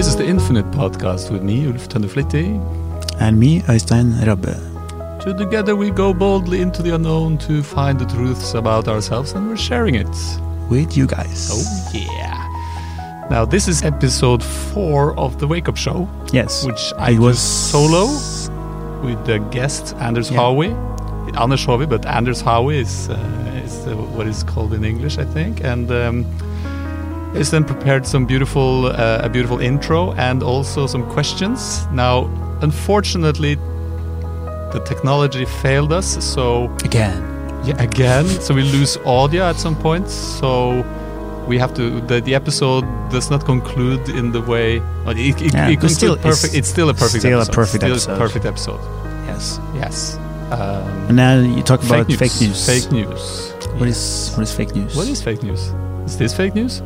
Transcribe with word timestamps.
This 0.00 0.08
is 0.08 0.16
the 0.16 0.24
Infinite 0.24 0.64
Podcast 0.70 1.30
with 1.30 1.42
me, 1.42 1.66
Ulf 1.66 1.86
Tønneflitti. 1.90 2.58
And 3.20 3.38
me, 3.38 3.60
Øystein 3.68 4.14
Rabbe. 4.26 4.54
Together 5.38 5.76
we 5.76 5.90
go 5.90 6.14
boldly 6.14 6.62
into 6.62 6.82
the 6.82 6.94
unknown 6.94 7.36
to 7.36 7.62
find 7.62 7.98
the 7.98 8.06
truths 8.06 8.54
about 8.54 8.88
ourselves 8.88 9.34
and 9.34 9.46
we're 9.46 9.58
sharing 9.58 9.96
it. 9.96 10.08
With 10.70 10.96
you 10.96 11.06
guys. 11.06 11.50
Oh, 11.52 11.62
yeah. 11.92 13.28
Now, 13.30 13.44
this 13.44 13.68
is 13.68 13.82
episode 13.82 14.42
four 14.42 15.14
of 15.18 15.38
the 15.38 15.46
Wake 15.46 15.68
Up 15.68 15.76
Show, 15.76 16.08
Yes. 16.32 16.64
which 16.64 16.94
I 16.96 17.10
it 17.10 17.18
was 17.18 17.38
solo 17.38 18.06
with 19.04 19.22
the 19.26 19.38
guest 19.50 19.94
Anders 20.00 20.30
Yeah. 20.30 20.40
Howie. 20.40 20.74
Anders 21.38 21.66
Howie, 21.66 21.84
but 21.86 22.06
Anders 22.06 22.40
Howie 22.40 22.80
is, 22.80 23.10
uh, 23.10 23.62
is 23.66 23.86
uh, 23.86 23.94
what 24.16 24.26
is 24.26 24.44
called 24.44 24.72
in 24.72 24.82
English, 24.82 25.18
I 25.18 25.26
think. 25.26 25.62
And 25.62 25.90
um, 25.90 26.24
is 27.34 27.50
then 27.50 27.64
prepared 27.64 28.06
some 28.06 28.26
beautiful, 28.26 28.86
uh, 28.86 29.20
a 29.22 29.28
beautiful 29.28 29.60
intro 29.60 30.12
and 30.14 30.42
also 30.42 30.86
some 30.86 31.04
questions. 31.10 31.86
Now, 31.92 32.24
unfortunately, 32.62 33.54
the 34.72 34.82
technology 34.84 35.44
failed 35.44 35.92
us, 35.92 36.22
so 36.24 36.70
Again. 36.84 37.22
yeah, 37.64 37.80
again, 37.82 38.26
so 38.26 38.54
we 38.54 38.62
lose 38.62 38.96
audio 39.04 39.44
at 39.44 39.56
some 39.56 39.74
point. 39.76 40.08
So 40.08 40.84
we 41.48 41.58
have 41.58 41.74
to. 41.74 42.00
The, 42.02 42.20
the 42.20 42.34
episode 42.34 42.84
does 43.10 43.30
not 43.30 43.44
conclude 43.44 44.08
in 44.08 44.30
the 44.32 44.40
way. 44.40 44.76
It, 45.06 45.40
it, 45.42 45.52
Yeah, 45.54 45.68
it 45.68 45.72
concludes 45.72 45.94
still, 45.96 46.16
perfect. 46.16 46.54
it's 46.54 46.54
It's 46.54 46.68
still 46.68 46.88
a 46.90 46.94
perfect. 46.94 47.20
still 47.22 47.38
a 47.38 47.42
episode. 47.42 47.54
perfect 47.54 47.82
still 47.82 47.92
episode. 47.92 48.12
A 48.14 48.18
perfect 48.18 48.44
episode. 48.44 48.80
Yes. 49.26 49.58
Yes. 49.74 50.16
Um, 50.52 51.08
And 51.08 51.16
now 51.16 51.38
you 51.40 51.62
talk 51.62 51.82
about 51.84 52.06
fake 52.12 52.40
news. 52.40 52.66
Fake 52.66 52.92
news. 52.92 53.52
What 53.78 53.86
Yes. 53.88 54.30
is 54.30 54.36
what 54.36 54.42
is 54.44 54.52
fake 54.52 54.74
news? 54.76 54.94
What 54.96 55.08
is 55.08 55.22
fake 55.22 55.42
news? 55.42 55.72
Is 56.06 56.16
this 56.18 56.34
fake 56.34 56.54
news? 56.54 56.82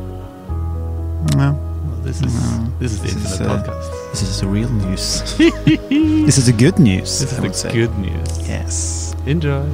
No, 1.33 1.57
Well, 1.57 1.97
this 2.03 2.21
is 2.21 2.33
No. 2.33 2.71
this 2.79 2.91
is 2.93 2.99
the 3.01 3.07
This 3.07 3.15
is, 3.15 3.31
internet 3.41 3.59
uh, 3.59 3.63
podcast. 3.63 4.11
this 4.11 4.21
is 4.21 4.39
the 4.41 4.47
real 4.47 4.69
news. 4.69 5.37
this 6.25 6.37
is 6.37 6.45
the 6.45 6.53
good 6.53 6.77
news. 6.79 7.19
This 7.19 7.31
is 7.33 7.39
I 7.39 7.67
the 7.67 7.73
good 7.73 7.97
news. 7.97 8.47
Yes. 8.47 9.15
Enjoy. 9.25 9.65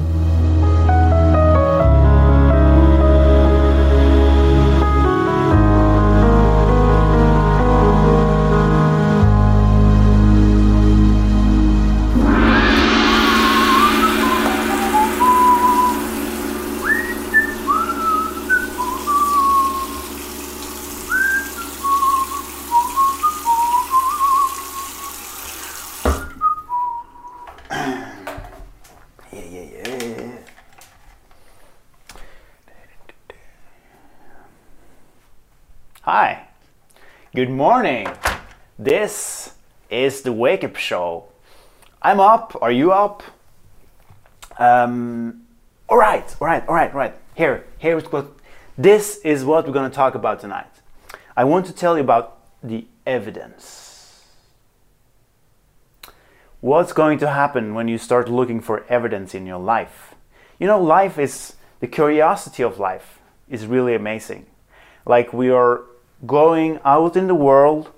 Good 37.34 37.48
morning. 37.48 38.06
This 38.78 39.54
is 39.88 40.20
the 40.20 40.34
Wake 40.34 40.62
Up 40.64 40.76
Show. 40.76 41.24
I'm 42.02 42.20
up. 42.20 42.54
Are 42.60 42.70
you 42.70 42.92
up? 42.92 43.22
Um, 44.58 45.46
all 45.88 45.96
right, 45.96 46.24
all 46.42 46.46
right, 46.46 46.62
all 46.68 46.74
right, 46.74 46.90
all 46.92 46.98
right. 46.98 47.14
Here, 47.34 47.64
here's 47.78 48.04
what. 48.12 48.26
This 48.76 49.16
is 49.24 49.46
what 49.46 49.66
we're 49.66 49.72
going 49.72 49.90
to 49.90 49.94
talk 49.94 50.14
about 50.14 50.40
tonight. 50.40 50.68
I 51.34 51.44
want 51.44 51.64
to 51.66 51.72
tell 51.72 51.96
you 51.96 52.02
about 52.02 52.38
the 52.62 52.86
evidence. 53.06 54.26
What's 56.60 56.92
going 56.92 57.18
to 57.20 57.30
happen 57.30 57.74
when 57.74 57.88
you 57.88 57.96
start 57.96 58.28
looking 58.28 58.60
for 58.60 58.84
evidence 58.90 59.34
in 59.34 59.46
your 59.46 59.58
life? 59.58 60.14
You 60.58 60.66
know, 60.66 60.82
life 60.82 61.18
is 61.18 61.54
the 61.80 61.86
curiosity 61.86 62.62
of 62.62 62.78
life 62.78 63.20
is 63.48 63.66
really 63.66 63.94
amazing. 63.94 64.44
Like 65.06 65.32
we 65.32 65.48
are 65.48 65.82
going 66.26 66.78
out 66.84 67.16
in 67.16 67.26
the 67.26 67.34
world 67.34 67.90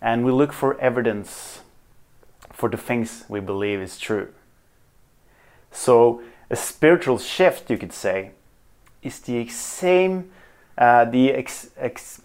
and 0.00 0.24
we 0.24 0.30
look 0.30 0.52
for 0.52 0.78
evidence 0.80 1.60
for 2.52 2.68
the 2.68 2.76
things 2.76 3.24
we 3.28 3.40
believe 3.40 3.80
is 3.80 3.98
true. 3.98 4.32
So 5.72 6.22
a 6.50 6.56
spiritual 6.56 7.18
shift, 7.18 7.70
you 7.70 7.78
could 7.78 7.92
say, 7.92 8.30
is 9.02 9.18
the 9.20 9.48
same. 9.48 10.30
Uh, 10.78 11.04
the 11.04 11.32
ex- 11.32 11.70
ex- 11.76 12.20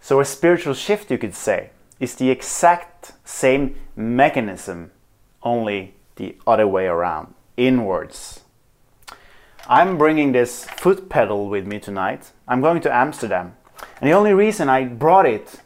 so 0.00 0.20
a 0.20 0.24
spiritual 0.24 0.74
shift, 0.74 1.10
you 1.10 1.18
could 1.18 1.34
say, 1.34 1.70
is 1.98 2.14
the 2.14 2.30
exact 2.30 3.12
same 3.24 3.76
mechanism, 3.96 4.90
only 5.42 5.94
the 6.16 6.36
other 6.46 6.66
way 6.66 6.86
around, 6.86 7.34
inwards. 7.56 8.40
I'm 9.66 9.96
bringing 9.96 10.32
this 10.32 10.66
foot 10.66 11.08
pedal 11.08 11.48
with 11.48 11.66
me 11.66 11.80
tonight. 11.80 12.32
I'm 12.46 12.60
going 12.60 12.82
to 12.82 12.94
Amsterdam. 12.94 13.56
And 14.00 14.08
the 14.08 14.14
only 14.14 14.32
reason 14.32 14.68
I 14.68 14.84
brought 14.84 15.26
it, 15.26 15.60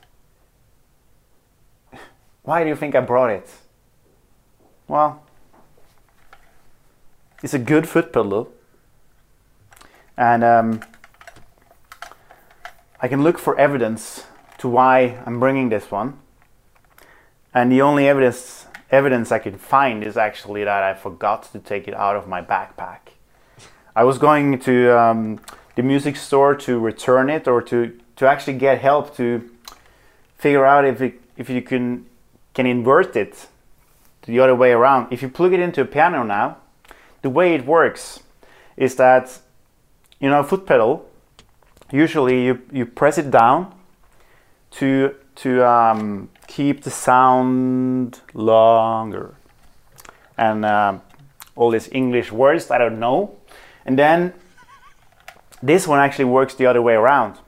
why 2.42 2.62
do 2.62 2.68
you 2.68 2.76
think 2.76 2.94
I 2.94 3.00
brought 3.00 3.30
it? 3.30 3.50
Well, 4.86 5.22
it's 7.42 7.54
a 7.54 7.58
good 7.58 7.88
foot 7.88 8.12
pedal. 8.12 8.52
And 10.16 10.42
um, 10.42 10.80
I 13.00 13.08
can 13.08 13.22
look 13.22 13.38
for 13.38 13.58
evidence 13.58 14.24
to 14.58 14.68
why 14.68 15.22
I'm 15.24 15.38
bringing 15.38 15.68
this 15.68 15.90
one. 15.90 16.18
And 17.54 17.70
the 17.70 17.80
only 17.82 18.08
evidence 18.08 18.66
evidence 18.90 19.30
I 19.30 19.38
could 19.38 19.60
find 19.60 20.02
is 20.02 20.16
actually 20.16 20.64
that 20.64 20.82
I 20.82 20.94
forgot 20.94 21.52
to 21.52 21.58
take 21.58 21.88
it 21.88 21.94
out 21.94 22.16
of 22.16 22.26
my 22.26 22.40
backpack. 22.42 23.12
I 23.94 24.04
was 24.04 24.18
going 24.18 24.58
to 24.60 24.98
um, 24.98 25.40
the 25.74 25.82
music 25.82 26.16
store 26.16 26.54
to 26.54 26.78
return 26.78 27.28
it 27.28 27.46
or 27.46 27.60
to, 27.62 27.98
to 28.18 28.26
actually 28.26 28.58
get 28.58 28.80
help 28.80 29.16
to 29.16 29.48
figure 30.36 30.66
out 30.66 30.84
if 30.84 31.00
it, 31.00 31.20
if 31.36 31.48
you 31.48 31.62
can 31.62 32.04
can 32.52 32.66
invert 32.66 33.14
it 33.16 33.46
the 34.22 34.40
other 34.40 34.54
way 34.54 34.72
around. 34.72 35.12
If 35.12 35.22
you 35.22 35.28
plug 35.28 35.52
it 35.52 35.60
into 35.60 35.80
a 35.80 35.84
piano 35.84 36.24
now, 36.24 36.58
the 37.22 37.30
way 37.30 37.54
it 37.54 37.64
works 37.64 38.20
is 38.76 38.96
that 38.96 39.38
you 40.20 40.28
know 40.28 40.40
a 40.40 40.44
foot 40.44 40.66
pedal. 40.66 41.08
Usually 41.92 42.44
you, 42.44 42.60
you 42.72 42.84
press 42.84 43.18
it 43.18 43.30
down 43.30 43.72
to 44.72 45.14
to 45.36 45.64
um, 45.64 46.28
keep 46.48 46.82
the 46.82 46.90
sound 46.90 48.20
longer 48.34 49.36
and 50.36 50.64
um, 50.64 51.02
all 51.54 51.70
these 51.70 51.88
English 51.92 52.32
words 52.32 52.70
I 52.70 52.78
don't 52.78 52.98
know. 52.98 53.36
And 53.86 53.96
then 53.96 54.34
this 55.62 55.86
one 55.86 56.00
actually 56.00 56.26
works 56.26 56.54
the 56.54 56.66
other 56.66 56.82
way 56.82 56.94
around. 56.94 57.38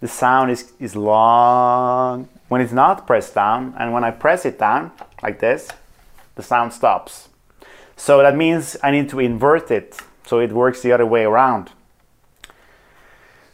The 0.00 0.08
sound 0.08 0.50
is, 0.50 0.72
is 0.80 0.96
long 0.96 2.28
when 2.48 2.60
it's 2.60 2.72
not 2.72 3.06
pressed 3.06 3.34
down, 3.34 3.74
and 3.78 3.92
when 3.92 4.02
I 4.02 4.10
press 4.10 4.44
it 4.44 4.58
down 4.58 4.92
like 5.22 5.38
this, 5.40 5.68
the 6.34 6.42
sound 6.42 6.72
stops. 6.72 7.28
So 7.96 8.18
that 8.22 8.34
means 8.34 8.76
I 8.82 8.90
need 8.90 9.08
to 9.10 9.20
invert 9.20 9.70
it 9.70 10.00
so 10.24 10.38
it 10.38 10.52
works 10.52 10.80
the 10.80 10.92
other 10.92 11.06
way 11.06 11.24
around. 11.24 11.70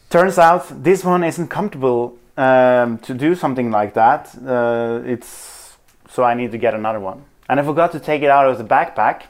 Turns 0.08 0.38
out 0.38 0.84
this 0.84 1.04
one 1.04 1.24
isn't 1.24 1.48
comfortable 1.48 2.16
um, 2.36 2.98
to 2.98 3.12
do 3.12 3.34
something 3.34 3.70
like 3.70 3.94
that. 3.94 4.34
Uh, 4.46 5.02
it's 5.04 5.76
so 6.08 6.22
I 6.22 6.34
need 6.34 6.52
to 6.52 6.58
get 6.58 6.74
another 6.74 7.00
one, 7.00 7.24
and 7.48 7.58
I 7.58 7.64
forgot 7.64 7.90
to 7.92 8.00
take 8.00 8.22
it 8.22 8.30
out 8.30 8.48
of 8.48 8.56
the 8.58 8.64
backpack. 8.64 9.22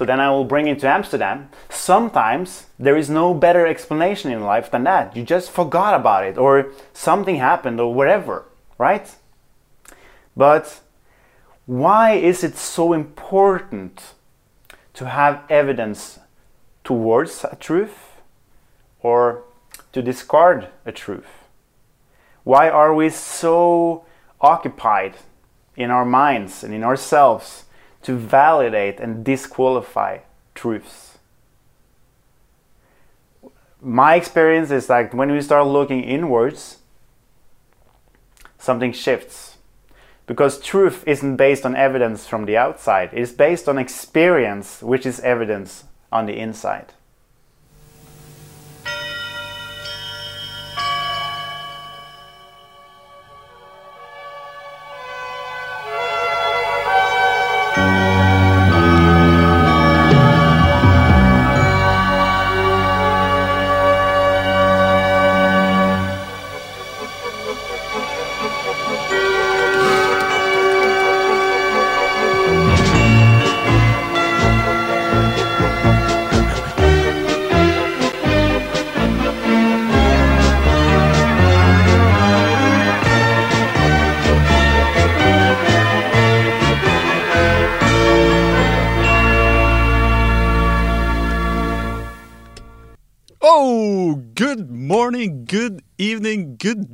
So 0.00 0.06
then 0.06 0.18
I 0.18 0.30
will 0.30 0.46
bring 0.46 0.66
it 0.66 0.78
to 0.78 0.88
Amsterdam. 0.88 1.50
Sometimes 1.68 2.68
there 2.78 2.96
is 2.96 3.10
no 3.10 3.34
better 3.34 3.66
explanation 3.66 4.32
in 4.32 4.40
life 4.40 4.70
than 4.70 4.84
that. 4.84 5.14
You 5.14 5.22
just 5.22 5.50
forgot 5.50 5.92
about 5.92 6.24
it, 6.24 6.38
or 6.38 6.72
something 6.94 7.36
happened, 7.36 7.78
or 7.78 7.92
whatever, 7.92 8.46
right? 8.78 9.14
But 10.34 10.80
why 11.66 12.12
is 12.12 12.42
it 12.42 12.56
so 12.56 12.94
important 12.94 14.14
to 14.94 15.04
have 15.04 15.42
evidence 15.50 16.18
towards 16.82 17.44
a 17.44 17.56
truth 17.56 18.22
or 19.02 19.42
to 19.92 20.00
discard 20.00 20.68
a 20.86 20.92
truth? 20.92 21.44
Why 22.44 22.70
are 22.70 22.94
we 22.94 23.10
so 23.10 24.06
occupied 24.40 25.16
in 25.76 25.90
our 25.90 26.06
minds 26.06 26.64
and 26.64 26.72
in 26.72 26.84
ourselves 26.84 27.64
to 28.02 28.16
validate 28.16 29.00
and 29.00 29.24
disqualify 29.24 30.18
truths? 30.54 31.18
My 33.80 34.14
experience 34.14 34.70
is 34.70 34.86
that 34.88 35.14
when 35.14 35.30
we 35.32 35.40
start 35.40 35.66
looking 35.66 36.02
inwards, 36.02 36.78
something 38.58 38.92
shifts. 38.92 39.56
Because 40.26 40.60
truth 40.60 41.02
isn't 41.06 41.36
based 41.36 41.66
on 41.66 41.74
evidence 41.74 42.28
from 42.28 42.44
the 42.44 42.56
outside, 42.56 43.10
it's 43.12 43.32
based 43.32 43.68
on 43.68 43.78
experience, 43.78 44.80
which 44.82 45.04
is 45.04 45.18
evidence 45.20 45.84
on 46.12 46.26
the 46.26 46.38
inside. 46.38 46.92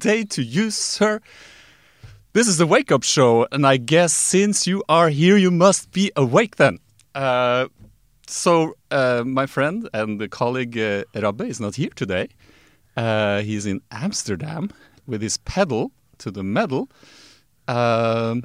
Day 0.06 0.22
to 0.22 0.40
you, 0.40 0.70
sir. 0.70 1.20
This 2.32 2.46
is 2.46 2.58
the 2.58 2.66
Wake 2.66 2.92
Up 2.92 3.02
Show, 3.02 3.48
and 3.50 3.66
I 3.66 3.76
guess 3.76 4.12
since 4.12 4.64
you 4.64 4.84
are 4.88 5.08
here, 5.08 5.36
you 5.36 5.50
must 5.50 5.90
be 5.90 6.12
awake 6.14 6.54
then. 6.62 6.78
Uh, 7.12 7.66
so, 8.28 8.76
uh, 8.92 9.24
my 9.26 9.46
friend 9.46 9.88
and 9.92 10.30
colleague 10.30 10.78
uh, 10.78 11.02
Rabbe 11.12 11.40
is 11.40 11.58
not 11.58 11.74
here 11.74 11.90
today. 11.96 12.28
Uh, 12.96 13.40
he's 13.40 13.66
in 13.66 13.80
Amsterdam 13.90 14.70
with 15.08 15.22
his 15.22 15.38
pedal 15.38 15.90
to 16.18 16.30
the 16.30 16.44
medal. 16.44 16.88
Um, 17.66 18.44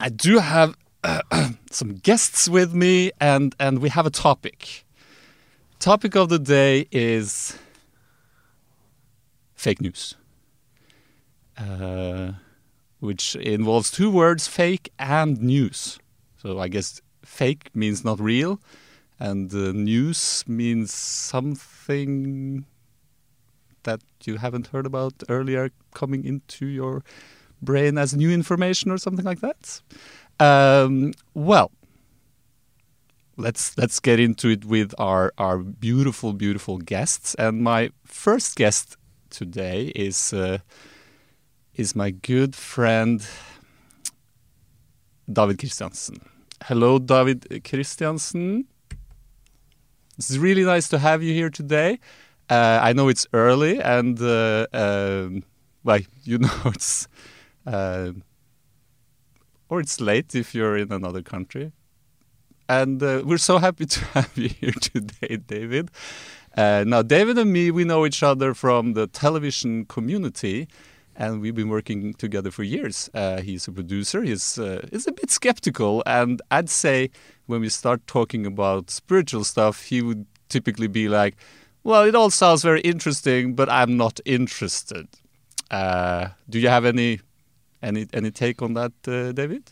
I 0.00 0.08
do 0.08 0.40
have 0.40 0.76
some 1.70 1.94
guests 2.02 2.48
with 2.48 2.74
me, 2.74 3.12
and, 3.20 3.54
and 3.60 3.78
we 3.78 3.90
have 3.90 4.06
a 4.06 4.10
topic. 4.10 4.84
Topic 5.78 6.16
of 6.16 6.30
the 6.30 6.40
day 6.40 6.88
is 6.90 7.56
fake 9.54 9.80
news, 9.80 10.16
which 13.00 13.36
involves 13.36 13.90
two 13.90 14.10
words: 14.10 14.46
fake 14.48 14.90
and 14.98 15.40
news. 15.40 15.98
So 16.36 16.58
I 16.58 16.68
guess 16.68 17.00
fake 17.22 17.70
means 17.74 18.04
not 18.04 18.20
real, 18.20 18.60
and 19.18 19.52
uh, 19.54 19.72
news 19.72 20.44
means 20.46 20.92
something 20.92 22.66
that 23.84 24.00
you 24.24 24.38
haven't 24.38 24.68
heard 24.68 24.86
about 24.86 25.12
earlier 25.28 25.70
coming 25.92 26.24
into 26.24 26.66
your 26.66 27.02
brain 27.62 27.98
as 27.98 28.14
new 28.14 28.30
information 28.30 28.90
or 28.90 28.98
something 28.98 29.24
like 29.24 29.40
that. 29.40 29.80
Um, 30.40 31.12
well, 31.34 31.70
let's 33.36 33.76
let's 33.78 34.00
get 34.00 34.20
into 34.20 34.48
it 34.48 34.64
with 34.64 34.94
our 34.98 35.32
our 35.38 35.58
beautiful 35.58 36.32
beautiful 36.32 36.78
guests. 36.78 37.34
And 37.36 37.62
my 37.62 37.90
first 38.04 38.56
guest 38.56 38.96
today 39.30 39.92
is 39.94 40.32
uh, 40.32 40.58
is 41.76 41.96
my 41.96 42.10
good 42.10 42.54
friend 42.54 43.26
David 45.30 45.58
Christiansen. 45.58 46.20
Hello, 46.64 46.98
David 46.98 47.64
Christiansen. 47.64 48.66
It's 50.16 50.36
really 50.36 50.64
nice 50.64 50.88
to 50.88 50.98
have 50.98 51.22
you 51.22 51.34
here 51.34 51.50
today. 51.50 51.98
Uh, 52.48 52.78
I 52.80 52.92
know 52.92 53.08
it's 53.08 53.26
early, 53.32 53.80
and 53.80 54.20
uh, 54.20 54.66
um, 54.72 55.42
well, 55.82 56.00
you 56.22 56.38
know 56.44 56.60
it's 56.66 57.08
uh, 57.66 58.12
or 59.68 59.80
it's 59.80 60.00
late 60.00 60.34
if 60.34 60.54
you're 60.54 60.76
in 60.76 60.92
another 60.92 61.22
country. 61.22 61.72
And 62.68 63.02
uh, 63.02 63.22
we're 63.24 63.38
so 63.38 63.58
happy 63.58 63.86
to 63.94 64.04
have 64.06 64.30
you 64.36 64.48
here 64.48 64.72
today, 64.72 65.36
David. 65.36 65.90
Uh, 66.56 66.84
now, 66.86 67.02
David 67.02 67.36
and 67.36 67.52
me, 67.52 67.72
we 67.72 67.84
know 67.84 68.06
each 68.06 68.22
other 68.22 68.54
from 68.54 68.92
the 68.92 69.08
television 69.08 69.86
community, 69.86 70.68
and 71.16 71.40
we've 71.40 71.54
been 71.54 71.68
working 71.68 72.14
together 72.14 72.50
for 72.50 72.62
years. 72.62 73.10
Uh, 73.14 73.40
he's 73.40 73.68
a 73.68 73.72
producer. 73.72 74.22
He's 74.22 74.58
uh, 74.58 74.86
he's 74.90 75.06
a 75.06 75.12
bit 75.12 75.30
skeptical, 75.30 76.02
and 76.06 76.40
I'd 76.50 76.70
say 76.70 77.10
when 77.46 77.60
we 77.60 77.68
start 77.68 78.06
talking 78.06 78.46
about 78.46 78.90
spiritual 78.90 79.44
stuff, 79.44 79.84
he 79.84 80.02
would 80.02 80.26
typically 80.48 80.88
be 80.88 81.08
like, 81.08 81.36
"Well, 81.82 82.04
it 82.04 82.14
all 82.14 82.30
sounds 82.30 82.62
very 82.62 82.80
interesting, 82.80 83.54
but 83.54 83.68
I'm 83.68 83.96
not 83.96 84.20
interested." 84.24 85.08
Uh, 85.70 86.28
do 86.48 86.58
you 86.58 86.68
have 86.68 86.84
any 86.84 87.20
any 87.82 88.06
any 88.12 88.30
take 88.30 88.62
on 88.62 88.74
that, 88.74 88.92
uh, 89.06 89.32
David? 89.32 89.70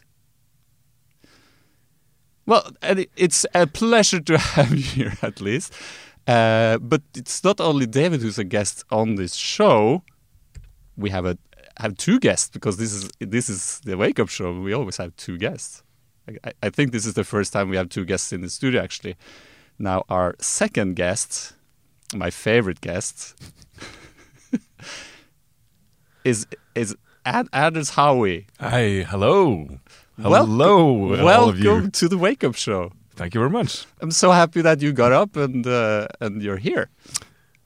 Well, 2.45 2.71
it's 3.17 3.47
a 3.55 3.67
pleasure 3.67 4.21
to 4.21 4.39
have 4.57 4.75
you 4.75 4.83
here 4.83 5.13
at 5.23 5.41
least. 5.41 5.73
Uh, 6.27 6.79
but 6.79 7.03
it's 7.17 7.43
not 7.43 7.61
only 7.61 7.87
David 7.87 8.23
who's 8.23 8.39
a 8.39 8.45
guest 8.45 8.85
on 8.91 9.17
this 9.17 9.35
show. 9.35 10.03
We 10.97 11.11
have 11.11 11.25
a 11.27 11.37
have 11.79 11.97
two 11.97 12.19
guests 12.21 12.51
because 12.51 12.77
this 12.77 12.93
is 12.93 13.11
this 13.19 13.49
is 13.49 13.81
the 13.85 13.97
wake 13.97 14.19
up 14.21 14.29
show. 14.29 14.61
We 14.61 14.73
always 14.73 14.97
have 14.99 15.15
two 15.17 15.39
guests. 15.39 15.83
I, 16.45 16.53
I 16.63 16.71
think 16.71 16.93
this 16.93 17.07
is 17.07 17.15
the 17.15 17.25
first 17.25 17.53
time 17.53 17.69
we 17.71 17.77
have 17.77 17.89
two 17.89 18.05
guests 18.05 18.33
in 18.33 18.41
the 18.43 18.51
studio. 18.51 18.83
Actually, 18.83 19.17
now 19.79 20.05
our 20.09 20.35
second 20.39 20.95
guest, 20.97 21.55
my 22.15 22.31
favorite 22.31 22.81
guest, 22.81 23.35
is 26.25 26.47
is 26.75 26.95
Ad- 27.25 27.49
Anders 27.53 27.91
Howie. 27.91 28.47
Hi, 28.61 29.05
hello. 29.09 29.69
Welcome- 30.31 30.51
Hello, 31.17 31.53
you. 31.53 31.71
Welcome 31.71 31.91
to 31.93 32.09
the 32.09 32.19
wake 32.19 32.45
up 32.45 32.55
show. 32.55 32.93
Thank 33.17 33.35
you 33.35 33.41
very 33.41 33.51
much. 33.51 33.87
I'm 34.01 34.11
so 34.11 34.31
happy 34.31 34.63
that 34.63 34.81
you 34.83 34.93
got 34.93 35.13
up 35.13 35.37
and 35.37 35.67
uh, 35.67 36.07
and 36.21 36.43
you're 36.43 36.57
here. 36.59 36.89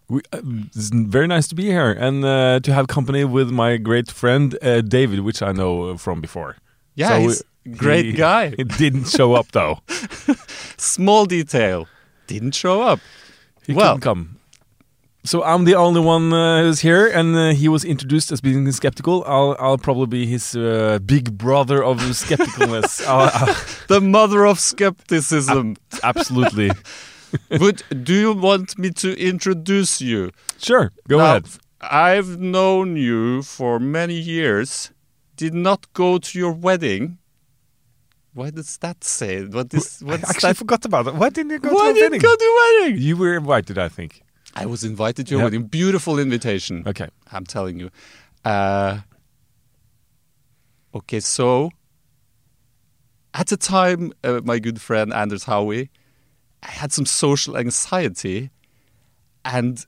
We, 0.09 0.21
uh, 0.33 0.41
it's 0.75 0.91
very 0.91 1.27
nice 1.27 1.49
to 1.49 1.55
be 1.55 1.65
here 1.65 1.91
and 1.91 2.25
uh, 2.25 2.61
to 2.61 2.73
have 2.73 2.87
company 2.87 3.25
with 3.25 3.51
my 3.51 3.77
great 3.77 4.11
friend 4.11 4.57
uh, 4.63 4.81
David, 4.83 5.21
which 5.21 5.43
I 5.43 5.53
know 5.53 5.97
from 5.99 6.21
before. 6.21 6.57
Yeah, 6.95 7.09
So, 7.09 7.19
he's 7.21 7.43
a 7.67 7.69
great 7.71 8.05
he- 8.07 8.13
guy. 8.27 8.51
He 8.57 8.65
didn't 8.65 9.09
show 9.09 9.35
up 9.35 9.51
though. 9.53 9.81
Small 10.77 11.27
detail, 11.27 11.89
didn't 12.27 12.55
show 12.55 12.83
up. 12.83 13.01
He 13.67 13.73
Well- 13.75 13.95
couldn't 13.95 14.03
come. 14.03 14.33
So 15.25 15.43
I'm 15.43 15.65
the 15.65 15.75
only 15.75 16.01
one 16.01 16.33
uh, 16.33 16.63
who's 16.63 16.79
here, 16.83 17.09
and 17.09 17.35
uh, 17.35 17.49
he 17.53 17.67
was 17.69 17.85
introduced 17.85 18.31
as 18.31 18.41
being 18.41 18.71
skeptical. 18.71 19.25
I'll, 19.27 19.57
I'll 19.59 19.77
probably 19.77 20.07
be 20.07 20.25
his 20.25 20.55
uh, 20.55 21.01
big 21.05 21.37
brother 21.37 21.83
of 21.83 21.99
skepticalness. 21.99 23.03
The 23.89 24.01
mother 24.01 24.47
of 24.47 24.61
skepticism. 24.61 25.79
absolutely. 26.05 26.71
Would 27.61 27.83
do 28.05 28.15
you 28.15 28.33
want 28.33 28.79
me 28.79 28.91
to 28.91 29.19
introduce 29.19 30.01
you? 30.01 30.31
Sure, 30.59 30.93
go 31.09 31.19
Now, 31.19 31.25
ahead. 31.31 31.49
I've 31.81 32.39
known 32.41 32.97
you 32.97 33.43
for 33.43 33.79
many 33.79 34.15
years. 34.15 34.91
Did 35.37 35.55
not 35.55 35.93
go 35.93 36.19
to 36.19 36.39
your 36.39 36.53
wedding. 36.53 37.19
Why 38.33 38.51
does 38.51 38.77
that 38.79 39.03
say? 39.05 39.45
What 39.45 39.73
is 39.75 40.03
I 40.07 40.15
actually 40.15 40.53
that? 40.53 40.57
forgot 40.57 40.85
about 40.85 41.05
that. 41.07 41.15
Why 41.15 41.31
didn't 41.31 41.51
you 41.53 41.59
go 41.59 41.73
Why 41.73 41.89
to 41.89 41.95
didn't 41.95 42.13
wedding? 42.13 42.21
go 42.21 42.35
to 42.37 42.45
your 42.45 42.57
wedding? 42.83 43.03
You 43.03 43.17
were 43.17 43.37
invited, 43.37 43.79
I 43.79 43.89
think. 43.89 44.23
I 44.55 44.67
was 44.67 44.85
invited 44.85 45.27
to 45.27 45.31
your 45.33 45.41
Yeah. 45.41 45.45
wedding. 45.45 45.65
Beautiful 45.65 46.19
invitation. 46.19 46.83
Okay. 46.87 47.09
I'm 47.33 47.45
telling 47.45 47.79
you. 47.81 47.91
Uh, 48.45 49.01
okay, 50.95 51.21
so 51.21 51.71
at 53.35 53.49
the 53.49 53.57
time, 53.57 54.13
uh, 54.25 54.41
my 54.45 54.59
good 54.59 54.81
friend 54.81 55.13
Anders 55.13 55.45
Howie, 55.45 55.91
I 56.67 56.71
had 56.71 56.93
some 56.93 57.07
social 57.07 57.57
anxiety, 57.57 58.51
and 59.45 59.85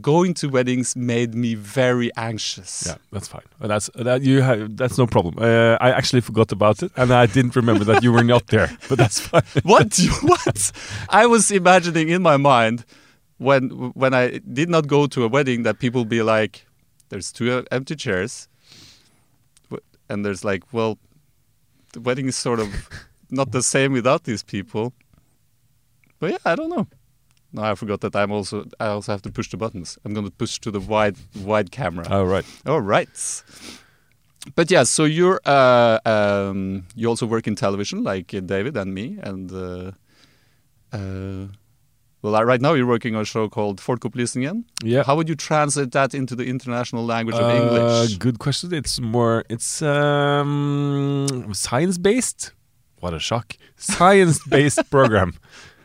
going 0.00 0.34
to 0.34 0.48
weddings 0.48 0.94
made 0.94 1.34
me 1.34 1.54
very 1.56 2.10
anxious. 2.16 2.84
Yeah, 2.86 2.96
that's 3.10 3.26
fine. 3.26 3.42
Uh, 3.60 3.66
That's 3.66 3.90
that 3.96 4.22
you 4.22 4.40
have. 4.42 4.76
That's 4.76 4.96
no 4.96 5.06
problem. 5.06 5.34
Uh, 5.38 5.76
I 5.80 5.90
actually 5.90 6.20
forgot 6.20 6.52
about 6.52 6.82
it, 6.84 6.92
and 6.96 7.12
I 7.12 7.26
didn't 7.26 7.56
remember 7.56 7.84
that 7.84 8.02
you 8.04 8.12
were 8.12 8.24
not 8.24 8.46
there. 8.46 8.70
But 8.88 8.98
that's 8.98 9.20
fine. 9.20 9.42
What? 9.64 9.98
what? 10.22 10.72
I 11.08 11.26
was 11.26 11.50
imagining 11.50 12.08
in 12.10 12.22
my 12.22 12.36
mind 12.36 12.84
when 13.38 13.92
when 13.94 14.14
I 14.14 14.38
did 14.38 14.68
not 14.68 14.86
go 14.86 15.06
to 15.08 15.24
a 15.24 15.28
wedding 15.28 15.64
that 15.64 15.78
people 15.80 16.04
be 16.04 16.22
like, 16.22 16.66
"There's 17.08 17.32
two 17.32 17.50
uh, 17.50 17.62
empty 17.72 17.96
chairs," 17.96 18.48
and 20.08 20.24
there's 20.24 20.44
like, 20.44 20.62
"Well, 20.72 20.98
the 21.92 22.00
wedding 22.00 22.28
is 22.28 22.36
sort 22.36 22.60
of 22.60 22.68
not 23.30 23.50
the 23.50 23.62
same 23.62 23.92
without 23.92 24.22
these 24.24 24.44
people." 24.44 24.92
But 26.20 26.30
yeah, 26.30 26.38
I 26.44 26.54
don't 26.54 26.68
know. 26.70 26.86
No, 27.52 27.62
I 27.62 27.74
forgot 27.74 28.00
that 28.02 28.14
I'm 28.14 28.30
also 28.30 28.64
I 28.78 28.86
also 28.88 29.10
have 29.12 29.22
to 29.22 29.30
push 29.32 29.50
the 29.50 29.56
buttons. 29.56 29.98
I'm 30.04 30.14
going 30.14 30.26
to 30.26 30.30
push 30.32 30.60
to 30.60 30.70
the 30.70 30.78
wide 30.80 31.16
wide 31.44 31.72
camera. 31.72 32.06
All 32.08 32.26
right. 32.26 32.44
All 32.66 32.80
right. 32.80 33.08
But 34.54 34.70
yeah, 34.70 34.84
so 34.84 35.04
you're 35.04 35.40
uh, 35.44 35.98
um, 36.06 36.84
you 36.94 37.08
also 37.08 37.26
work 37.26 37.46
in 37.46 37.56
television, 37.56 38.04
like 38.04 38.32
uh, 38.32 38.40
David 38.40 38.76
and 38.76 38.94
me, 38.94 39.18
and 39.22 39.50
uh, 39.52 39.90
uh, 40.92 41.46
well, 42.22 42.44
right 42.44 42.60
now 42.60 42.74
you're 42.74 42.86
working 42.86 43.14
on 43.16 43.22
a 43.22 43.24
show 43.24 43.48
called 43.48 43.80
Folkeopplysningen. 43.80 44.64
Yeah. 44.84 45.02
How 45.04 45.16
would 45.16 45.28
you 45.28 45.34
translate 45.34 45.90
that 45.92 46.14
into 46.14 46.36
the 46.36 46.44
international 46.44 47.04
language 47.04 47.36
of 47.36 47.44
Uh, 47.44 47.54
English? 47.62 48.16
Good 48.18 48.38
question. 48.38 48.72
It's 48.72 49.00
more. 49.00 49.44
It's 49.50 49.82
um, 49.82 51.52
science 51.52 51.98
based. 51.98 52.52
What 53.00 53.12
a 53.14 53.18
shock! 53.18 53.56
Science 53.76 54.38
based 54.46 54.90
program. 54.90 55.34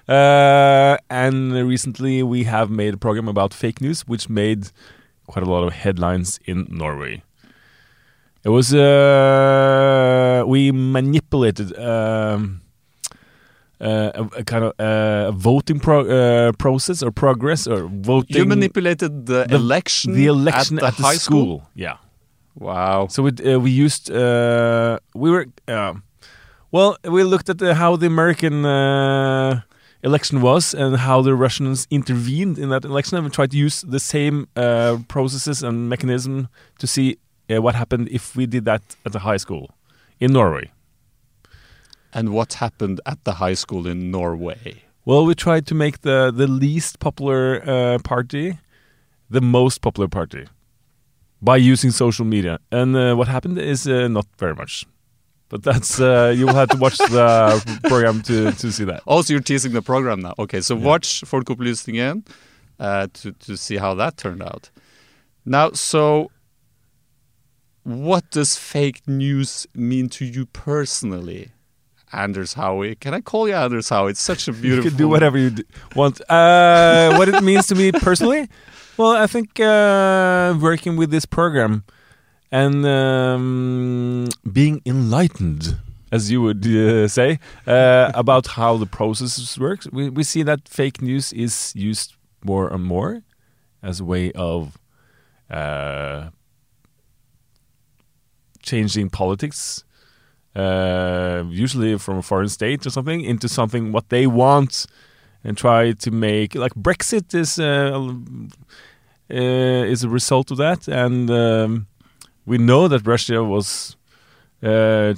Uh, 0.08 0.98
and 1.10 1.54
recently 1.54 2.22
we 2.24 2.44
have 2.44 2.70
made 2.70 2.94
a 2.94 2.98
program 2.98 3.28
about 3.28 3.54
fake 3.54 3.82
news, 3.82 4.02
which 4.08 4.30
made 4.30 4.70
quite 5.28 5.44
a 5.46 5.50
lot 5.50 5.64
of 5.66 5.74
headlines 5.74 6.40
in 6.46 6.68
Norway. 6.70 7.24
It 8.44 8.50
was 8.50 8.74
uh, 8.76 10.44
we 10.46 10.72
manipulated 10.72 11.76
um, 11.80 12.62
uh, 13.82 14.12
a, 14.14 14.24
a 14.38 14.44
kind 14.44 14.66
of 14.66 14.74
uh, 14.80 15.32
voting 15.32 15.80
pro- 15.80 16.08
uh, 16.08 16.52
process 16.54 17.02
or 17.02 17.10
progress 17.12 17.66
or 17.66 17.88
voting. 17.88 18.38
You 18.38 18.46
manipulated 18.46 19.26
the, 19.26 19.46
the- 19.50 19.56
election, 19.56 20.14
the 20.14 20.28
election 20.28 20.78
at 20.78 20.82
the, 20.82 20.88
at 20.88 20.98
the 20.98 21.04
high 21.04 21.16
school. 21.18 21.68
Yeah. 21.74 21.98
Wow. 22.58 23.08
So 23.08 23.26
it, 23.26 23.42
uh, 23.46 23.60
we 23.60 23.72
used 23.72 24.12
uh, 24.12 25.00
we 25.16 25.30
were 25.32 25.48
well 26.72 26.98
we 27.04 27.24
looked 27.24 27.50
at 27.50 27.58
the, 27.58 27.74
how 27.74 27.96
the 27.98 28.06
American 28.06 28.64
uh, 28.64 29.62
election 30.06 30.40
was 30.42 30.74
and 30.74 30.96
how 30.98 31.22
the 31.22 31.36
Russians 31.36 31.88
intervened 31.90 32.58
in 32.58 32.70
that 32.70 32.86
election, 32.86 33.18
and 33.18 33.26
we 33.26 33.32
tried 33.32 33.52
to 33.52 33.58
use 33.58 33.82
the 33.82 34.00
same 34.00 34.48
uh, 34.56 34.98
processes 35.08 35.64
and 35.64 35.90
mechanism 35.90 36.48
to 36.80 36.88
see 36.88 37.18
uh, 37.50 37.62
what 37.62 37.76
happened 37.76 38.08
if 38.12 38.36
we 38.36 38.46
did 38.46 38.64
that 38.66 38.84
at 39.06 39.12
the 39.12 39.20
high 39.20 39.38
school 39.38 39.72
in 40.20 40.32
Norway. 40.32 40.72
And 42.14 42.30
what 42.30 42.54
happened 42.54 43.02
at 43.06 43.24
the 43.26 43.34
high 43.34 43.56
school 43.56 43.88
in 43.88 44.12
Norway? 44.12 44.84
Well, 45.04 45.26
we 45.26 45.36
tried 45.36 45.66
to 45.68 45.76
make 45.76 46.02
the 46.02 46.32
the 46.32 46.48
least 46.48 47.00
popular 47.00 47.62
uh, 47.66 47.98
party 48.04 48.58
the 49.30 49.42
most 49.42 49.82
popular 49.82 50.08
party 50.08 50.46
by 51.42 51.58
using 51.58 51.92
social 51.92 52.26
media, 52.26 52.60
and 52.72 52.96
uh, 52.96 53.16
what 53.16 53.28
happened 53.28 53.58
is 53.60 53.88
uh, 53.88 54.08
not 54.08 54.26
very 54.38 54.56
much. 54.56 54.86
But 55.50 55.64
that's 55.64 56.00
uh, 56.00 56.34
you 56.36 56.48
will 56.48 56.56
have 56.56 56.70
to 56.70 56.78
watch 56.78 56.98
the 56.98 57.80
program 57.84 58.22
to 58.24 58.52
to 58.52 58.72
see 58.72 58.84
that. 58.86 59.04
Also, 59.06 59.34
you're 59.34 59.42
teasing 59.44 59.74
the 59.74 59.82
program 59.82 60.22
now. 60.22 60.34
Okay, 60.40 60.62
so 60.62 60.76
watch 60.76 61.22
for 61.22 61.44
Folkeopplysningen 61.44 62.26
uh, 62.80 63.08
to 63.14 63.32
to 63.32 63.56
see 63.56 63.78
how 63.78 63.94
that 63.96 64.18
turned 64.18 64.42
out. 64.42 64.70
Now, 65.46 65.72
so 65.72 66.32
what 67.84 68.32
does 68.32 68.58
fake 68.58 69.08
news 69.08 69.68
mean 69.76 70.10
to 70.10 70.26
you 70.26 70.48
personally, 70.48 71.52
Anders 72.12 72.54
Howie? 72.54 72.96
Can 72.96 73.14
I 73.14 73.22
call 73.22 73.48
you 73.48 73.54
Anders 73.54 73.90
Howie? 73.90 74.12
It's 74.12 74.20
such 74.22 74.48
a 74.48 74.52
beautiful. 74.52 74.84
You 74.86 74.90
can 74.90 74.98
do 74.98 75.08
whatever 75.08 75.38
you 75.38 75.56
want. 75.96 76.20
Uh, 76.28 77.16
what 77.18 77.30
it 77.30 77.44
means 77.44 77.68
to 77.68 77.76
me 77.76 77.92
personally? 77.92 78.50
Well, 78.98 79.12
I 79.12 79.28
think 79.28 79.60
uh, 79.60 80.58
working 80.60 80.96
with 80.98 81.12
this 81.12 81.26
program 81.26 81.84
and 82.52 82.86
um, 82.86 84.28
being 84.52 84.82
enlightened, 84.86 85.78
as 86.12 86.32
you 86.32 86.42
would 86.42 86.66
uh, 86.66 87.08
say, 87.08 87.40
uh, 87.68 88.12
about 88.14 88.48
how 88.48 88.78
the 88.78 88.86
process 88.86 89.58
works, 89.58 89.88
we, 89.92 90.10
we 90.10 90.24
see 90.24 90.44
that 90.44 90.68
fake 90.68 91.02
news 91.02 91.34
is 91.34 91.74
used 91.76 92.14
more 92.44 92.72
and 92.72 92.84
more 92.84 93.22
as 93.82 94.00
a 94.00 94.06
way 94.06 94.32
of 94.34 94.78
uh, 95.50 96.30
changing 98.62 99.10
politics 99.10 99.84
uh, 100.56 101.44
usually 101.50 101.98
from 101.98 102.18
a 102.18 102.22
foreign 102.22 102.50
state 102.50 102.86
or 102.86 102.90
something, 102.90 103.22
into 103.22 103.50
something 103.50 103.92
what 103.92 104.10
they 104.10 104.26
want, 104.26 104.86
and 105.44 105.58
try 105.58 105.92
to 105.92 106.12
make 106.12 106.56
like 106.56 106.74
Brexit 106.76 107.36
is 107.36 107.60
uh, 107.60 108.14
uh, 109.30 109.92
is 109.92 110.04
a 110.04 110.10
result 110.10 110.52
of 110.52 110.58
that, 110.58 110.88
and 110.88 111.30
um, 111.30 111.88
we 112.46 112.58
know 112.58 112.88
that 112.88 113.06
Russia 113.06 113.44
was 113.44 113.96
uh, 114.64 115.14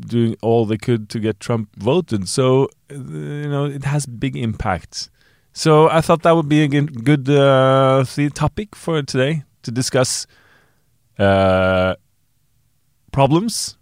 doing 0.00 0.36
all 0.42 0.66
they 0.66 0.76
could 0.76 1.08
to 1.10 1.20
get 1.20 1.40
Trump 1.40 1.68
voted, 1.76 2.28
so 2.28 2.64
uh, 2.90 2.94
you 2.94 3.48
know 3.48 3.64
it 3.66 3.84
has 3.84 4.06
big 4.06 4.36
impact. 4.36 5.10
So 5.54 5.88
I 5.90 6.00
thought 6.00 6.22
that 6.22 6.34
would 6.34 6.48
be 6.48 6.62
a 6.62 6.68
good, 6.68 7.28
uh, 7.28 8.04
topic 8.34 8.74
for 8.74 9.02
today 9.02 9.44
to 9.64 9.70
discuss 9.70 10.26
uh, 11.18 11.94
problems 13.12 13.76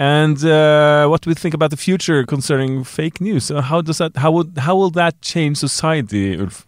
and 0.00 0.42
uh, 0.46 1.06
what 1.08 1.26
we 1.26 1.34
think 1.34 1.52
about 1.52 1.70
the 1.70 1.76
future 1.76 2.24
concerning 2.24 2.84
fake 2.84 3.20
news? 3.20 3.50
How 3.50 3.82
does 3.82 3.98
that? 3.98 4.16
How 4.16 4.30
would? 4.30 4.56
How 4.56 4.74
will 4.74 4.88
that 4.92 5.20
change 5.20 5.58
society? 5.58 6.40
Ulf? 6.40 6.66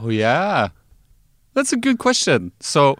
Oh 0.00 0.08
yeah, 0.08 0.68
that's 1.52 1.74
a 1.74 1.76
good 1.76 1.98
question. 1.98 2.52
So 2.60 2.96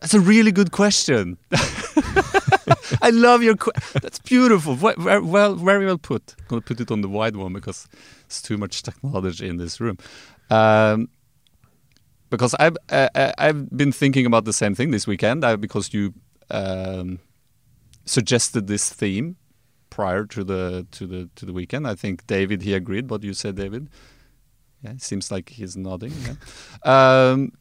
that's 0.00 0.14
a 0.14 0.20
really 0.20 0.52
good 0.52 0.70
question. 0.70 1.38
I 3.02 3.10
love 3.10 3.42
your. 3.42 3.56
That's 3.94 4.18
beautiful. 4.18 4.76
Well, 4.76 5.54
very 5.56 5.86
well 5.86 5.98
put. 5.98 6.34
I'm 6.38 6.44
gonna 6.48 6.62
put 6.62 6.80
it 6.80 6.90
on 6.90 7.00
the 7.00 7.08
wide 7.08 7.36
one 7.36 7.52
because 7.52 7.88
it's 8.26 8.40
too 8.40 8.56
much 8.56 8.82
technology 8.82 9.48
in 9.48 9.56
this 9.56 9.80
room. 9.80 9.98
Um, 10.50 11.08
because 12.30 12.54
I've 12.58 12.76
uh, 12.90 13.08
uh, 13.14 13.32
I've 13.38 13.70
been 13.76 13.92
thinking 13.92 14.26
about 14.26 14.44
the 14.44 14.52
same 14.52 14.74
thing 14.74 14.90
this 14.90 15.06
weekend. 15.06 15.44
Uh, 15.44 15.56
because 15.56 15.92
you 15.92 16.14
um, 16.50 17.18
suggested 18.04 18.66
this 18.66 18.90
theme 18.90 19.36
prior 19.90 20.24
to 20.26 20.44
the 20.44 20.86
to 20.92 21.06
the 21.06 21.28
to 21.36 21.46
the 21.46 21.52
weekend. 21.52 21.86
I 21.86 21.94
think 21.94 22.26
David 22.26 22.62
he 22.62 22.74
agreed. 22.74 23.10
What 23.10 23.22
you 23.22 23.34
said, 23.34 23.56
David? 23.56 23.88
Yeah, 24.82 24.92
it 24.92 25.02
seems 25.02 25.30
like 25.30 25.50
he's 25.50 25.76
nodding. 25.76 26.12
Yeah. 26.24 26.34
Um, 26.84 27.52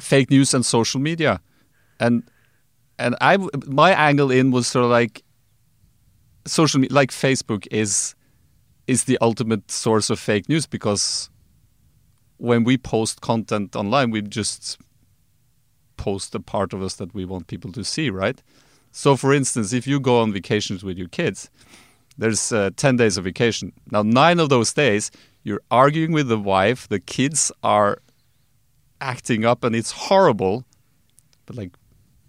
fake 0.00 0.30
news 0.30 0.54
and 0.54 0.64
social 0.64 1.00
media, 1.00 1.40
and 2.00 2.22
and 2.98 3.16
I 3.20 3.36
my 3.66 3.92
angle 3.92 4.30
in 4.30 4.50
was 4.50 4.66
sort 4.66 4.84
of 4.84 4.90
like 4.90 5.22
social 6.46 6.80
media, 6.80 6.94
like 6.94 7.10
Facebook 7.10 7.66
is 7.70 8.14
is 8.86 9.04
the 9.04 9.18
ultimate 9.20 9.70
source 9.70 10.10
of 10.10 10.18
fake 10.18 10.48
news 10.48 10.66
because 10.66 11.30
when 12.38 12.64
we 12.64 12.78
post 12.78 13.20
content 13.20 13.76
online, 13.76 14.10
we 14.10 14.22
just 14.22 14.80
post 15.96 16.32
the 16.32 16.40
part 16.40 16.72
of 16.72 16.82
us 16.82 16.94
that 16.94 17.12
we 17.12 17.24
want 17.24 17.48
people 17.48 17.70
to 17.72 17.84
see, 17.84 18.08
right? 18.08 18.42
So, 18.92 19.16
for 19.16 19.34
instance, 19.34 19.72
if 19.72 19.86
you 19.86 20.00
go 20.00 20.20
on 20.20 20.32
vacations 20.32 20.82
with 20.82 20.96
your 20.96 21.08
kids, 21.08 21.50
there's 22.16 22.50
uh, 22.52 22.70
10 22.76 22.96
days 22.96 23.16
of 23.18 23.24
vacation. 23.24 23.72
Now, 23.90 24.02
nine 24.02 24.40
of 24.40 24.48
those 24.48 24.72
days, 24.72 25.10
you're 25.42 25.60
arguing 25.70 26.12
with 26.12 26.28
the 26.28 26.38
wife, 26.38 26.88
the 26.88 27.00
kids 27.00 27.52
are 27.62 27.98
acting 29.00 29.44
up, 29.44 29.64
and 29.64 29.74
it's 29.74 29.92
horrible. 29.92 30.64
But, 31.46 31.56
like, 31.56 31.72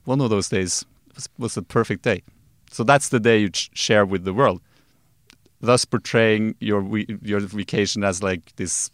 one 0.06 0.22
of 0.22 0.30
those 0.30 0.50
days 0.50 0.86
was, 1.16 1.30
was 1.38 1.58
a 1.58 1.62
perfect 1.62 2.04
day. 2.04 2.24
So, 2.72 2.84
that's 2.84 3.10
the 3.10 3.20
day 3.20 3.40
you 3.40 3.50
share 3.54 4.06
with 4.06 4.24
the 4.24 4.34
world, 4.34 4.62
thus 5.62 5.86
portraying 5.86 6.56
your, 6.60 6.86
your 7.22 7.40
vacation 7.40 8.04
as 8.04 8.24
like 8.24 8.56
this 8.56 8.92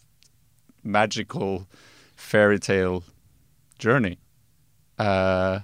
magical 0.84 1.68
fairy 2.16 2.60
tale 2.60 3.04
journey. 3.80 4.18
Uh, 4.98 5.60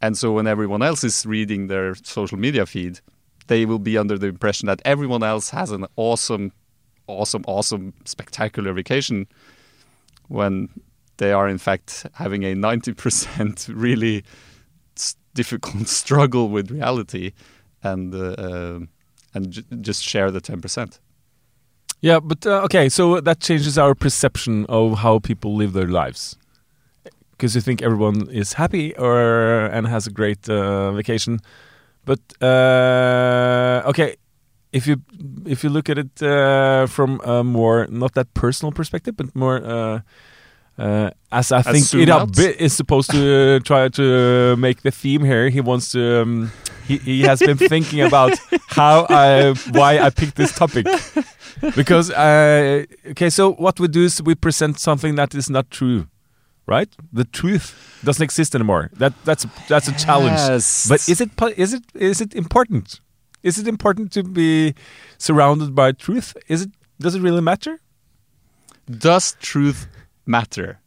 and 0.00 0.16
so 0.16 0.32
when 0.32 0.46
everyone 0.46 0.82
else 0.82 1.04
is 1.04 1.26
reading 1.26 1.66
their 1.66 1.94
social 1.96 2.38
media 2.38 2.66
feed, 2.66 3.00
they 3.46 3.64
will 3.64 3.78
be 3.78 3.96
under 3.98 4.18
the 4.18 4.26
impression 4.26 4.66
that 4.66 4.80
everyone 4.84 5.22
else 5.22 5.50
has 5.50 5.70
an 5.70 5.86
awesome, 5.96 6.52
awesome, 7.06 7.44
awesome, 7.46 7.94
spectacular 8.04 8.72
vacation 8.72 9.26
when 10.28 10.68
they 11.18 11.32
are 11.32 11.48
in 11.48 11.58
fact 11.58 12.06
having 12.14 12.44
a 12.44 12.54
90% 12.54 13.70
really 13.74 14.24
difficult 15.34 15.88
struggle 16.02 16.48
with 16.48 16.70
reality 16.70 17.32
and 17.82 18.14
uh, 18.14 18.34
uh, 18.46 18.80
and 19.34 19.64
just 19.82 20.02
share 20.02 20.30
the 20.30 20.40
10%. 20.40 20.98
Yeah, 22.00 22.20
but 22.20 22.46
uh, 22.46 22.62
okay, 22.66 22.88
so 22.88 23.20
that 23.20 23.40
changes 23.40 23.76
our 23.76 23.94
perception 23.94 24.66
of 24.68 24.98
how 24.98 25.18
people 25.18 25.54
live 25.54 25.72
their 25.72 25.88
lives. 25.88 26.36
Because 27.32 27.54
you 27.54 27.60
think 27.60 27.82
everyone 27.82 28.28
is 28.30 28.54
happy 28.54 28.96
or 28.96 29.66
and 29.66 29.86
has 29.86 30.06
a 30.06 30.10
great 30.10 30.48
uh, 30.48 30.90
vacation, 30.92 31.38
but 32.04 32.20
uh, 32.42 33.82
okay, 33.90 34.16
if 34.72 34.86
you 34.88 34.96
if 35.46 35.62
you 35.62 35.70
look 35.70 35.88
at 35.88 35.98
it 35.98 36.22
uh, 36.22 36.86
from 36.86 37.20
a 37.24 37.44
more 37.44 37.86
not 37.90 38.14
that 38.14 38.32
personal 38.34 38.72
perspective, 38.72 39.16
but 39.16 39.34
more 39.36 39.58
uh, 40.78 41.10
as 41.32 41.50
I 41.50 41.62
think 41.62 41.84
zoom 41.84 42.02
it 42.02 42.08
a 42.08 42.26
bit 42.26 42.60
is 42.60 42.72
supposed 42.72 43.10
to 43.10 43.56
uh, 43.56 43.60
try 43.60 43.88
to 43.88 44.56
make 44.56 44.82
the 44.82 44.90
theme 44.90 45.24
here. 45.24 45.48
He 45.48 45.60
wants 45.60 45.92
to. 45.92 46.22
Um, 46.22 46.52
he, 46.86 46.98
he 46.98 47.22
has 47.22 47.40
been 47.40 47.58
thinking 47.72 48.00
about 48.00 48.38
how 48.68 49.06
I 49.10 49.54
why 49.72 49.98
I 49.98 50.10
picked 50.10 50.36
this 50.36 50.52
topic 50.54 50.86
because 51.74 52.10
uh, 52.10 52.84
okay. 53.10 53.28
So 53.28 53.52
what 53.54 53.80
we 53.80 53.88
do 53.88 54.04
is 54.04 54.22
we 54.22 54.34
present 54.36 54.78
something 54.78 55.16
that 55.16 55.34
is 55.34 55.50
not 55.50 55.70
true, 55.70 56.06
right? 56.66 56.88
The 57.12 57.24
truth 57.24 58.00
doesn't 58.04 58.22
exist 58.22 58.54
anymore. 58.54 58.90
That 58.94 59.12
that's 59.24 59.46
that's 59.68 59.88
a 59.88 59.98
challenge. 59.98 60.38
Yes. 60.38 60.88
But 60.88 61.08
is 61.08 61.20
it 61.20 61.30
is 61.56 61.74
it 61.74 61.82
is 61.94 62.20
it 62.20 62.34
important? 62.34 63.00
Is 63.42 63.58
it 63.58 63.66
important 63.66 64.12
to 64.12 64.22
be 64.22 64.74
surrounded 65.18 65.74
by 65.74 65.92
truth? 65.92 66.36
Is 66.46 66.62
it 66.62 66.70
does 67.00 67.16
it 67.16 67.20
really 67.20 67.42
matter? 67.42 67.80
Does 68.88 69.36
truth 69.40 69.86
matter? 70.28 70.80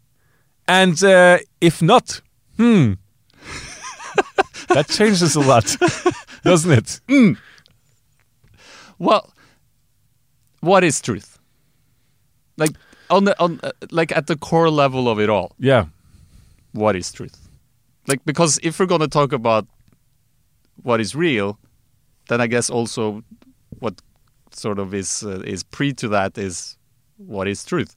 And 0.68 1.04
uh, 1.04 1.40
if 1.60 1.82
not, 1.82 2.22
hmm, 2.58 2.94
that 4.70 4.88
changes 4.88 5.36
a 5.36 5.42
lot, 5.42 5.76
doesn't 6.44 6.72
it? 6.72 7.38
Well, 9.00 9.34
what 10.62 10.84
is 10.84 11.02
truth? 11.02 11.40
Like 12.58 12.72
on 13.10 13.26
the 13.26 13.40
on 13.42 13.60
uh, 13.64 13.72
like 13.90 14.16
at 14.16 14.28
the 14.28 14.38
core 14.38 14.70
level 14.70 15.10
of 15.10 15.20
it 15.20 15.30
all, 15.30 15.54
Yeah, 15.58 15.86
what 16.74 16.96
is 16.96 17.12
truth? 17.12 17.50
Like 18.08 18.24
because 18.26 18.60
if 18.64 18.80
we're 18.80 18.86
going 18.86 19.02
to 19.02 19.08
talk 19.08 19.34
about 19.34 19.68
what 20.84 21.02
is 21.02 21.16
real, 21.16 21.58
then 22.30 22.40
I 22.42 22.48
guess 22.48 22.70
also 22.70 23.24
what 23.80 24.02
sort 24.52 24.80
of 24.80 24.94
is 24.94 25.24
uh, 25.24 25.42
is 25.46 25.64
pre 25.64 25.94
to 25.94 26.08
that 26.10 26.38
is 26.38 26.78
what 27.18 27.48
is 27.48 27.66
truth. 27.66 27.96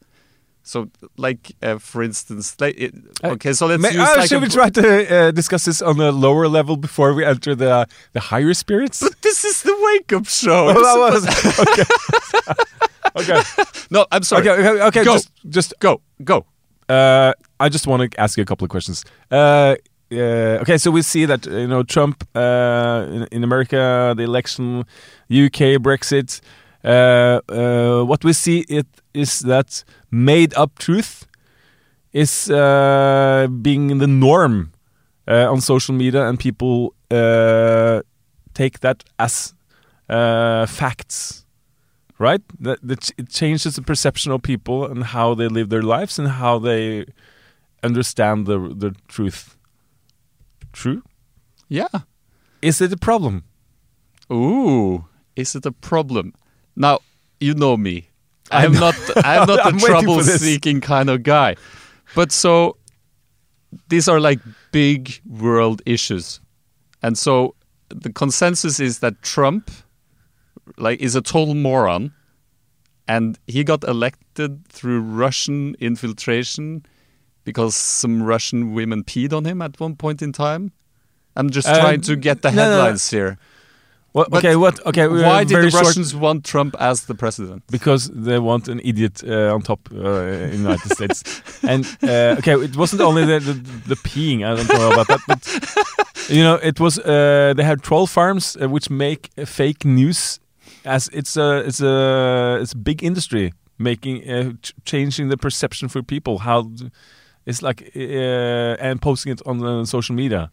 So, 0.66 0.88
like 1.18 1.52
uh, 1.62 1.78
for 1.78 2.02
instance, 2.02 2.56
like 2.58 2.74
it, 2.80 2.94
Uh, 3.22 3.32
okay, 3.34 3.52
so 3.52 3.66
let's 3.66 3.82
Ma- 3.82 3.88
use 3.88 3.98
uh, 4.08 4.14
like 4.16 4.28
should 4.28 4.42
we 4.42 4.48
try 4.48 4.70
to 4.70 4.80
uh, 4.82 5.30
discuss 5.30 5.64
this 5.66 5.82
on 5.82 6.00
a 6.00 6.10
lower 6.10 6.48
level 6.48 6.76
before 6.76 7.12
we 7.14 7.22
enter 7.24 7.54
the 7.54 7.86
the 8.12 8.20
higher 8.20 8.54
spirits? 8.54 9.00
But 9.00 9.20
this 9.20 9.44
is 9.44 9.62
the 9.62 9.74
wake-up 9.86 10.26
show. 10.26 10.64
Well, 10.66 10.82
that 10.82 11.12
was- 11.12 11.26
okay. 11.68 11.84
okay. 13.32 13.42
no, 13.90 14.06
I'm 14.10 14.22
sorry. 14.22 14.48
Okay. 14.48 14.68
Okay. 14.68 14.82
Okay. 14.86 15.04
Go. 15.04 15.12
Just, 15.12 15.30
just 15.48 15.74
Go, 15.80 16.00
go. 16.22 16.46
Uh, 16.88 17.32
I 17.60 17.68
just 17.68 17.86
want 17.86 18.10
to 18.12 18.20
ask 18.20 18.36
you 18.38 18.42
a 18.42 18.46
couple 18.46 18.64
of 18.64 18.70
questions. 18.70 19.04
Uh, 19.30 19.76
uh, 20.12 20.60
okay, 20.62 20.78
so 20.78 20.90
we 20.90 21.02
see 21.02 21.26
that 21.26 21.46
you 21.46 21.66
know 21.68 21.82
Trump 21.82 22.24
uh, 22.34 23.06
in, 23.10 23.22
in 23.32 23.44
America, 23.44 24.14
the 24.16 24.22
election, 24.22 24.80
UK, 25.30 25.80
Brexit. 25.80 26.40
Uh, 26.84 27.40
uh, 27.48 28.04
what 28.04 28.22
we 28.24 28.32
see 28.34 28.64
it 28.68 28.86
is 29.14 29.40
that 29.40 29.84
made-up 30.14 30.78
truth 30.78 31.26
is 32.12 32.50
uh, 32.50 33.48
being 33.62 33.98
the 33.98 34.06
norm 34.06 34.70
uh, 35.26 35.50
on 35.50 35.60
social 35.60 35.94
media, 35.94 36.28
and 36.28 36.38
people 36.38 36.94
uh, 37.10 38.00
take 38.54 38.80
that 38.80 39.04
as 39.18 39.54
uh, 40.08 40.66
facts 40.66 41.44
right? 42.18 42.42
That, 42.60 42.78
that 42.82 43.10
it 43.18 43.28
changes 43.28 43.76
the 43.76 43.82
perception 43.82 44.32
of 44.32 44.42
people 44.42 44.86
and 44.86 45.04
how 45.04 45.34
they 45.34 45.48
live 45.48 45.68
their 45.68 45.82
lives 45.82 46.18
and 46.18 46.28
how 46.28 46.58
they 46.58 47.06
understand 47.82 48.46
the 48.46 48.58
the 48.74 48.94
truth. 49.08 49.56
True? 50.72 51.02
Yeah. 51.68 52.04
Is 52.62 52.80
it 52.80 52.92
a 52.92 52.96
problem? 52.96 53.44
Ooh, 54.32 55.04
is 55.36 55.54
it 55.54 55.66
a 55.66 55.72
problem? 55.72 56.32
Now 56.74 56.98
you 57.40 57.54
know 57.54 57.76
me. 57.76 58.08
I'm 58.54 58.72
not. 58.72 58.94
I'm 59.16 59.46
not 59.46 59.60
I'm 59.66 59.78
the 59.78 59.84
waiting 59.84 60.06
for 60.06 60.22
this. 60.22 60.26
trouble-seeking 60.26 60.80
kind 60.80 61.10
of 61.10 61.22
guy. 61.22 61.56
But 62.14 62.32
so 62.32 62.76
these 63.88 64.08
are 64.08 64.20
like 64.20 64.40
big 64.72 65.20
world 65.26 65.82
issues, 65.86 66.40
and 67.02 67.16
so 67.18 67.54
the 67.88 68.12
consensus 68.12 68.80
is 68.80 68.98
that 69.00 69.20
Trump, 69.22 69.70
like, 70.78 71.00
is 71.00 71.14
a 71.14 71.20
total 71.20 71.54
moron, 71.54 72.12
and 73.08 73.38
he 73.46 73.64
got 73.64 73.84
elected 73.84 74.66
through 74.68 75.00
Russian 75.00 75.74
infiltration 75.80 76.84
because 77.44 77.76
some 77.76 78.22
Russian 78.22 78.72
women 78.72 79.04
peed 79.04 79.32
on 79.32 79.44
him 79.44 79.60
at 79.60 79.78
one 79.78 79.96
point 79.96 80.22
in 80.22 80.32
time. 80.32 80.72
I'm 81.36 81.50
just 81.50 81.68
Uh, 81.68 81.78
trying 81.80 82.00
to 82.02 82.16
get 82.16 82.42
the 82.42 82.50
no, 82.50 82.56
no, 82.56 82.62
no. 82.70 82.76
headlines 82.76 83.10
here. 83.10 83.38
What, 84.14 84.30
But 84.30 84.44
okay, 84.44 84.54
what? 84.54 84.78
Okay, 84.86 85.08
Why 85.08 85.42
did 85.42 85.56
the 85.56 85.70
short- 85.70 85.86
Russians 85.86 86.14
want 86.14 86.44
Trump 86.44 86.76
as 86.78 87.06
the 87.06 87.16
president? 87.16 87.64
Because 87.68 88.08
they 88.10 88.38
want 88.38 88.68
an 88.68 88.80
idiot 88.84 89.24
uh, 89.26 89.52
on 89.52 89.60
top 89.62 89.88
uh, 89.92 89.96
in 89.96 90.50
the 90.50 90.56
United 90.68 90.90
States. 90.92 91.24
And 91.64 91.84
uh, 92.00 92.36
okay, 92.38 92.54
it 92.62 92.76
wasn't 92.76 93.02
only 93.02 93.24
the, 93.24 93.40
the 93.40 93.54
the 93.88 93.96
peeing. 93.96 94.44
I 94.44 94.54
don't 94.54 94.68
know 94.68 94.92
about 94.92 95.08
that, 95.08 95.20
but 95.26 95.40
you 96.28 96.44
know, 96.44 96.54
it 96.62 96.78
was 96.78 96.98
uh, 97.00 97.54
they 97.56 97.64
had 97.64 97.82
troll 97.82 98.06
farms 98.06 98.56
uh, 98.56 98.68
which 98.68 98.88
make 98.88 99.30
uh, 99.36 99.46
fake 99.46 99.84
news. 99.84 100.38
As 100.84 101.08
it's 101.12 101.36
a 101.36 101.64
it's 101.66 101.80
a 101.80 102.58
it's 102.62 102.72
a 102.72 102.78
big 102.78 103.02
industry 103.02 103.52
making 103.78 104.30
uh, 104.30 104.52
ch 104.62 104.72
changing 104.84 105.30
the 105.30 105.36
perception 105.36 105.88
for 105.88 106.02
people. 106.04 106.38
How 106.38 106.70
it's 107.46 107.62
like 107.62 107.82
uh, 107.96 108.88
and 108.88 109.00
posting 109.00 109.32
it 109.32 109.42
on 109.44 109.58
the 109.58 109.84
social 109.86 110.14
media. 110.14 110.48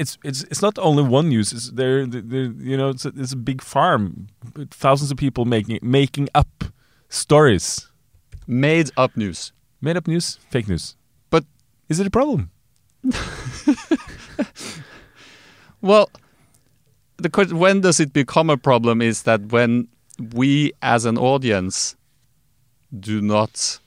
It's 0.00 0.16
it's 0.24 0.42
it's 0.44 0.62
not 0.62 0.78
only 0.78 1.02
one 1.02 1.28
news. 1.28 1.52
It's 1.52 1.70
there. 1.70 2.06
there 2.06 2.52
you 2.70 2.76
know, 2.76 2.88
it's 2.90 3.04
a, 3.04 3.12
it's 3.16 3.32
a 3.32 3.36
big 3.36 3.60
farm, 3.62 4.28
thousands 4.70 5.10
of 5.10 5.16
people 5.18 5.44
making 5.44 5.78
making 5.82 6.28
up 6.34 6.64
stories, 7.08 7.88
Made 8.46 8.90
up 8.96 9.16
news. 9.16 9.52
made 9.80 9.96
up 9.96 10.06
news, 10.06 10.38
fake 10.50 10.68
news. 10.68 10.96
But- 11.30 11.44
is 11.88 12.00
it 12.00 12.06
a 12.06 12.10
problem? 12.10 12.50
Well, 15.80 16.10
the 17.18 17.30
question 17.30 17.58
when 17.58 17.80
does 17.80 18.00
it 18.00 18.12
become 18.12 18.50
a 18.50 18.56
problem 18.56 19.00
is 19.00 19.22
that 19.22 19.40
when 19.52 19.88
we 20.34 20.72
as 20.82 21.04
an 21.04 21.16
audience 21.18 21.96
do 22.98 23.20
not 23.20 23.78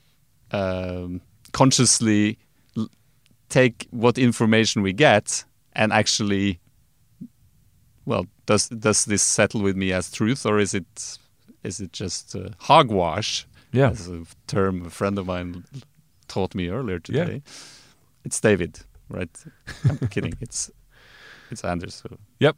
um, 0.52 1.22
consciously 1.52 2.38
take 3.50 3.88
what 3.92 4.18
information 4.18 4.82
we 4.82 4.94
get 4.94 5.44
and 5.74 5.92
actually 5.94 6.60
well 8.06 8.26
does 8.46 8.70
does 8.70 9.06
this 9.06 9.22
settle 9.22 9.62
with 9.62 9.76
me 9.76 9.94
as 9.94 10.12
truth 10.12 10.46
or 10.46 10.60
is 10.60 10.74
it 10.74 11.18
is 11.64 11.80
it 11.80 11.94
just 11.94 12.36
uh, 12.36 12.50
hogwash 12.60 13.46
Yeah. 13.74 13.92
as 13.92 14.08
a 14.10 14.24
term 14.48 14.86
a 14.86 14.90
friend 14.90 15.18
of 15.20 15.26
mine 15.28 15.64
taught 16.28 16.56
me 16.56 16.70
earlier 16.70 17.00
today 17.00 17.34
Yeah. 17.46 17.54
it's 18.26 18.40
david 18.42 18.80
right 19.10 19.44
i'm 19.90 20.08
kidding 20.10 20.34
it's 20.42 20.72
it's 21.52 21.64
anders 21.64 21.96
so 21.96 22.18
Yep. 22.40 22.56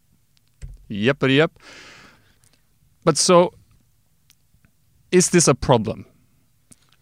Yep, 0.90 1.18
but 1.20 1.30
yep. 1.30 1.52
But 3.06 3.18
so, 3.18 3.52
is 5.12 5.30
this 5.30 5.48
a 5.48 5.56
problem? 5.56 6.06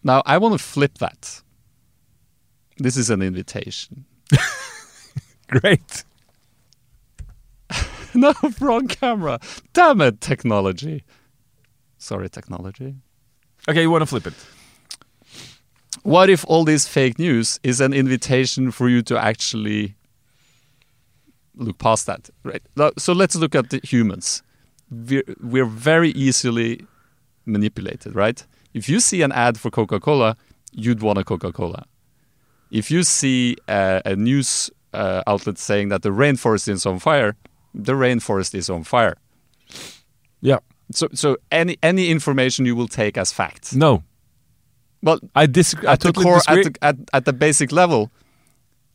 Now, 0.02 0.22
I 0.24 0.38
want 0.38 0.52
to 0.58 0.58
flip 0.64 0.98
that. 0.98 1.42
This 2.78 2.96
is 2.96 3.10
an 3.10 3.20
invitation. 3.22 4.04
Great. 5.60 6.04
no, 8.14 8.32
wrong 8.58 8.88
camera. 8.88 9.38
Damn 9.74 10.00
it, 10.00 10.20
technology. 10.20 11.04
Sorry, 11.98 12.30
technology. 12.30 12.94
Okay, 13.68 13.82
you 13.82 13.90
want 13.90 14.02
to 14.02 14.06
flip 14.06 14.26
it? 14.26 14.34
What 16.04 16.30
if 16.30 16.44
all 16.48 16.64
this 16.64 16.88
fake 16.88 17.18
news 17.18 17.60
is 17.62 17.80
an 17.80 17.92
invitation 17.92 18.70
for 18.70 18.88
you 18.88 19.02
to 19.02 19.18
actually 19.18 19.94
look 21.54 21.76
past 21.78 22.06
that? 22.06 22.30
Right. 22.44 22.62
So 22.98 23.12
let's 23.12 23.36
look 23.36 23.54
at 23.54 23.68
the 23.68 23.80
humans. 23.84 24.42
We're, 24.90 25.22
we're 25.42 25.66
very 25.66 26.10
easily 26.10 26.86
manipulated, 27.44 28.14
right? 28.14 28.44
If 28.72 28.88
you 28.88 29.00
see 29.00 29.20
an 29.20 29.32
ad 29.32 29.60
for 29.60 29.70
Coca 29.70 30.00
Cola, 30.00 30.36
you'd 30.72 31.02
want 31.02 31.18
a 31.18 31.24
Coca 31.24 31.52
Cola. 31.52 31.84
If 32.70 32.90
you 32.90 33.02
see 33.02 33.56
a, 33.68 34.00
a 34.06 34.16
news 34.16 34.70
uh, 34.92 35.22
outlet 35.26 35.58
saying 35.58 35.90
that 35.90 36.02
the 36.02 36.10
rainforest 36.10 36.68
is 36.68 36.86
on 36.86 36.98
fire, 36.98 37.34
the 37.74 37.92
rainforest 37.94 38.54
is 38.54 38.68
on 38.70 38.84
fire. 38.84 39.16
Yeah. 40.40 40.58
So, 40.92 41.08
so 41.14 41.36
any 41.50 41.76
any 41.82 42.10
information 42.10 42.66
you 42.66 42.76
will 42.76 42.88
take 42.88 43.16
as 43.16 43.32
fact. 43.32 43.74
No, 43.74 44.02
Well, 45.02 45.18
I 45.34 45.46
disagree. 45.46 45.88
I 45.88 45.92
at 45.92 46.00
the 46.00 46.12
core, 46.12 46.36
disagree. 46.38 46.64
at 46.66 46.72
the, 46.74 46.84
at, 46.84 46.96
at 47.12 47.24
the 47.24 47.32
basic 47.32 47.72
level, 47.72 48.10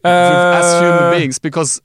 Uh, 0.03 0.59
as 0.61 0.81
human 0.81 1.11
beings, 1.19 1.39
because 1.39 1.81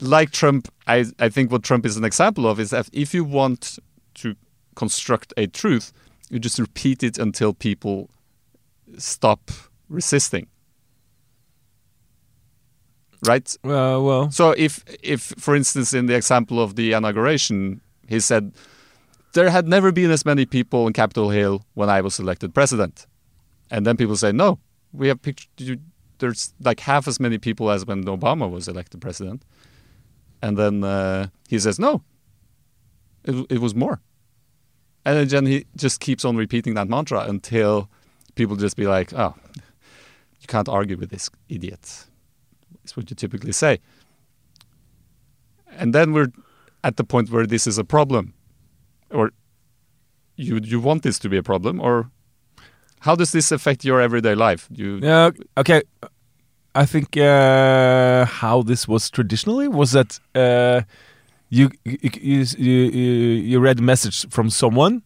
like 0.00 0.30
Trump, 0.30 0.68
I, 0.86 1.04
I 1.18 1.28
think 1.30 1.50
what 1.50 1.62
Trump 1.62 1.84
is 1.86 1.96
an 1.96 2.04
example 2.04 2.46
of 2.46 2.60
is 2.60 2.70
that 2.70 2.88
if 2.92 3.12
you 3.14 3.24
want 3.24 3.78
to 4.14 4.34
construct 4.74 5.32
a 5.36 5.46
truth, 5.46 5.92
you 6.30 6.38
just 6.38 6.58
repeat 6.58 7.02
it 7.02 7.18
until 7.18 7.52
people 7.52 8.08
stop 8.98 9.50
resisting. 9.88 10.46
Right? 13.24 13.56
Uh, 13.64 13.98
well, 14.02 14.30
So 14.30 14.50
if 14.50 14.84
if 15.02 15.34
for 15.38 15.56
instance 15.56 15.92
in 15.94 16.06
the 16.06 16.14
example 16.14 16.60
of 16.60 16.74
the 16.76 16.92
inauguration, 16.92 17.80
he 18.08 18.20
said 18.20 18.52
there 19.32 19.50
had 19.50 19.66
never 19.68 19.92
been 19.92 20.10
as 20.10 20.24
many 20.24 20.46
people 20.46 20.84
on 20.86 20.92
Capitol 20.92 21.30
Hill 21.30 21.64
when 21.74 21.88
I 21.88 22.00
was 22.00 22.18
elected 22.18 22.54
president. 22.54 23.06
And 23.70 23.86
then 23.86 23.96
people 23.96 24.16
say, 24.16 24.32
"No, 24.32 24.58
we 24.92 25.08
have 25.08 25.20
pictured 25.22 25.48
you 25.56 25.76
there's 26.18 26.54
like 26.64 26.80
half 26.80 27.06
as 27.08 27.20
many 27.20 27.38
people 27.38 27.70
as 27.70 27.84
when 27.84 28.04
Obama 28.04 28.50
was 28.50 28.68
elected 28.68 29.00
president." 29.00 29.42
And 30.42 30.56
then 30.56 30.84
uh, 30.84 31.28
he 31.48 31.58
says, 31.58 31.78
"No. 31.78 32.02
It 33.24 33.46
it 33.50 33.58
was 33.60 33.74
more." 33.74 34.00
And 35.04 35.30
then 35.30 35.46
he 35.46 35.64
just 35.76 36.00
keeps 36.00 36.24
on 36.24 36.36
repeating 36.36 36.74
that 36.74 36.88
mantra 36.88 37.20
until 37.28 37.88
people 38.34 38.56
just 38.56 38.76
be 38.76 38.86
like, 38.86 39.12
"Oh, 39.12 39.34
you 40.40 40.46
can't 40.46 40.68
argue 40.68 40.96
with 40.96 41.10
this 41.10 41.30
idiot." 41.48 42.06
Is 42.86 42.96
what 42.96 43.10
you 43.10 43.16
typically 43.16 43.52
say. 43.52 43.78
And 45.78 45.94
then 45.94 46.12
we're 46.12 46.32
at 46.82 46.96
the 46.96 47.04
point 47.04 47.30
where 47.30 47.46
this 47.46 47.66
is 47.66 47.78
a 47.78 47.84
problem, 47.84 48.32
or 49.10 49.32
you 50.36 50.60
you 50.62 50.80
want 50.80 51.02
this 51.02 51.18
to 51.18 51.28
be 51.28 51.36
a 51.36 51.42
problem, 51.42 51.80
or 51.80 52.10
how 53.00 53.14
does 53.14 53.32
this 53.32 53.52
affect 53.52 53.84
your 53.84 54.00
everyday 54.00 54.34
life? 54.34 54.68
You 54.70 54.98
Yeah. 55.02 55.30
Okay. 55.56 55.82
I 56.74 56.84
think 56.84 57.16
uh, 57.16 58.26
how 58.26 58.62
this 58.62 58.86
was 58.86 59.10
traditionally 59.10 59.66
was 59.68 59.92
that 59.92 60.20
uh, 60.34 60.82
you, 61.48 61.70
you 61.84 62.44
you 62.58 62.74
you 63.50 63.60
read 63.60 63.78
a 63.78 63.82
message 63.82 64.28
from 64.30 64.50
someone, 64.50 65.02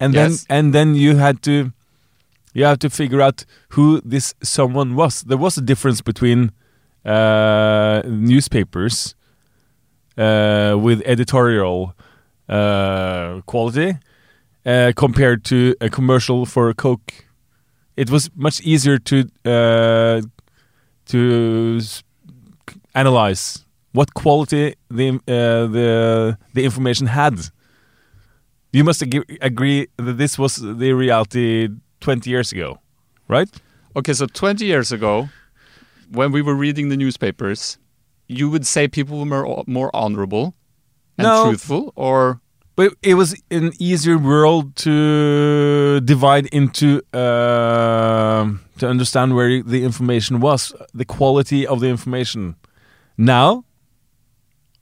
and 0.00 0.14
then 0.14 0.32
and 0.48 0.72
then 0.72 0.94
you 0.94 1.16
had 1.16 1.42
to 1.42 1.72
you 2.54 2.64
have 2.64 2.78
to 2.78 2.90
figure 2.90 3.20
out 3.20 3.44
who 3.70 4.00
this 4.04 4.34
someone 4.42 4.94
was. 4.96 5.22
There 5.22 5.36
was 5.36 5.58
a 5.58 5.60
difference 5.60 6.00
between 6.00 6.52
newspapers 8.06 9.14
uh, 10.16 10.76
with 10.80 11.02
editorial 11.06 11.94
uh, 12.48 13.40
quality 13.46 13.96
uh, 14.66 14.92
compared 14.96 15.44
to 15.44 15.74
a 15.80 15.88
commercial 15.88 16.46
for 16.46 16.72
Coke. 16.74 17.12
It 17.96 18.10
was 18.10 18.30
much 18.36 18.60
easier 18.60 18.98
to 18.98 19.24
uh, 19.44 20.22
to 21.06 21.80
analyze 22.94 23.64
what 23.92 24.14
quality 24.14 24.74
the 24.90 25.08
uh, 25.26 25.66
the 25.66 26.38
the 26.54 26.64
information 26.64 27.06
had. 27.06 27.34
You 28.72 28.84
must 28.84 29.02
ag- 29.02 29.38
agree 29.40 29.88
that 29.96 30.18
this 30.18 30.38
was 30.38 30.56
the 30.56 30.92
reality 30.92 31.68
20 32.00 32.30
years 32.30 32.52
ago, 32.52 32.78
right? 33.28 33.48
Okay, 33.96 34.12
so 34.12 34.26
20 34.26 34.64
years 34.64 34.92
ago, 34.92 35.28
when 36.10 36.32
we 36.32 36.42
were 36.42 36.54
reading 36.54 36.88
the 36.88 36.96
newspapers, 36.96 37.78
you 38.26 38.50
would 38.50 38.66
say 38.66 38.88
people 38.88 39.18
were 39.18 39.26
more, 39.26 39.64
more 39.66 39.90
honorable 39.94 40.54
and 41.16 41.26
No. 41.26 41.44
truthful, 41.44 41.92
or 41.96 42.40
But 42.76 42.94
it 43.02 43.14
was 43.14 43.34
an 43.50 43.72
easier 43.80 44.18
world 44.18 44.76
to 44.76 46.00
divide 46.04 46.46
into 46.52 47.00
um 47.12 48.60
to 48.78 48.86
understand 48.88 49.34
where 49.34 49.62
the 49.62 49.82
information 49.84 50.38
was, 50.40 50.72
the 50.94 51.04
quality 51.04 51.66
of 51.66 51.80
the 51.80 51.88
information. 51.88 52.54
Now, 53.16 53.64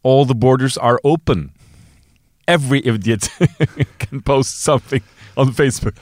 all 0.03 0.25
the 0.27 0.35
borders 0.35 0.77
are 0.77 1.01
open. 1.05 1.51
Every 2.47 2.81
idiot 2.85 3.31
can 3.99 4.21
post 4.21 4.61
something 4.61 5.03
on 5.37 5.53
Facebook 5.55 5.97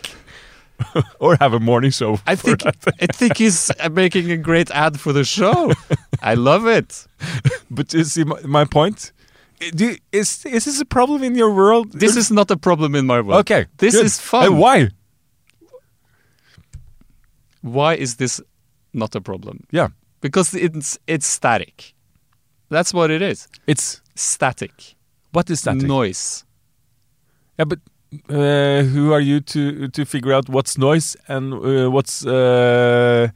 or 1.21 1.37
have 1.41 1.53
a 1.55 1.61
morning 1.61 1.91
show. 1.93 2.19
I 2.27 2.37
think. 2.37 2.63
I 3.01 3.07
think 3.07 3.37
he's 3.39 3.71
making 3.93 4.31
a 4.31 4.37
great 4.37 4.71
ad 4.71 4.99
for 5.01 5.13
the 5.13 5.25
show. 5.25 5.73
I 6.23 6.35
love 6.35 6.67
it. 6.67 7.07
But 7.71 7.93
you 7.95 8.05
see 8.05 8.25
my, 8.25 8.41
my 8.47 8.65
point. 8.65 9.13
Eh, 9.61 9.71
do 9.75 9.85
you- 9.85 9.99
is 10.13 10.45
is 10.47 10.65
this 10.65 10.81
a 10.81 10.85
problem 10.85 11.23
in 11.23 11.35
your 11.37 11.53
world? 11.55 11.93
This 11.93 12.17
is 12.17 12.31
not 12.31 12.51
a 12.51 12.57
problem 12.57 12.95
in 12.95 13.07
my 13.07 13.21
world. 13.21 13.41
okay. 13.41 13.67
this 13.79 13.95
good. 13.95 14.07
is 14.07 14.21
fun. 14.21 14.59
Why? 14.59 14.89
Why 17.63 17.95
is 17.95 18.17
this 18.17 18.41
not 18.93 19.15
a 19.15 19.21
problem? 19.21 19.65
Yeah, 19.73 19.89
Because 20.21 20.55
it's 20.55 20.99
it's 21.07 21.27
static. 21.27 21.95
That's 22.71 22.93
what 22.95 23.11
it 23.11 23.23
is. 23.23 23.49
it's 23.67 24.01
Static. 24.17 24.95
what 25.33 25.51
is 25.51 25.63
that? 25.63 25.77
Noise. 25.77 26.45
Yeah, 27.59 27.65
but 27.69 27.79
uh, 28.29 28.83
who 28.83 29.13
are 29.13 29.21
you 29.21 29.41
to 29.41 29.89
to 29.89 30.05
figure 30.05 30.33
out 30.33 30.49
what's 30.49 30.77
noise 30.79 31.17
and 31.29 31.53
uh, 31.55 31.91
what's 31.91 32.25
uh, 32.27 33.29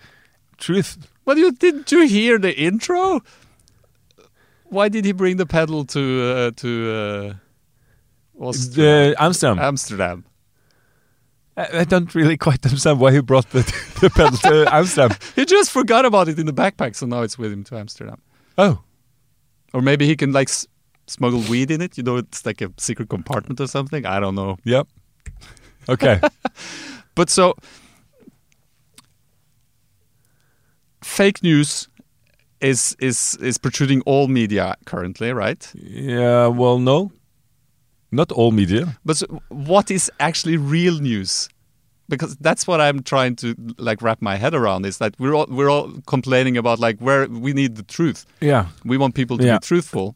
truth? 0.57 0.97
Well, 1.25 1.39
you 1.39 1.53
didn't 1.53 1.91
you 1.93 2.07
hear 2.07 2.39
the 2.39 2.53
intro? 2.57 3.21
Why 4.71 4.89
did 4.89 5.05
he 5.05 5.13
bring 5.13 5.37
the 5.39 5.47
pedal 5.47 5.85
to 5.87 6.01
uh, 6.01 6.51
to 6.57 6.69
uh, 8.41 8.45
Austria? 8.45 9.15
Amsterdam. 9.19 9.59
Amsterdam? 9.59 10.25
I, 11.57 11.81
I 11.81 11.85
don't 11.85 12.15
really 12.15 12.37
quite 12.37 12.65
understand 12.67 13.01
why 13.01 13.13
he 13.13 13.21
brought 13.21 13.51
the, 13.51 13.63
the 14.01 14.11
pedal 14.11 14.39
to 14.39 14.75
Amsterdam. 14.75 15.17
He 15.37 15.45
just 15.45 15.71
forgot 15.71 16.05
about 16.05 16.29
it 16.29 16.39
in 16.39 16.47
the 16.47 16.53
backpack, 16.53 16.95
so 16.97 17.07
now 17.07 17.23
it's 17.23 17.39
with 17.39 17.53
him 17.53 17.65
to 17.65 17.77
Amsterdam. 17.79 18.21
Oh, 18.57 18.83
Or 19.73 19.83
maybe 19.83 20.07
he 20.07 20.17
can 20.17 20.33
like 20.33 20.49
s- 21.09 21.13
smuggle 21.15 21.41
weed 21.51 21.71
in 21.71 21.81
it. 21.81 21.97
You 21.99 22.05
know, 22.05 22.17
it's 22.19 22.45
like 22.47 22.61
a 22.61 22.71
secret 22.77 23.09
compartment 23.09 23.61
or 23.61 23.67
something. 23.67 24.07
I 24.07 24.21
don't 24.21 24.35
know. 24.35 24.57
yep. 24.65 24.87
Okay. 25.89 26.21
But 27.15 27.31
so, 27.31 27.55
fake 31.03 31.43
news 31.43 31.89
is 32.61 32.97
is 33.01 33.37
is 33.41 33.59
protruding 33.59 34.03
all 34.07 34.29
media 34.29 34.75
currently, 34.85 35.33
right? 35.33 35.71
yeah. 35.75 36.47
Well, 36.47 36.79
no, 36.79 37.11
not 38.11 38.33
all 38.33 38.53
media. 38.53 38.97
But 39.05 39.17
so 39.17 39.27
what 39.49 39.91
is 39.91 40.11
actually 40.21 40.57
real 40.57 40.99
news? 41.01 41.49
Because 42.09 42.37
that's 42.37 42.67
what 42.67 42.81
I'm 42.81 43.03
trying 43.03 43.37
to 43.37 43.55
like 43.79 44.01
wrap 44.01 44.23
my 44.23 44.37
head 44.37 44.55
around. 44.55 44.87
Is 44.87 44.99
that 44.99 45.15
we're 45.19 45.35
all 45.35 45.47
we're 45.49 45.71
all 45.71 45.91
complaining 46.07 46.57
about 46.57 46.79
like 46.79 46.99
where 47.01 47.27
we 47.29 47.53
need 47.53 47.77
the 47.77 47.83
truth. 47.83 48.25
Yeah. 48.41 48.67
We 48.85 48.97
want 48.97 49.15
people 49.15 49.39
to 49.39 49.45
Yeah. 49.45 49.59
be 49.59 49.67
truthful. 49.67 50.15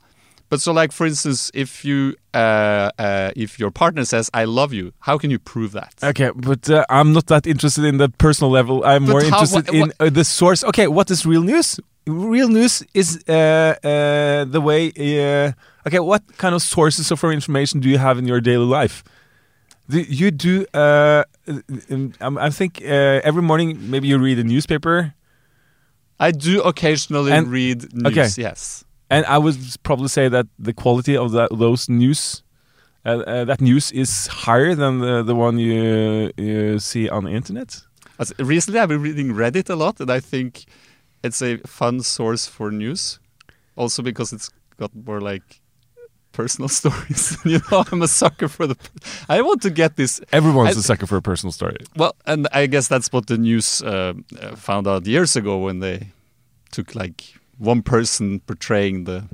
But 0.52 0.60
so, 0.60 0.70
like 0.74 0.92
for 0.92 1.06
instance, 1.06 1.50
if 1.54 1.82
you 1.82 2.14
uh, 2.34 2.90
uh, 2.98 3.30
if 3.34 3.58
your 3.58 3.70
partner 3.70 4.04
says 4.04 4.28
"I 4.34 4.44
love 4.44 4.74
you," 4.74 4.92
how 4.98 5.16
can 5.16 5.30
you 5.30 5.38
prove 5.38 5.72
that? 5.72 5.94
Okay, 6.02 6.30
but 6.36 6.68
uh, 6.68 6.84
I'm 6.90 7.14
not 7.14 7.26
that 7.28 7.46
interested 7.46 7.84
in 7.86 7.96
the 7.96 8.10
personal 8.10 8.50
level. 8.50 8.84
I'm 8.84 9.06
But 9.06 9.12
more 9.12 9.20
how- 9.22 9.26
interested 9.40 9.64
what- 9.68 9.74
in 9.74 9.92
uh, 9.98 10.10
the 10.10 10.24
source. 10.24 10.62
Okay, 10.64 10.88
what 10.88 11.10
is 11.10 11.24
real 11.24 11.42
news? 11.42 11.80
Real 12.06 12.48
news 12.48 12.82
is 12.92 13.08
uh, 13.28 13.32
uh, 13.32 14.44
the 14.44 14.60
way. 14.60 14.92
Uh, 14.92 15.52
okay, 15.88 16.00
what 16.00 16.22
kind 16.36 16.54
of 16.54 16.60
sources 16.60 17.10
of 17.10 17.24
information 17.24 17.80
do 17.80 17.88
you 17.88 17.96
have 17.96 18.18
in 18.18 18.26
your 18.26 18.42
daily 18.42 18.66
life? 18.66 19.02
Do 19.88 20.00
you 20.00 20.30
do? 20.30 20.66
Uh, 20.74 21.24
um, 22.20 22.36
I 22.36 22.50
think 22.50 22.82
uh, 22.84 23.24
every 23.28 23.42
morning 23.42 23.78
maybe 23.90 24.06
you 24.08 24.18
read 24.18 24.38
a 24.38 24.44
newspaper, 24.44 25.14
I 26.20 26.30
do 26.32 26.60
occasionally 26.62 27.32
And- 27.32 27.48
read 27.50 27.78
news. 27.94 28.12
okay. 28.12 28.28
Yes. 28.36 28.84
And 29.12 29.24
I 29.26 29.38
would 29.38 29.56
probably 29.82 30.08
say 30.08 30.28
that 30.28 30.46
the 30.58 30.72
quality 30.72 31.16
of 31.16 31.32
that, 31.32 31.48
those 31.52 31.88
news. 31.88 32.42
Uh, 33.04 33.08
uh, 33.26 33.44
that 33.44 33.60
news 33.60 33.90
is 33.92 34.28
higher 34.28 34.74
than 34.76 35.00
the, 35.00 35.24
the 35.24 35.34
one 35.34 35.58
you, 35.58 36.30
you 36.36 36.78
see 36.78 37.08
on 37.08 37.24
the 37.24 37.30
internet. 37.30 37.82
As- 38.20 38.32
Recently, 38.38 38.78
I've 38.78 38.88
been 38.90 39.02
reading 39.02 39.34
Reddit 39.34 39.68
a 39.70 39.74
lot, 39.74 39.98
and 40.00 40.08
I 40.08 40.20
think 40.20 40.64
it's 41.24 41.42
a 41.42 41.56
fun 41.66 42.00
source 42.02 42.46
for 42.46 42.70
news. 42.70 43.18
Also 43.74 44.02
because 44.02 44.32
it's 44.32 44.50
got 44.76 44.90
more 44.94 45.20
like 45.20 45.60
personal 46.30 46.68
stories. 46.80 47.36
you 47.44 47.58
know, 47.72 47.82
I'm 47.90 48.02
a 48.02 48.06
sucker 48.08 48.46
for 48.48 48.68
the. 48.68 48.76
I 49.28 49.42
want 49.42 49.62
to 49.62 49.70
get 49.70 49.96
this. 49.96 50.20
Everyone's 50.32 50.76
I- 50.76 50.80
a 50.80 50.82
sucker 50.82 51.06
for 51.08 51.16
a 51.16 51.22
personal 51.22 51.50
story. 51.52 51.78
Well, 51.96 52.14
and 52.26 52.46
I 52.52 52.66
guess 52.66 52.86
that's 52.86 53.10
what 53.12 53.26
the 53.26 53.36
news 53.36 53.82
uh, 53.82 54.12
uh, 54.40 54.54
found 54.54 54.86
out 54.86 55.06
years 55.06 55.34
ago 55.34 55.58
when 55.58 55.80
they 55.80 56.10
took 56.70 56.94
like 56.94 57.34
one 57.62 57.82
person 57.82 58.40
portraying 58.40 59.04
the 59.04 59.24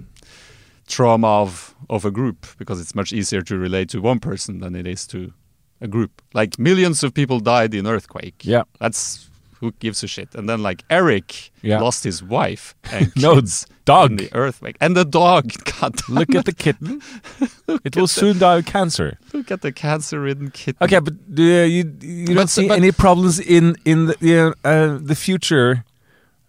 trauma 0.87 1.27
of 1.43 1.75
of 1.91 2.05
a 2.05 2.11
group 2.11 2.47
because 2.59 2.81
it's 2.81 2.95
much 2.95 3.13
easier 3.13 3.43
to 3.43 3.57
relate 3.59 3.89
to 3.91 4.01
one 4.01 4.19
person 4.21 4.61
than 4.61 4.75
it 4.75 4.87
is 4.87 5.07
to 5.07 5.33
a 5.81 5.87
group. 5.89 6.11
Like 6.35 6.59
millions 6.59 7.03
of 7.05 7.13
people 7.13 7.41
died 7.41 7.75
in 7.75 7.87
earthquake. 7.87 8.35
Yeah. 8.45 8.65
That's 8.81 9.29
who 9.61 9.73
gives 9.81 10.03
a 10.05 10.07
shit. 10.07 10.35
And 10.35 10.49
then 10.49 10.63
like 10.63 10.85
Eric 10.91 11.51
Yeah. 11.63 11.81
lost 11.81 12.05
his 12.05 12.23
wife 12.23 12.75
and 12.93 13.11
No, 13.23 13.41
dog. 13.85 14.11
in 14.11 14.17
the 14.17 14.29
earthquake. 14.35 14.77
And 14.81 14.97
the 14.97 15.05
dog. 15.05 15.45
God 15.81 15.95
Look 16.09 16.35
at 16.35 16.45
the 16.45 16.53
kitten. 16.53 17.01
it 17.85 17.97
will 17.97 18.07
soon 18.09 18.39
die 18.39 18.59
of 18.59 18.67
cancer. 18.67 19.19
Look 19.33 19.51
at 19.51 19.61
the 19.63 19.73
cancer-ridden 19.73 20.51
kitten. 20.51 20.85
Okay, 20.85 21.01
but 21.01 21.15
uh, 21.39 21.43
you 21.43 21.85
you 22.03 22.35
don't 22.35 22.51
see 22.51 22.69
but- 22.69 22.77
any 22.79 22.93
problems 22.93 23.39
in 23.41 23.77
in 23.85 24.07
the 24.07 24.17
the, 24.21 24.55
uh, 24.65 24.99
the 25.09 25.15
future 25.17 25.85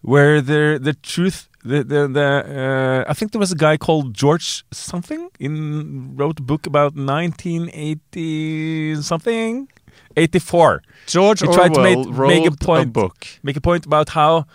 where 0.02 0.40
the 0.40 0.78
the 0.82 0.94
truth 0.94 1.48
the 1.64 1.84
the, 1.84 2.08
the 2.08 3.04
uh, 3.06 3.10
I 3.10 3.14
think 3.14 3.32
there 3.32 3.40
was 3.40 3.52
a 3.52 3.56
guy 3.66 3.76
called 3.76 4.14
George 4.14 4.64
something 4.72 5.30
in 5.38 6.16
wrote 6.16 6.38
a 6.40 6.42
book 6.42 6.66
about 6.66 6.94
1980 6.94 8.96
something 9.02 9.68
84 10.16 10.82
George 11.06 11.40
He 11.40 11.46
tried 11.46 11.74
to 11.74 11.82
make- 11.82 12.06
wrote 12.08 12.28
make 12.28 12.44
a 12.46 12.54
a 12.54 12.56
point. 12.56 12.92
book. 12.92 13.26
make 13.42 13.56
a 13.56 13.60
point 13.60 13.86
about 13.86 14.10
how 14.10 14.46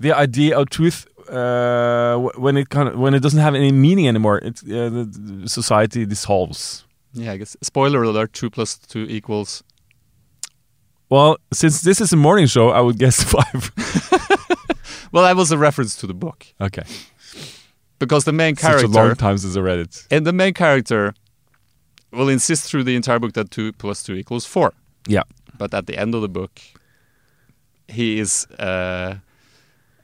the 0.00 0.12
idea 0.12 0.58
of 0.58 0.68
truth 0.70 1.06
uh, 1.28 2.16
when 2.36 2.56
it 2.56 2.68
kind 2.68 2.88
of 2.88 2.98
when 2.98 3.14
it 3.14 3.20
doesn't 3.22 3.40
have 3.40 3.54
any 3.54 3.72
meaning 3.72 4.08
anymore 4.08 4.38
it 4.38 4.60
uh, 4.64 4.90
the, 4.96 5.04
the 5.42 5.48
society 5.48 6.04
dissolves 6.06 6.84
Yeah, 7.14 7.32
I 7.34 7.38
guess. 7.38 7.56
Spoiler 7.62 8.02
alert: 8.02 8.32
two 8.32 8.50
plus 8.50 8.78
two 8.92 9.06
equals. 9.08 9.62
well 11.10 11.36
since 11.52 11.82
this 11.82 12.00
is 12.00 12.12
a 12.12 12.16
morning 12.16 12.46
show 12.48 12.70
I 12.70 12.80
would 12.80 12.98
guess 12.98 13.22
five 13.36 13.70
Well, 15.12 15.24
that 15.24 15.36
was 15.36 15.52
a 15.52 15.58
reference 15.58 15.94
to 15.96 16.06
the 16.06 16.14
book 16.14 16.46
okay 16.60 16.84
because 17.98 18.24
the 18.24 18.32
main 18.32 18.56
character. 18.56 18.86
such 18.86 18.96
a 18.96 19.00
long 19.00 19.14
time 19.14 19.38
since 19.38 19.56
I 19.56 19.60
read 19.60 19.78
it 19.78 20.06
and 20.10 20.26
the 20.26 20.32
main 20.32 20.54
character 20.54 21.14
will 22.12 22.28
insist 22.28 22.64
through 22.64 22.84
the 22.84 22.94
entire 22.96 23.18
book 23.18 23.32
that 23.32 23.50
two 23.50 23.72
plus 23.72 24.02
two 24.02 24.14
equals 24.14 24.44
four. 24.46 24.72
yeah 25.06 25.22
But 25.58 25.74
at 25.74 25.86
the 25.86 25.96
end 25.98 26.14
of 26.14 26.22
the 26.22 26.28
book, 26.28 26.60
he 27.88 28.18
is 28.18 28.46
uh, 28.58 29.16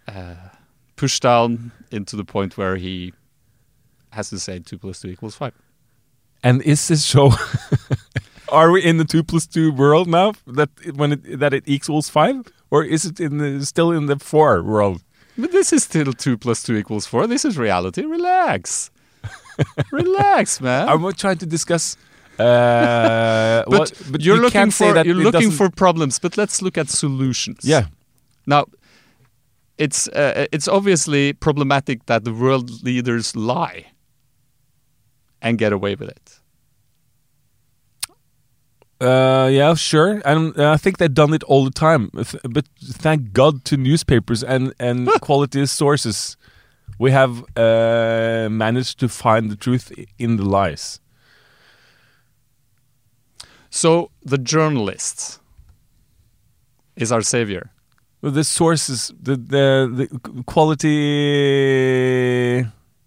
uh, 0.07 0.35
pushed 0.97 1.23
down 1.23 1.73
into 1.91 2.17
the 2.17 2.25
point 2.25 2.57
where 2.59 2.77
he 2.77 3.13
has 4.11 4.31
to 4.31 4.39
say 4.39 4.59
two 4.59 4.79
plus 4.79 5.01
two 5.01 5.09
equals 5.09 5.35
five. 5.37 5.53
And 6.43 6.63
is 6.63 6.89
this 6.89 7.05
show? 7.05 7.33
are 8.49 8.71
we 8.71 8.83
in 8.83 8.97
the 8.99 9.05
two 9.05 9.23
plus 9.23 9.47
two 9.47 9.73
world 9.73 10.07
now? 10.09 10.33
That 10.47 10.71
when 10.95 11.13
it, 11.13 11.39
that 11.41 11.53
it 11.53 11.65
equals 11.67 12.09
five, 12.09 12.37
or 12.71 12.85
is 12.85 13.05
it 13.05 13.21
in 13.21 13.39
the, 13.39 13.65
still 13.67 13.91
in 13.93 14.07
the 14.07 14.19
four 14.19 14.63
world? 14.63 15.03
But 15.37 15.53
this 15.53 15.73
is 15.73 15.85
still 15.85 16.13
two 16.13 16.37
plus 16.37 16.63
two 16.63 16.77
equals 16.77 17.07
four. 17.07 17.27
This 17.27 17.45
is 17.45 17.57
reality. 17.57 18.03
Relax, 18.05 18.91
relax, 19.93 20.61
man. 20.61 20.89
I'm 20.89 21.03
not 21.03 21.17
trying 21.17 21.39
to 21.39 21.47
discuss. 21.47 21.97
Uh, 22.39 23.65
but 23.69 23.79
what- 23.79 24.03
but 24.11 24.21
you're 24.23 24.37
you 24.37 24.43
looking 24.43 24.71
for 24.71 24.93
that 24.95 25.07
you're 25.07 25.15
looking 25.15 25.51
doesn't- 25.51 25.57
for 25.57 25.71
problems. 25.71 26.19
But 26.19 26.37
let's 26.37 26.61
look 26.63 26.77
at 26.79 26.89
solutions. 26.89 27.61
yeah. 27.65 27.87
Now, 28.47 28.65
it's 29.77 30.09
uh, 30.09 30.47
it's 30.53 30.67
obviously 30.69 31.33
problematic 31.35 32.07
that 32.07 32.25
the 32.25 32.33
world 32.33 32.83
leaders 32.83 33.37
lie 33.37 33.87
and 35.41 35.59
get 35.59 35.73
away 35.73 35.95
with 35.95 36.09
it. 36.09 36.38
Uh, 39.01 39.49
yeah, 39.53 39.75
sure. 39.75 40.21
And 40.25 40.59
uh, 40.59 40.73
I 40.73 40.77
think 40.77 40.99
they've 40.99 41.13
done 41.13 41.33
it 41.33 41.45
all 41.45 41.65
the 41.65 41.71
time. 41.71 42.11
But 42.13 42.67
thank 42.83 43.33
God 43.33 43.65
to 43.67 43.77
newspapers 43.77 44.43
and, 44.43 44.75
and 44.81 45.09
quality 45.21 45.65
sources 45.67 46.37
we 46.99 47.13
have 47.13 47.45
uh, 47.57 48.49
managed 48.51 48.99
to 49.01 49.09
find 49.09 49.51
the 49.51 49.57
truth 49.57 49.93
in 50.19 50.37
the 50.37 50.45
lies. 50.45 51.01
So 53.71 54.11
the 54.23 54.39
journalist 54.39 55.41
is 56.97 57.13
our 57.13 57.23
savior. 57.23 57.71
Well, 58.21 58.33
the 58.33 58.43
sources, 58.43 59.13
the 59.21 59.37
the 59.37 59.89
the 59.95 60.09
quality. 60.45 60.89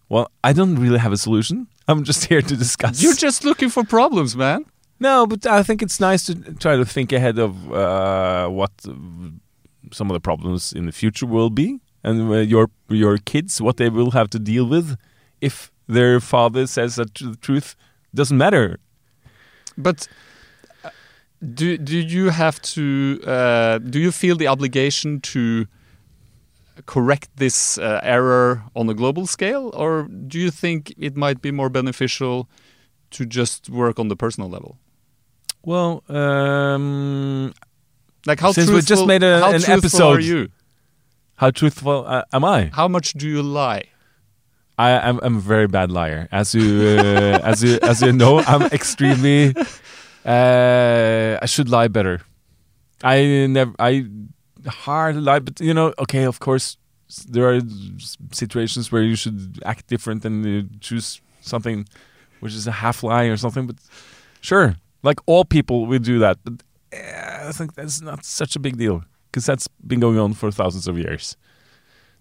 Well, 0.07 0.31
I 0.41 0.53
don't 0.53 0.75
really 0.77 0.99
have 0.99 1.11
a 1.11 1.17
solution. 1.17 1.67
I'm 1.87 2.03
just 2.05 2.25
here 2.25 2.41
to 2.41 2.55
discuss. 2.55 3.01
You're 3.03 3.15
just 3.15 3.43
looking 3.43 3.69
for 3.69 3.83
problems, 3.83 4.37
man. 4.37 4.65
No, 5.01 5.25
but 5.25 5.47
I 5.47 5.63
think 5.63 5.81
it's 5.81 5.99
nice 5.99 6.23
to 6.27 6.35
try 6.59 6.75
to 6.75 6.85
think 6.85 7.11
ahead 7.11 7.39
of 7.39 7.73
uh, 7.73 8.47
what 8.47 8.71
some 9.91 10.09
of 10.09 10.13
the 10.13 10.19
problems 10.19 10.71
in 10.71 10.85
the 10.85 10.91
future 10.91 11.25
will 11.25 11.49
be, 11.49 11.79
and 12.03 12.47
your 12.47 12.69
your 12.87 13.17
kids 13.17 13.59
what 13.59 13.77
they 13.77 13.89
will 13.89 14.11
have 14.11 14.29
to 14.29 14.39
deal 14.39 14.65
with 14.65 14.95
if 15.41 15.71
their 15.87 16.19
father 16.19 16.67
says 16.67 16.95
that 16.97 17.15
the 17.15 17.35
truth 17.41 17.75
doesn't 18.13 18.37
matter. 18.37 18.77
But 19.75 20.07
uh, 20.83 20.89
do 21.55 21.79
do 21.79 21.97
you 21.97 22.29
have 22.29 22.61
to 22.75 23.19
uh, 23.25 23.79
do 23.79 23.99
you 23.99 24.11
feel 24.11 24.35
the 24.35 24.47
obligation 24.47 25.19
to 25.33 25.65
correct 26.85 27.29
this 27.37 27.79
uh, 27.79 27.99
error 28.03 28.63
on 28.75 28.87
a 28.87 28.93
global 28.93 29.25
scale, 29.25 29.71
or 29.73 30.03
do 30.27 30.37
you 30.37 30.51
think 30.51 30.93
it 30.95 31.17
might 31.17 31.41
be 31.41 31.51
more 31.51 31.69
beneficial 31.69 32.47
to 33.09 33.25
just 33.25 33.67
work 33.67 33.99
on 33.99 34.07
the 34.07 34.15
personal 34.15 34.47
level? 34.47 34.77
Well, 35.63 36.03
um, 36.09 37.53
Like 38.25 38.39
how 38.39 38.51
Since 38.51 38.67
we 38.69 38.73
truthful, 38.81 38.95
just 38.95 39.07
made 39.07 39.23
a- 39.23 39.39
how 39.39 39.51
an 39.51 39.61
truthful 39.61 39.73
episode- 39.77 40.17
are 40.17 40.19
you? 40.21 40.49
how 41.37 41.49
truthful 41.51 42.05
uh, 42.07 42.23
am 42.33 42.43
I? 42.45 42.69
How 42.73 42.87
much 42.87 43.13
do 43.13 43.27
you 43.27 43.41
lie? 43.41 43.85
I 44.77 44.91
am 44.91 45.19
I'm 45.23 45.37
a 45.37 45.39
very 45.39 45.67
bad 45.67 45.91
liar, 45.91 46.27
as 46.31 46.53
you 46.55 46.65
uh, 46.99 47.39
as 47.51 47.61
you 47.63 47.77
as 47.81 48.01
you 48.01 48.11
know. 48.13 48.39
I'm 48.51 48.63
extremely. 48.79 49.53
Uh, 50.25 51.37
I 51.41 51.45
should 51.45 51.69
lie 51.69 51.87
better. 51.87 52.21
I 53.03 53.47
never. 53.49 53.73
I 53.79 54.05
hardly 54.67 55.21
lie, 55.21 55.39
but 55.39 55.59
you 55.59 55.73
know. 55.73 55.93
Okay, 55.99 56.23
of 56.25 56.39
course, 56.39 56.77
there 57.27 57.45
are 57.51 57.59
situations 58.31 58.91
where 58.91 59.01
you 59.03 59.15
should 59.15 59.59
act 59.65 59.87
different 59.87 60.25
and 60.25 60.45
you 60.45 60.69
choose 60.79 61.21
something 61.41 61.87
which 62.39 62.53
is 62.53 62.65
a 62.67 62.71
half 62.71 63.03
lie 63.03 63.25
or 63.25 63.37
something. 63.37 63.65
But 63.67 63.77
sure, 64.41 64.75
like 65.03 65.19
all 65.25 65.45
people, 65.45 65.85
we 65.85 65.99
do 65.99 66.19
that. 66.19 66.37
But 66.43 66.61
uh, 66.93 67.49
I 67.49 67.51
think 67.51 67.73
that's 67.75 68.01
not 68.01 68.25
such 68.25 68.55
a 68.55 68.59
big 68.59 68.77
deal 68.77 69.03
because 69.27 69.45
that's 69.45 69.67
been 69.85 69.99
going 69.99 70.17
on 70.19 70.33
for 70.33 70.51
thousands 70.51 70.87
of 70.87 70.97
years. 70.97 71.37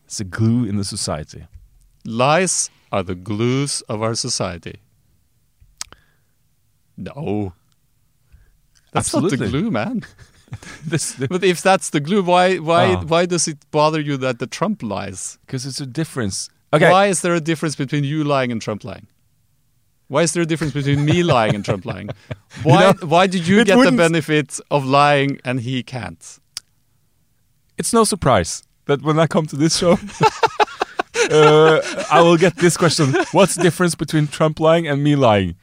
It's 0.05 0.21
a 0.21 0.25
glue 0.25 0.65
in 0.65 0.77
the 0.77 0.85
society. 0.85 1.47
Lies 2.05 2.71
are 2.91 3.03
the 3.03 3.15
glues 3.15 3.83
of 3.89 4.03
our 4.03 4.15
society. 4.15 4.81
No. 6.97 7.53
That's 8.93 9.15
not 9.15 9.31
the 9.31 9.37
glue, 9.37 9.71
man. 9.71 10.03
This, 10.85 11.15
But 11.15 11.45
if 11.45 11.63
that's 11.63 11.91
the 11.91 12.01
glue, 12.01 12.25
why 12.25 12.57
why 12.57 12.95
Ah. 12.95 13.03
why 13.07 13.25
does 13.25 13.47
it 13.47 13.59
bother 13.71 14.01
you 14.01 14.17
that 14.17 14.41
the 14.41 14.49
Trump 14.49 14.83
lies? 14.83 15.39
Because 15.47 15.65
it's 15.65 15.81
a 15.81 15.87
difference. 15.87 16.51
Okay. 16.73 16.91
Why 16.91 17.07
is 17.07 17.21
there 17.23 17.37
a 17.37 17.41
difference 17.41 17.77
between 17.77 18.03
you 18.03 18.25
lying 18.25 18.51
and 18.51 18.61
Trump 18.61 18.83
lying? 18.83 19.07
Why 20.11 20.23
is 20.23 20.33
there 20.33 20.43
a 20.43 20.47
difference 20.47 20.73
between 20.75 21.05
me 21.05 21.23
lying 21.35 21.55
and 21.55 21.65
Trump 21.65 21.85
lying? 21.87 22.09
Why 22.65 22.93
why 23.15 23.29
did 23.29 23.47
you 23.47 23.65
get 23.65 23.79
the 23.79 23.93
benefit 23.97 24.59
of 24.69 24.85
lying 24.85 25.39
and 25.45 25.61
he 25.61 25.85
can't? 25.85 26.23
It's 27.79 27.93
no 27.93 28.03
surprise 28.05 28.65
that 28.87 29.03
when 29.03 29.21
I 29.21 29.27
come 29.29 29.47
to 29.47 29.57
this 29.57 29.77
show, 29.79 29.93
uh, 31.31 31.81
I 32.11 32.21
will 32.23 32.37
get 32.37 32.57
this 32.57 32.77
question: 32.77 33.15
What's 33.33 33.55
the 33.55 33.63
difference 33.63 33.95
between 33.95 34.27
Trump 34.27 34.59
lying 34.61 34.89
and 34.89 35.03
me 35.03 35.15
lying? 35.17 35.55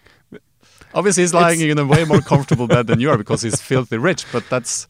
Obviously, 0.94 1.24
he's 1.24 1.34
lying 1.34 1.60
It's- 1.60 1.72
in 1.72 1.78
a 1.80 1.86
way 1.86 2.06
more 2.06 2.22
comfortable 2.22 2.68
bed 2.68 2.88
than 2.88 3.00
you 3.02 3.10
are 3.12 3.18
because 3.18 3.42
he's 3.42 3.62
filthy 3.62 3.98
rich. 3.98 4.26
But 4.32 4.44
that's 4.50 4.88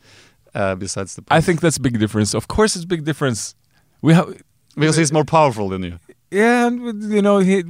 uh, 0.53 0.75
besides 0.75 1.15
the 1.15 1.21
point. 1.23 1.35
I 1.37 1.41
think 1.41 1.61
that's 1.61 1.77
a 1.77 1.81
big 1.81 1.97
difference. 1.99 2.35
Of 2.35 2.47
course, 2.47 2.75
it's 2.75 2.85
a 2.85 2.87
big 2.95 3.03
difference. 3.05 3.55
We 4.01 4.13
have, 4.13 4.27
because 4.75 4.95
he's 4.97 5.11
more 5.11 5.25
powerful 5.25 5.69
than 5.69 5.81
you. 5.83 5.97
yeah, 6.29 6.67
and, 6.67 7.03
you 7.11 7.21
know, 7.23 7.39
he, 7.39 7.63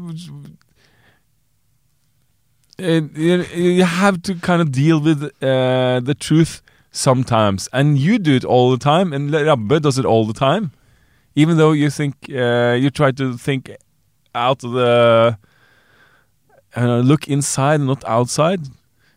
you, 2.77 3.43
you 3.53 3.83
have 3.83 4.21
to 4.23 4.35
kind 4.35 4.61
of 4.61 4.71
deal 4.71 4.99
with 4.99 5.23
uh, 5.41 5.99
the 5.99 6.15
truth 6.19 6.61
sometimes, 6.91 7.69
and 7.73 7.97
you 7.97 8.19
do 8.19 8.35
it 8.35 8.45
all 8.45 8.71
the 8.71 8.77
time, 8.77 9.13
and 9.13 9.31
Rabbe 9.31 9.79
does 9.81 9.97
it 9.97 10.05
all 10.05 10.25
the 10.25 10.33
time, 10.33 10.71
even 11.35 11.57
though 11.57 11.71
you 11.71 11.89
think 11.89 12.15
uh, 12.29 12.73
you 12.79 12.89
try 12.89 13.11
to 13.11 13.37
think 13.37 13.71
out 14.35 14.63
of 14.63 14.71
the 14.71 15.37
uh, 16.75 16.97
look 16.99 17.27
inside, 17.27 17.81
not 17.81 18.03
outside, 18.05 18.61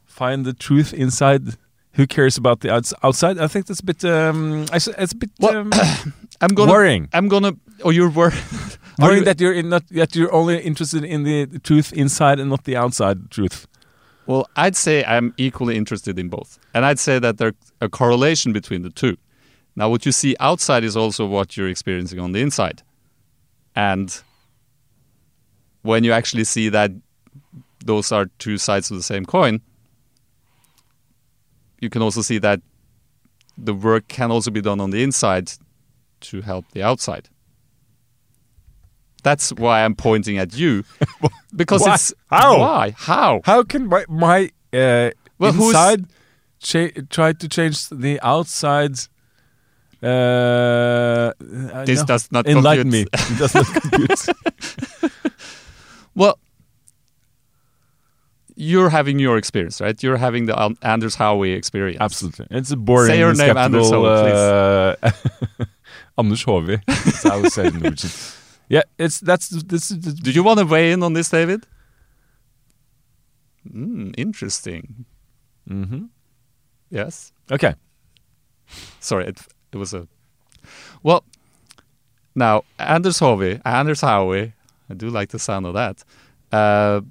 find 0.04 0.44
the 0.44 0.52
truth 0.52 0.92
inside. 0.92 1.56
Who 1.94 2.06
cares 2.06 2.36
about 2.36 2.60
the 2.60 2.72
outside? 3.02 3.38
I 3.38 3.48
think 3.48 3.66
that's 3.66 3.80
a 3.80 3.84
bit. 3.84 4.04
Um, 4.04 4.64
it's 4.72 4.86
a 4.86 5.16
bit 5.16 5.30
um, 5.42 5.70
I'm 6.40 6.54
gonna. 6.54 6.70
worrying. 6.70 7.08
I'm 7.12 7.28
gonna. 7.28 7.52
Oh, 7.82 7.90
you're 7.90 8.10
worried. 8.10 8.38
Worrying 9.00 9.24
that 9.24 9.40
you're 9.40 9.52
in 9.52 9.68
not 9.68 9.86
that 9.88 10.14
you're 10.14 10.32
only 10.32 10.58
interested 10.60 11.04
in 11.04 11.22
the 11.22 11.58
truth 11.60 11.92
inside 11.92 12.38
and 12.38 12.50
not 12.50 12.64
the 12.64 12.76
outside 12.76 13.30
truth. 13.30 13.66
Well, 14.26 14.48
I'd 14.56 14.76
say 14.76 15.04
I'm 15.04 15.34
equally 15.36 15.76
interested 15.76 16.18
in 16.18 16.28
both. 16.28 16.58
And 16.74 16.84
I'd 16.84 16.98
say 16.98 17.18
that 17.18 17.38
there's 17.38 17.54
a 17.80 17.88
correlation 17.88 18.52
between 18.52 18.82
the 18.82 18.90
two. 18.90 19.16
Now, 19.74 19.88
what 19.88 20.06
you 20.06 20.12
see 20.12 20.36
outside 20.38 20.84
is 20.84 20.96
also 20.96 21.26
what 21.26 21.56
you're 21.56 21.68
experiencing 21.68 22.20
on 22.20 22.32
the 22.32 22.40
inside. 22.40 22.82
And 23.74 24.22
when 25.82 26.04
you 26.04 26.12
actually 26.12 26.44
see 26.44 26.68
that 26.68 26.92
those 27.84 28.12
are 28.12 28.26
two 28.38 28.58
sides 28.58 28.90
of 28.90 28.96
the 28.96 29.02
same 29.02 29.24
coin, 29.24 29.62
you 31.80 31.88
can 31.88 32.02
also 32.02 32.20
see 32.22 32.38
that 32.38 32.60
the 33.56 33.74
work 33.74 34.06
can 34.08 34.30
also 34.30 34.50
be 34.50 34.60
done 34.60 34.80
on 34.80 34.90
the 34.90 35.02
inside 35.02 35.52
to 36.20 36.42
help 36.42 36.70
the 36.72 36.82
outside. 36.82 37.28
That's 39.22 39.50
why 39.52 39.84
I'm 39.84 39.94
pointing 39.94 40.38
at 40.38 40.54
you. 40.56 40.84
Because 41.56 41.82
Why? 41.82 41.94
it's 41.94 42.14
How? 42.30 42.58
why? 42.60 42.94
How? 42.96 43.40
How 43.44 43.64
can 43.64 43.88
my 43.88 44.04
my 44.08 44.50
uh, 44.72 45.10
Well, 45.38 45.52
inside 45.54 46.04
cha- 46.60 46.94
try 47.10 47.32
to 47.32 47.48
change 47.48 47.88
the 47.90 48.20
outside? 48.22 48.94
Uh, 50.02 51.32
This 51.84 51.98
know. 52.00 52.06
does 52.06 52.30
not 52.32 52.46
enlighten 52.46 52.84
compute. 52.90 53.12
me. 53.12 53.18
It 53.34 53.38
does 53.38 53.54
not 53.54 53.66
compute. 53.66 54.28
Well, 56.14 56.38
you're 58.56 58.90
having 58.90 59.18
your 59.18 59.36
experience, 59.38 59.80
right? 59.80 60.00
You're 60.02 60.16
having 60.18 60.46
the 60.46 60.54
An- 60.64 60.76
Anders 60.82 61.14
Howie 61.16 61.52
experience. 61.52 61.98
Absolutely, 62.00 62.46
it's 62.50 62.70
a 62.70 62.76
boring. 62.76 63.08
Say 63.10 63.18
your 63.18 63.34
name, 63.34 63.56
Anders 63.56 63.88
skeptical, 63.88 64.04
Hovi, 64.04 64.96
uh, 65.02 65.10
Anders 66.18 66.44
Hovi. 66.44 66.80
That's 66.86 67.22
how 67.24 67.32
I 67.32 67.36
would 67.40 67.52
say 67.52 67.66
it 67.66 67.74
in 67.74 67.80
Norwegian. 67.80 68.10
Yeah, 68.70 68.84
it's 68.98 69.20
that's 69.20 69.50
this 69.50 69.92
is 69.92 70.00
the 70.00 70.12
Do 70.12 70.32
you 70.32 70.44
want 70.44 70.60
to 70.60 70.66
weigh 70.66 70.92
in 70.92 71.02
on 71.04 71.14
this, 71.14 71.30
David? 71.30 71.66
Mm, 73.70 74.14
interesting. 74.18 75.06
hmm 75.68 76.06
Yes. 76.90 77.32
Okay. 77.52 77.74
Sorry, 79.00 79.26
it, 79.28 79.40
it 79.72 79.78
was 79.78 79.94
a. 79.94 80.08
Well, 81.02 81.24
now 82.34 82.64
Anders 82.78 83.20
Hovi, 83.20 83.60
Anders 83.64 84.02
Howie. 84.02 84.54
I 84.90 84.94
do 84.94 85.10
like 85.10 85.30
the 85.30 85.38
sound 85.40 85.66
of 85.66 85.74
that. 85.74 86.04
Uh, 86.52 87.02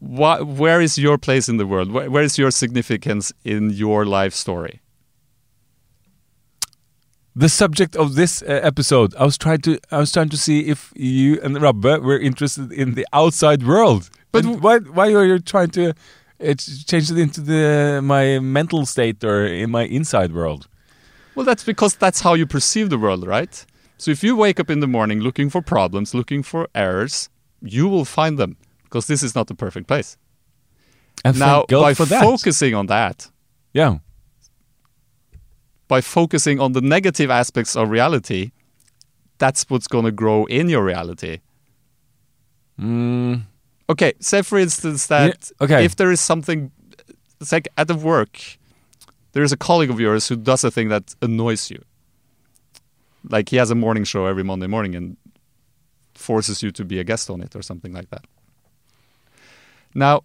wh- 0.00 0.42
where 0.60 0.82
is 0.82 0.98
your 0.98 1.18
place 1.18 1.48
in 1.48 1.58
the 1.58 1.66
world? 1.66 1.92
Where 1.92 2.22
is 2.24 2.38
your 2.38 2.52
significance 2.52 3.32
in 3.44 3.70
your 3.70 4.06
life 4.06 4.34
story? 4.34 4.81
The 7.34 7.48
subject 7.48 7.96
of 7.96 8.14
this 8.14 8.42
uh, 8.42 8.60
episode, 8.62 9.14
I 9.16 9.24
was 9.24 9.38
trying 9.38 9.62
to, 9.62 9.78
I 9.90 9.98
was 9.98 10.12
trying 10.12 10.28
to 10.28 10.36
see 10.36 10.68
if 10.68 10.92
you 10.94 11.40
and 11.40 11.60
Rabbe 11.60 12.00
were 12.02 12.18
interested 12.18 12.70
in 12.72 12.94
the 12.94 13.06
outside 13.12 13.62
world. 13.66 14.10
But 14.32 14.42
w- 14.42 14.60
why, 14.60 14.78
why 14.78 15.12
are 15.14 15.24
you 15.24 15.38
trying 15.38 15.70
to 15.70 15.90
uh, 15.90 16.54
ch- 16.54 16.86
change 16.86 17.10
it 17.10 17.18
into 17.18 17.40
the 17.40 18.00
my 18.02 18.38
mental 18.38 18.84
state 18.84 19.24
or 19.24 19.46
in 19.46 19.70
my 19.70 19.84
inside 19.84 20.32
world? 20.32 20.68
Well, 21.34 21.46
that's 21.46 21.64
because 21.64 21.96
that's 21.96 22.20
how 22.20 22.34
you 22.34 22.46
perceive 22.46 22.90
the 22.90 22.98
world, 22.98 23.26
right? 23.26 23.64
So 23.96 24.10
if 24.10 24.22
you 24.22 24.36
wake 24.36 24.60
up 24.60 24.68
in 24.68 24.80
the 24.80 24.86
morning 24.86 25.20
looking 25.20 25.48
for 25.48 25.62
problems, 25.62 26.12
looking 26.12 26.42
for 26.42 26.68
errors, 26.74 27.30
you 27.62 27.88
will 27.88 28.04
find 28.04 28.38
them 28.38 28.56
because 28.84 29.06
this 29.06 29.22
is 29.22 29.34
not 29.34 29.46
the 29.46 29.54
perfect 29.54 29.86
place. 29.86 30.18
And 31.24 31.38
now, 31.38 31.64
by 31.68 31.94
focusing 32.20 32.74
on 32.74 32.86
that, 32.86 33.30
yeah, 33.72 33.98
by 35.88 36.00
focusing 36.00 36.60
on 36.60 36.72
the 36.72 36.80
negative 36.80 37.30
aspects 37.30 37.76
of 37.76 37.90
reality, 37.90 38.50
that's 39.38 39.64
what's 39.68 39.88
going 39.88 40.04
to 40.04 40.12
grow 40.12 40.44
in 40.46 40.68
your 40.68 40.84
reality. 40.84 41.40
mm, 42.80 43.42
Okay, 43.88 44.12
say 44.20 44.42
for 44.42 44.58
instance 44.58 45.06
that 45.08 45.50
Yeah, 45.60 45.64
okay. 45.64 45.84
if 45.84 45.96
there 45.96 46.10
is 46.12 46.20
something, 46.20 46.70
it's 47.40 47.52
like 47.52 47.68
at 47.76 47.88
the 47.88 47.94
work, 47.94 48.38
there 49.32 49.42
is 49.42 49.52
a 49.52 49.56
colleague 49.56 49.90
of 49.90 50.00
yours 50.00 50.28
who 50.28 50.36
does 50.36 50.64
a 50.64 50.70
thing 50.70 50.88
that 50.88 51.14
annoys 51.20 51.70
you. 51.70 51.82
like 53.30 53.50
he 53.50 53.56
has 53.58 53.70
a 53.70 53.74
morning 53.74 54.04
show 54.04 54.26
every 54.26 54.42
Monday 54.42 54.66
morning 54.66 54.96
and 54.96 55.16
forces 56.14 56.60
you 56.62 56.70
to 56.72 56.84
be 56.84 56.98
a 56.98 57.04
guest 57.04 57.30
on 57.30 57.40
it 57.40 57.54
or 57.54 57.62
something 57.62 57.92
like 57.94 58.08
that. 58.10 58.24
Now, 59.94 60.22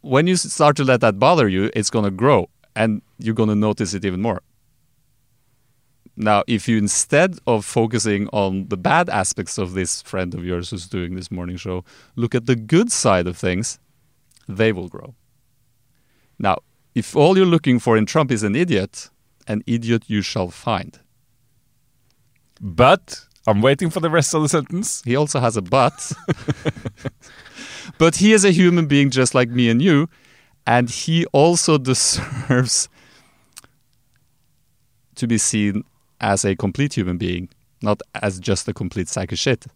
when 0.00 0.26
you 0.26 0.36
start 0.36 0.76
to 0.76 0.84
let 0.84 1.00
that 1.00 1.18
bother 1.18 1.48
you, 1.48 1.70
it's 1.76 1.90
going 1.90 2.04
to 2.04 2.10
grow 2.10 2.48
and 2.74 3.02
you're 3.18 3.34
going 3.34 3.48
to 3.48 3.54
notice 3.54 3.94
it 3.94 4.04
even 4.04 4.22
more. 4.22 4.42
Now, 6.16 6.42
if 6.48 6.66
you 6.68 6.78
instead 6.78 7.38
of 7.46 7.64
focusing 7.64 8.28
on 8.32 8.68
the 8.68 8.76
bad 8.76 9.08
aspects 9.08 9.56
of 9.56 9.74
this 9.74 10.02
friend 10.02 10.34
of 10.34 10.44
yours 10.44 10.70
who's 10.70 10.88
doing 10.88 11.14
this 11.14 11.30
morning 11.30 11.56
show, 11.56 11.84
look 12.16 12.34
at 12.34 12.46
the 12.46 12.56
good 12.56 12.90
side 12.90 13.28
of 13.28 13.36
things, 13.36 13.78
they 14.48 14.72
will 14.72 14.88
grow. 14.88 15.14
Now, 16.38 16.58
if 16.94 17.14
all 17.14 17.36
you're 17.36 17.46
looking 17.46 17.78
for 17.78 17.96
in 17.96 18.04
Trump 18.06 18.32
is 18.32 18.42
an 18.42 18.56
idiot, 18.56 19.10
an 19.46 19.62
idiot 19.66 20.04
you 20.08 20.20
shall 20.22 20.50
find. 20.50 20.98
But 22.60 23.24
I'm 23.46 23.62
waiting 23.62 23.88
for 23.88 24.00
the 24.00 24.10
rest 24.10 24.34
of 24.34 24.42
the 24.42 24.48
sentence. 24.48 25.02
He 25.04 25.14
also 25.14 25.38
has 25.38 25.56
a 25.56 25.62
but. 25.62 26.12
but 27.98 28.16
he 28.16 28.32
is 28.32 28.44
a 28.44 28.50
human 28.50 28.86
being 28.86 29.10
just 29.10 29.34
like 29.34 29.50
me 29.50 29.70
and 29.70 29.80
you, 29.80 30.08
and 30.66 30.90
he 30.90 31.26
also 31.26 31.78
deserves 31.90 32.88
to 35.18 35.26
be 35.26 35.38
seen 35.38 35.84
as 36.20 36.44
a 36.44 36.54
complete 36.56 36.94
human 36.94 37.16
being, 37.18 37.48
not 37.82 38.00
as 38.14 38.40
just 38.40 38.66
a 38.68 38.72
complete 38.72 39.08
sack 39.08 39.32
of 39.32 39.38
shit. 39.38 39.66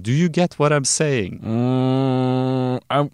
Do 0.00 0.12
you 0.12 0.28
get 0.28 0.58
what 0.58 0.72
I'm 0.72 0.84
saying? 0.84 1.40
Mm, 1.40 2.80
I, 2.90 3.10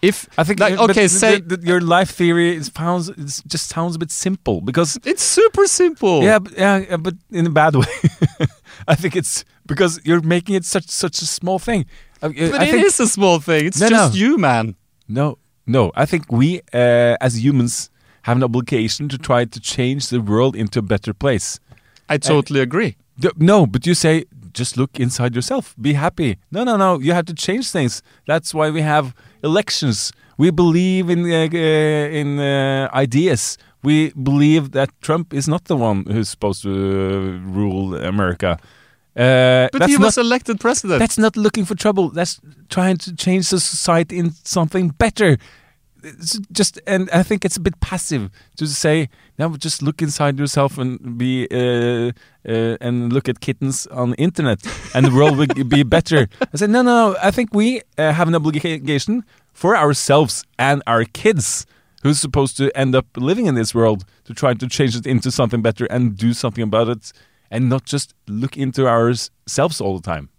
If 0.00 0.26
I 0.36 0.42
think 0.44 0.58
like 0.58 0.78
okay, 0.78 1.02
the- 1.06 1.08
say 1.08 1.40
the- 1.40 1.56
the- 1.58 1.66
your 1.66 1.80
life 1.80 2.10
theory 2.10 2.56
is 2.56 2.70
sounds 2.76 3.08
it 3.08 3.42
just 3.46 3.68
sounds 3.68 3.94
a 3.94 3.98
bit 3.98 4.10
simple 4.10 4.60
because 4.60 4.98
it's 5.04 5.22
super 5.22 5.66
simple. 5.66 6.22
yeah, 6.24 6.38
but, 6.40 6.52
yeah, 6.58 6.78
yeah, 6.90 6.96
but 6.96 7.14
in 7.30 7.46
a 7.46 7.50
bad 7.50 7.74
way. 7.76 7.94
I 8.88 8.94
think 8.96 9.14
it's 9.16 9.44
because 9.66 10.00
you're 10.04 10.22
making 10.22 10.56
it 10.56 10.64
such 10.64 10.88
such 10.88 11.22
a 11.22 11.26
small 11.26 11.58
thing. 11.60 11.86
I, 12.22 12.28
but 12.28 12.60
I 12.60 12.64
it 12.64 12.70
think, 12.72 12.86
is 12.86 12.98
a 13.00 13.06
small 13.06 13.38
thing. 13.38 13.66
It's 13.66 13.80
No, 13.80 13.88
just 13.88 14.14
no. 14.14 14.18
you, 14.18 14.38
man. 14.38 14.74
No, 15.08 15.38
no. 15.66 15.92
I 15.94 16.06
think 16.06 16.32
we, 16.32 16.60
uh, 16.72 17.16
as 17.20 17.34
humans, 17.44 17.90
have 18.22 18.36
an 18.36 18.44
obligation 18.44 19.08
to 19.08 19.18
try 19.18 19.44
to 19.44 19.60
change 19.60 20.08
the 20.08 20.20
world 20.20 20.54
into 20.56 20.78
a 20.78 20.82
better 20.82 21.12
place. 21.14 21.58
I 22.08 22.18
totally 22.18 22.60
agree. 22.60 22.96
D- 23.18 23.30
No, 23.38 23.66
but 23.66 23.86
you 23.86 23.94
say 23.94 24.24
just 24.54 24.76
look 24.76 25.00
inside 25.00 25.34
yourself. 25.34 25.74
Be 25.80 25.94
happy. 25.94 26.36
No, 26.50 26.64
no, 26.64 26.76
no. 26.76 27.00
You 27.00 27.12
have 27.14 27.24
to 27.26 27.34
change 27.34 27.70
things. 27.70 28.02
That's 28.26 28.52
why 28.54 28.70
we 28.70 28.82
have 28.82 29.14
elections. 29.42 30.12
We 30.38 30.50
believe 30.50 31.08
in 31.10 31.20
uh, 31.24 31.48
uh, 31.52 32.20
in 32.20 32.38
uh, 32.38 32.88
ideas. 33.04 33.58
We 33.84 34.12
believe 34.22 34.70
that 34.72 34.88
Trump 35.00 35.32
is 35.34 35.46
not 35.48 35.64
the 35.64 35.76
one 35.76 36.04
who's 36.06 36.28
supposed 36.28 36.62
to 36.62 36.70
uh, 36.70 37.54
rule 37.58 37.94
America. 37.96 38.58
Uh, 39.16 39.68
But 39.72 39.88
he 39.88 39.96
not 39.96 40.04
was 40.04 40.16
elected 40.18 40.58
president. 40.60 40.98
that's 41.00 41.18
not 41.18 41.36
looking 41.36 41.66
for 41.66 41.74
trouble. 41.74 42.10
That's 42.10 42.40
trying 42.68 42.96
to 42.98 43.14
change 43.14 43.50
the 43.50 43.58
society 43.60 44.16
in 44.18 44.32
something 44.44 44.88
better. 44.98 45.36
It's 46.04 46.38
just, 46.50 46.80
and 46.86 47.08
I 47.10 47.22
think 47.22 47.44
it's 47.44 47.56
a 47.56 47.60
bit 47.60 47.78
passive 47.80 48.28
to 48.56 48.66
say, 48.66 49.08
now 49.38 49.48
just 49.56 49.82
look 49.82 50.02
inside 50.02 50.38
yourself 50.38 50.76
and 50.76 51.16
be, 51.16 51.46
uh, 51.48 52.10
uh, 52.48 52.76
and 52.80 53.12
look 53.12 53.28
at 53.28 53.38
kittens 53.38 53.86
on 53.86 54.10
the 54.10 54.16
internet, 54.16 54.58
and 54.94 55.06
the 55.06 55.12
world 55.12 55.36
will 55.36 55.46
be 55.46 55.84
better. 55.84 56.28
I 56.40 56.56
said, 56.56 56.70
no, 56.70 56.82
no, 56.82 57.12
no. 57.12 57.16
I 57.22 57.30
think 57.30 57.54
we 57.54 57.82
uh, 57.98 58.12
have 58.12 58.26
an 58.26 58.34
obligation 58.34 59.22
for 59.52 59.76
ourselves 59.76 60.44
and 60.58 60.82
our 60.88 61.04
kids, 61.04 61.66
who's 62.02 62.18
supposed 62.18 62.56
to 62.56 62.76
end 62.76 62.96
up 62.96 63.06
living 63.16 63.46
in 63.46 63.54
this 63.54 63.72
world, 63.72 64.04
to 64.24 64.34
try 64.34 64.54
to 64.54 64.66
change 64.66 64.96
it 64.96 65.06
into 65.06 65.30
something 65.30 65.62
better 65.62 65.86
and 65.86 66.16
do 66.16 66.32
something 66.32 66.64
about 66.64 66.88
it, 66.88 67.12
and 67.48 67.68
not 67.68 67.84
just 67.84 68.14
look 68.26 68.56
into 68.56 68.88
ourselves 68.88 69.80
all 69.80 69.98
the 69.98 70.02
time. 70.02 70.30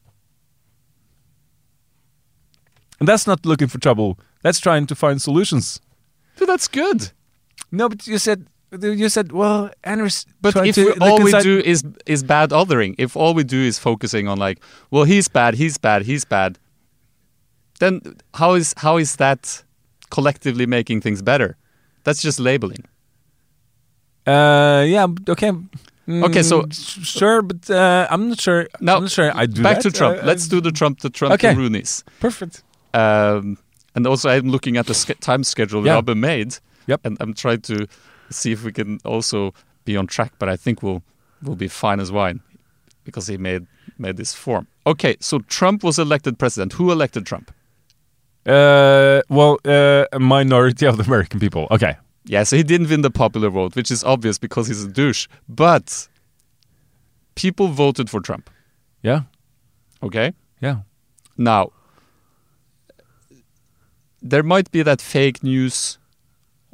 And 3.00 3.08
that's 3.08 3.26
not 3.26 3.46
looking 3.46 3.70
for 3.70 3.80
trouble. 3.80 4.20
That's 4.44 4.60
trying 4.60 4.86
to 4.88 4.96
find 4.96 5.20
solutions. 5.22 5.82
But 6.38 6.46
that's 6.48 6.68
good. 6.68 7.12
No, 7.72 7.90
but 7.90 8.06
you 8.08 8.18
said 8.20 8.46
you 8.82 9.10
said 9.10 9.32
well, 9.32 9.70
Anders. 9.84 10.26
But 10.42 10.56
if 10.68 10.76
to 10.76 10.82
we, 10.82 10.88
look 10.90 11.02
all 11.02 11.24
we 11.24 11.32
do 11.42 11.60
is 11.60 11.84
is 12.06 12.24
bad 12.24 12.52
othering, 12.52 12.94
if 12.98 13.16
all 13.16 13.34
we 13.34 13.44
do 13.44 13.58
is 13.62 13.80
focusing 13.80 14.28
on 14.28 14.38
like, 14.38 14.60
well, 14.92 15.06
he's 15.06 15.28
bad, 15.28 15.56
he's 15.56 15.78
bad, 15.80 16.02
he's 16.06 16.26
bad, 16.26 16.58
then 17.80 18.02
how 18.36 18.54
is 18.54 18.74
how 18.78 18.98
is 18.98 19.16
that 19.18 19.64
collectively 20.10 20.66
making 20.66 21.02
things 21.02 21.22
better? 21.22 21.56
That's 22.04 22.22
just 22.22 22.40
labeling. 22.40 22.84
uh, 24.28 24.84
yeah, 24.88 25.08
but 25.08 25.30
okay. 25.30 25.52
Okay, 26.10 26.44
so- 26.44 26.64
Mm, 26.64 27.06
sure, 27.06 27.42
but 27.42 27.70
uh, 27.70 28.08
I'm 28.10 28.28
not 28.28 28.40
sure. 28.42 28.68
Now, 28.82 28.98
I'm 28.98 29.04
not 29.04 29.12
sure. 29.12 29.32
I 29.34 29.46
do 29.46 29.64
Back 29.64 29.78
that. 29.78 29.84
to 29.84 29.92
Trump. 29.98 30.22
Uh, 30.22 30.26
Let's 30.26 30.50
do 30.50 30.60
the 30.60 30.72
Trump 30.72 31.00
the 31.00 31.10
Trump 31.10 31.34
Okay. 31.36 31.54
the 31.54 31.60
Roonies. 31.62 32.04
perfect. 32.20 32.62
Um, 32.94 33.58
and 33.96 34.08
also, 34.08 34.30
I'm 34.30 34.50
looking 34.50 34.78
at 34.78 34.88
the 34.88 35.16
time 35.22 35.44
schedule 35.44 35.86
Yeah. 35.86 35.94
that 35.94 36.00
Abbe 36.12 36.16
made. 36.16 36.58
Yep. 36.88 37.02
And 37.06 37.18
I'm 37.20 37.34
trying 37.34 37.62
to 37.62 37.88
see 38.30 38.52
if 38.52 38.64
we 38.64 38.72
can 38.72 39.00
also 39.06 39.54
be 39.86 39.96
on 39.98 40.08
track. 40.08 40.34
But 40.40 40.50
I 40.50 40.56
think 40.58 40.82
we'll 40.84 41.02
we'll 41.42 41.56
be 41.56 41.68
fine 41.68 42.00
as 42.00 42.12
wine 42.12 42.42
because 43.04 43.28
he 43.28 43.38
made 43.38 43.66
made 43.98 44.18
this 44.18 44.34
form. 44.34 44.68
Okay, 44.86 45.16
so 45.20 45.40
Trump 45.40 45.84
was 45.84 45.98
elected 46.00 46.38
president. 46.40 46.74
Who 46.74 46.92
elected 46.92 47.26
Trump? 47.26 47.52
Uh, 48.46 49.22
well, 49.30 49.58
uh, 49.66 50.06
a 50.12 50.20
minority 50.20 50.86
of 50.86 50.98
the 50.98 51.04
American 51.04 51.40
people. 51.40 51.68
Okay. 51.72 51.96
Yeah, 52.26 52.44
so 52.44 52.56
he 52.58 52.64
didn't 52.64 52.90
win 52.90 53.02
the 53.02 53.12
popular 53.12 53.50
vote, 53.50 53.76
which 53.76 53.92
is 53.92 54.04
obvious 54.04 54.38
because 54.40 54.68
he's 54.68 54.84
a 54.84 54.88
douche. 54.90 55.28
But 55.48 56.08
people 57.36 57.68
voted 57.68 58.10
for 58.10 58.20
Trump. 58.22 58.50
Yeah. 59.02 59.22
Okay. 60.02 60.34
Yeah. 60.62 60.78
Now, 61.38 61.72
there 64.24 64.42
might 64.42 64.72
be 64.72 64.82
that 64.82 65.02
fake 65.02 65.44
news 65.44 66.00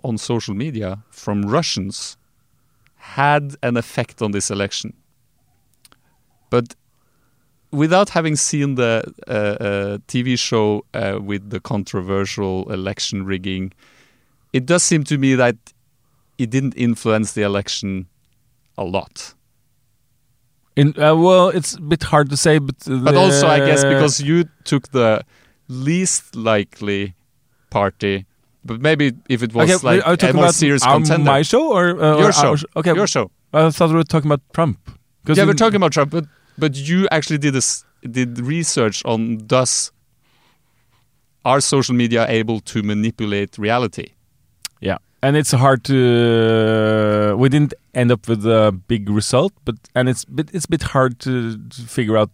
on 0.03 0.17
social 0.17 0.53
media 0.53 1.03
from 1.09 1.41
Russians 1.41 2.15
had 2.95 3.55
an 3.63 3.75
effect 3.75 4.21
on 4.21 4.31
this 4.31 4.51
election. 4.51 4.93
But 6.51 6.75
without 7.71 8.09
having 8.09 8.35
seen 8.35 8.75
the 8.75 9.03
uh, 9.27 9.31
uh, 9.31 9.97
TV 10.07 10.37
show 10.37 10.85
uh, 10.93 11.19
with 11.21 11.49
the 11.49 11.59
controversial 11.59 12.71
election 12.71 13.25
rigging, 13.25 13.73
it 14.53 14.65
does 14.65 14.83
seem 14.83 15.03
to 15.05 15.17
me 15.17 15.35
that 15.35 15.55
it 16.37 16.49
didn't 16.51 16.75
influence 16.77 17.33
the 17.33 17.41
election 17.41 18.07
a 18.77 18.83
lot. 18.83 19.33
In 20.75 20.93
uh, 21.01 21.15
well, 21.15 21.49
it's 21.49 21.73
a 21.75 21.81
bit 21.81 22.03
hard 22.03 22.29
to 22.29 22.37
say, 22.37 22.59
but 22.59 22.75
But 22.85 23.15
also, 23.15 23.47
I 23.47 23.59
guess 23.59 23.83
because 23.83 24.21
you 24.21 24.45
took 24.63 24.91
the 24.91 25.23
least 25.67 26.35
likely 26.35 27.15
party, 27.69 28.25
but 28.65 28.81
maybe 28.81 29.13
if 29.29 29.43
it 29.43 29.53
was 29.53 29.69
okay, 29.71 29.85
like 29.87 30.05
are 30.07 30.13
a 30.13 30.17
talking 30.17 30.35
more 30.35 30.45
about 30.45 30.55
serious 30.55 30.83
our- 30.83 30.95
contender, 30.95 31.31
my 31.31 31.41
show 31.43 31.71
or 31.71 32.01
uh, 32.01 32.17
your 32.17 32.29
or 32.29 32.31
show, 32.31 32.55
sh- 32.55 32.65
Okay, 32.75 32.93
your 32.93 33.07
show. 33.07 33.31
I 33.53 33.69
thought 33.71 33.89
we 33.89 33.95
were 33.95 34.03
talking 34.03 34.29
about 34.31 34.41
Trump. 34.53 34.77
Yeah, 35.27 35.45
we're 35.45 35.53
talking 35.53 35.75
about 35.77 35.91
Trump, 35.93 36.11
but 36.11 36.25
but 36.57 36.75
you 36.75 37.07
actually 37.11 37.37
did 37.39 37.53
this 37.53 37.83
did 38.09 38.39
research 38.39 39.01
on 39.05 39.37
does 39.47 39.91
are 41.45 41.61
social 41.61 41.95
media 41.95 42.25
able 42.27 42.59
to 42.61 42.83
manipulate 42.83 43.57
reality? 43.57 44.07
Yeah, 44.81 44.97
and 45.21 45.35
it's 45.37 45.51
hard 45.51 45.83
to. 45.85 45.95
Uh, 47.33 47.37
we 47.37 47.49
didn't 47.49 47.73
end 47.93 48.11
up 48.11 48.27
with 48.27 48.45
a 48.45 48.71
big 48.87 49.09
result, 49.09 49.53
but 49.65 49.75
and 49.95 50.09
it's 50.09 50.25
bit 50.25 50.49
it's 50.53 50.65
a 50.65 50.69
bit 50.69 50.83
hard 50.83 51.19
to, 51.19 51.57
to 51.57 51.81
figure 51.81 52.17
out. 52.17 52.29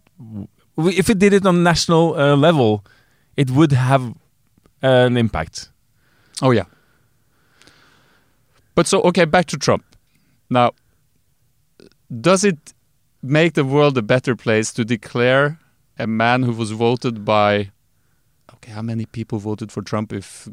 If 0.78 1.08
we 1.08 1.14
did 1.14 1.32
it 1.32 1.46
on 1.46 1.62
national 1.62 2.14
uh, 2.18 2.36
level, 2.36 2.84
it 3.36 3.50
would 3.50 3.72
have 3.72 4.14
an 4.82 5.16
impact. 5.16 5.70
Oh 6.42 6.50
yeah. 6.50 6.64
But 8.74 8.86
so 8.86 9.00
okay, 9.02 9.24
back 9.24 9.46
to 9.46 9.56
Trump. 9.56 9.84
Now, 10.50 10.72
does 12.20 12.44
it 12.44 12.74
make 13.22 13.54
the 13.54 13.64
world 13.64 13.98
a 13.98 14.02
better 14.02 14.36
place 14.36 14.72
to 14.74 14.84
declare 14.84 15.58
a 15.98 16.06
man 16.06 16.42
who 16.42 16.52
was 16.52 16.70
voted 16.70 17.24
by? 17.24 17.70
Okay, 18.54 18.72
how 18.72 18.82
many 18.82 19.06
people 19.06 19.38
voted 19.38 19.72
for 19.72 19.82
Trump? 19.82 20.12
If 20.12 20.48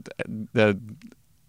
the 0.54 0.80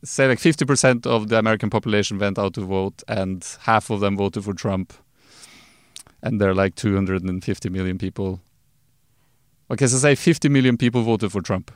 say 0.03 0.29
like 0.29 0.39
fifty 0.39 0.64
percent 0.64 1.07
of 1.07 1.29
the 1.29 1.39
American 1.39 1.70
population 1.70 2.18
went 2.18 2.39
out 2.39 2.55
to 2.55 2.61
vote, 2.61 3.03
and 3.09 3.47
half 3.61 3.91
of 3.91 4.01
them 4.01 4.16
voted 4.16 4.45
for 4.45 4.53
Trump, 4.53 4.93
and 6.22 6.41
there 6.41 6.51
are 6.51 6.55
like 6.55 6.75
two 6.75 6.95
hundred 6.95 7.22
and 7.22 7.43
fifty 7.43 7.70
million 7.70 7.99
people. 7.99 8.41
Okay, 9.70 9.87
so 9.87 9.97
say 9.97 10.14
fifty 10.14 10.49
million 10.49 10.77
people 10.77 11.03
voted 11.03 11.33
for 11.33 11.41
Trump. 11.41 11.70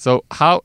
So 0.00 0.24
how 0.30 0.62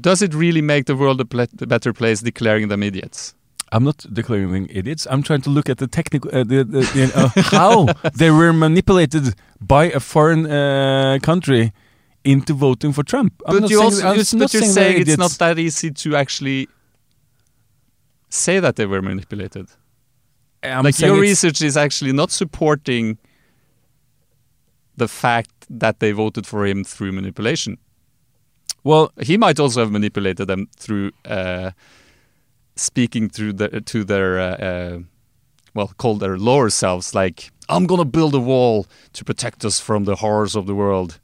does 0.00 0.20
it 0.20 0.34
really 0.34 0.62
make 0.62 0.86
the 0.86 0.96
world 0.96 1.20
a 1.20 1.46
better 1.66 1.92
place 1.92 2.22
declaring 2.22 2.66
them 2.66 2.82
idiots? 2.82 3.36
I'm 3.70 3.84
not 3.84 4.04
declaring 4.12 4.50
them 4.50 4.66
idiots. 4.68 5.06
I'm 5.08 5.22
trying 5.22 5.42
to 5.42 5.50
look 5.50 5.68
at 5.68 5.78
the 5.78 5.86
technical, 5.86 6.28
uh, 6.34 6.42
the, 6.42 6.64
the, 6.64 6.82
you 6.98 7.06
know, 7.14 7.28
how 7.36 7.86
they 8.16 8.32
were 8.32 8.52
manipulated 8.52 9.34
by 9.60 9.84
a 9.84 10.00
foreign 10.00 10.44
uh, 10.50 11.20
country 11.22 11.72
into 12.24 12.52
voting 12.52 12.92
for 12.92 13.04
Trump. 13.04 13.32
I'm 13.46 13.60
but 13.60 13.70
you 13.70 13.76
saying- 13.76 13.84
also, 13.84 14.08
I'm 14.08 14.16
you, 14.16 14.24
but 14.40 14.52
you're 14.52 14.62
they're 14.62 14.70
saying 14.72 15.00
it's 15.02 15.16
not 15.16 15.30
that 15.38 15.60
easy 15.60 15.92
to 15.92 16.16
actually 16.16 16.68
say 18.28 18.58
that 18.58 18.74
they 18.74 18.86
were 18.86 19.02
manipulated. 19.02 19.68
I'm 20.64 20.82
like 20.82 20.98
your 20.98 21.20
research 21.20 21.62
is 21.62 21.76
actually 21.76 22.12
not 22.12 22.32
supporting 22.32 23.18
the 24.96 25.08
fact 25.08 25.50
that 25.70 26.00
they 26.00 26.12
voted 26.12 26.46
for 26.46 26.66
him 26.66 26.84
through 26.84 27.12
manipulation. 27.12 27.78
Well, 28.84 29.12
He 29.20 29.36
might 29.36 29.58
also 29.58 29.80
have 29.80 29.90
manipulated 29.90 30.46
them 30.46 30.68
through 30.76 31.12
uh, 31.24 31.70
speaking 32.76 33.28
through 33.30 33.54
the, 33.54 33.80
to 33.80 34.04
their 34.04 34.38
uh, 34.38 34.56
uh, 34.56 34.98
well, 35.74 35.92
called 35.96 36.20
their 36.20 36.38
lower 36.38 36.70
selves, 36.70 37.14
like 37.14 37.50
I'm 37.68 37.86
gonna 37.86 38.04
build 38.04 38.34
a 38.34 38.40
wall 38.40 38.86
to 39.14 39.24
protect 39.24 39.64
us 39.64 39.80
from 39.80 40.04
the 40.04 40.16
horrors 40.16 40.54
of 40.54 40.66
the 40.66 40.74
world, 40.74 41.18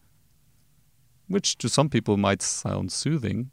which 1.28 1.56
to 1.58 1.68
some 1.68 1.88
people 1.88 2.16
might 2.16 2.42
sound 2.42 2.90
soothing. 2.90 3.50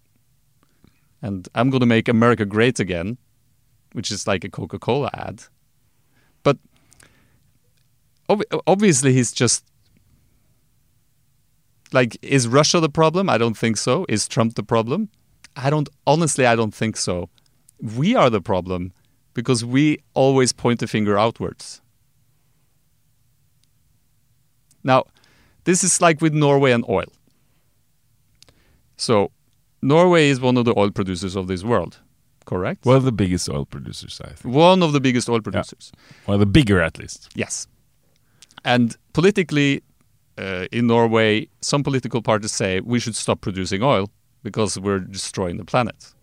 And 1.21 1.47
I'm 1.53 1.69
gonna 1.69 1.85
make 1.85 2.07
America 2.07 2.45
great 2.45 2.79
again, 2.79 3.17
which 3.93 4.09
is 4.11 4.25
like 4.25 4.43
a 4.43 4.49
Coca-Cola 4.49 5.09
ad. 5.13 5.43
But 6.43 6.57
ob- 8.29 8.43
obviously, 8.65 9.13
he's 9.13 9.31
just 9.31 9.65
like, 11.93 12.17
is 12.21 12.47
Russia 12.47 12.79
the 12.79 12.89
problem? 12.89 13.29
I 13.29 13.37
don't 13.37 13.57
think 13.57 13.77
so. 13.77 14.05
Is 14.09 14.27
Trump 14.27 14.55
the 14.55 14.63
problem? 14.63 15.09
I 15.55 15.69
don't, 15.69 15.89
honestly, 16.05 16.45
I 16.45 16.55
don't 16.55 16.73
think 16.73 16.97
so. 16.97 17.29
We 17.81 18.15
are 18.15 18.29
the 18.29 18.41
problem 18.41 18.93
because 19.33 19.63
we 19.63 19.99
always 20.13 20.53
point 20.53 20.79
the 20.79 20.87
finger 20.87 21.17
outwards. 21.17 21.81
Now, 24.83 25.05
this 25.63 25.83
is 25.83 26.01
like 26.01 26.21
with 26.21 26.33
Norway 26.33 26.71
and 26.71 26.83
oil. 26.87 27.11
So, 28.95 29.31
Norway 29.81 30.29
is 30.29 30.39
one 30.39 30.57
of 30.57 30.65
the 30.65 30.73
oil 30.77 30.91
producers 30.91 31.35
of 31.35 31.47
this 31.47 31.63
world, 31.63 31.99
correct? 32.45 32.85
one 32.85 32.95
of 32.95 33.03
the 33.03 33.11
biggest 33.11 33.49
oil 33.49 33.65
producers, 33.65 34.19
I 34.23 34.29
think. 34.29 34.55
one 34.55 34.81
of 34.81 34.91
the 34.93 34.99
biggest 34.99 35.29
oil 35.29 35.41
producers. 35.41 35.91
One 36.25 36.35
of 36.35 36.39
the 36.39 36.45
bigger, 36.45 36.81
at 36.81 36.97
least. 36.97 37.29
Yes. 37.35 37.67
And 38.65 38.95
politically, 39.13 39.83
uh, 40.37 40.67
in 40.71 40.87
Norway, 40.87 41.47
some 41.61 41.83
political 41.83 42.21
parties 42.21 42.51
say 42.51 42.79
we 42.79 42.99
should 42.99 43.15
stop 43.15 43.41
producing 43.41 43.83
oil 43.83 44.09
because 44.43 44.79
we're 44.79 44.99
destroying 44.99 45.57
the 45.57 45.65
planet. 45.65 46.13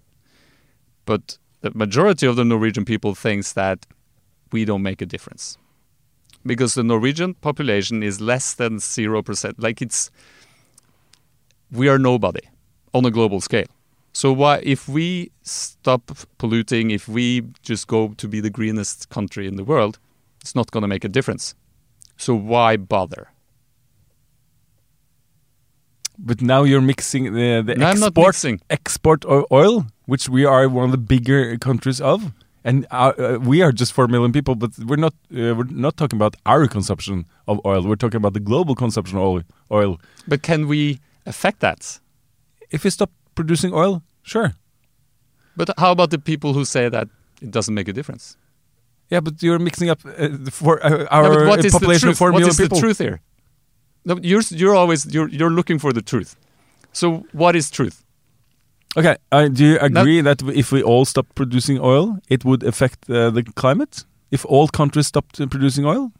But 1.04 1.38
the 1.60 1.72
majority 1.74 2.26
of 2.26 2.36
the 2.36 2.44
Norwegian 2.44 2.84
people 2.84 3.14
thinks 3.14 3.52
that 3.52 3.86
we 4.52 4.64
don't 4.64 4.82
make 4.82 5.02
a 5.02 5.06
difference 5.06 5.58
because 6.46 6.74
the 6.74 6.84
Norwegian 6.84 7.34
population 7.34 8.02
is 8.02 8.20
less 8.20 8.54
than 8.54 8.78
zero 8.78 9.22
percent. 9.22 9.58
Like 9.58 9.82
it's, 9.82 10.10
we 11.70 11.88
are 11.88 11.98
nobody 11.98 12.42
on 12.92 13.04
a 13.04 13.10
global 13.10 13.40
scale. 13.40 13.66
So 14.12 14.32
why, 14.32 14.60
if 14.62 14.88
we 14.88 15.32
stop 15.42 16.12
polluting, 16.38 16.92
if 16.92 17.08
we 17.08 17.42
just 17.62 17.88
go 17.88 18.14
to 18.16 18.28
be 18.28 18.40
the 18.40 18.50
greenest 18.50 19.08
country 19.08 19.48
in 19.48 19.56
the 19.56 19.64
world, 19.64 19.98
it's 20.40 20.54
not 20.54 20.70
going 20.70 20.82
to 20.82 20.88
make 20.88 21.04
a 21.04 21.08
difference. 21.08 21.54
So 22.16 22.34
why 22.34 22.76
bother? 22.76 23.33
But 26.18 26.40
now 26.40 26.62
you're 26.62 26.80
mixing 26.80 27.24
the, 27.34 27.62
the 27.66 27.74
No, 27.74 27.86
I'm 27.86 28.00
not 28.00 28.16
export 28.16 28.60
export 28.70 29.24
of 29.24 29.44
oil, 29.50 29.86
which 30.06 30.28
we 30.28 30.44
are 30.44 30.68
one 30.68 30.84
of 30.86 30.90
the 30.92 30.98
bigger 30.98 31.56
countries 31.58 32.00
of, 32.00 32.32
and 32.64 32.86
our, 32.90 33.20
uh, 33.20 33.38
we 33.38 33.62
are 33.62 33.72
just 33.72 33.92
four 33.92 34.06
million 34.08 34.32
people. 34.32 34.54
But 34.54 34.70
we're 34.78 34.96
not 34.96 35.12
uh, 35.32 35.54
we're 35.56 35.64
not 35.70 35.96
talking 35.96 36.16
about 36.16 36.36
our 36.46 36.66
consumption 36.68 37.24
of 37.46 37.60
oil. 37.64 37.82
We're 37.82 37.96
talking 37.96 38.18
about 38.18 38.32
the 38.34 38.40
global 38.40 38.74
consumption 38.74 39.18
of 39.18 39.24
oil. 39.24 39.42
Oil. 39.70 40.00
But 40.28 40.42
can 40.42 40.68
we 40.68 41.00
affect 41.26 41.60
that? 41.60 42.00
If 42.70 42.84
we 42.84 42.90
stop 42.90 43.10
producing 43.34 43.72
oil, 43.74 44.02
sure. 44.22 44.54
But 45.56 45.70
how 45.78 45.90
about 45.92 46.10
the 46.10 46.18
people 46.18 46.52
who 46.52 46.64
say 46.64 46.88
that 46.88 47.08
it 47.42 47.50
doesn't 47.50 47.74
make 47.74 47.88
a 47.88 47.92
difference? 47.92 48.36
Yeah, 49.10 49.20
but 49.20 49.42
you're 49.42 49.58
mixing 49.58 49.90
up 49.90 50.00
uh, 50.06 50.28
for 50.50 50.84
uh, 50.84 51.06
our 51.10 51.46
what 51.46 51.58
uh, 51.58 51.66
is 51.66 51.72
the 51.72 51.78
population 51.78 52.08
of 52.08 52.16
four 52.18 52.32
What 52.32 52.38
million 52.38 52.50
is 52.50 52.56
people. 52.56 52.78
the 52.78 52.80
truth 52.82 52.98
here? 52.98 53.20
No, 54.04 54.18
you're 54.22 54.42
you're 54.50 54.74
always 54.74 55.06
you're 55.14 55.28
you're 55.28 55.50
looking 55.50 55.78
for 55.78 55.92
the 55.92 56.02
truth. 56.02 56.36
So 56.92 57.26
what 57.32 57.56
is 57.56 57.70
truth? 57.70 58.04
Okay, 58.96 59.16
uh, 59.32 59.48
do 59.48 59.64
you 59.64 59.78
agree 59.80 60.20
that 60.20 60.42
if 60.42 60.70
we 60.70 60.82
all 60.82 61.04
stop 61.04 61.26
producing 61.34 61.80
oil, 61.80 62.18
it 62.28 62.44
would 62.44 62.62
affect 62.62 63.10
uh, 63.10 63.30
the 63.30 63.42
climate? 63.42 64.04
If 64.30 64.44
all 64.46 64.68
countries 64.68 65.06
stopped 65.08 65.40
uh, 65.40 65.46
producing 65.46 65.84
oil? 65.84 66.12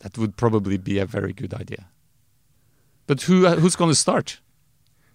That 0.00 0.18
would 0.18 0.36
probably 0.36 0.76
be 0.78 0.98
a 0.98 1.06
very 1.06 1.32
good 1.32 1.54
idea. 1.54 1.86
But 3.06 3.22
who 3.22 3.46
who's 3.48 3.76
going 3.76 3.90
to 3.90 3.94
start? 3.94 4.40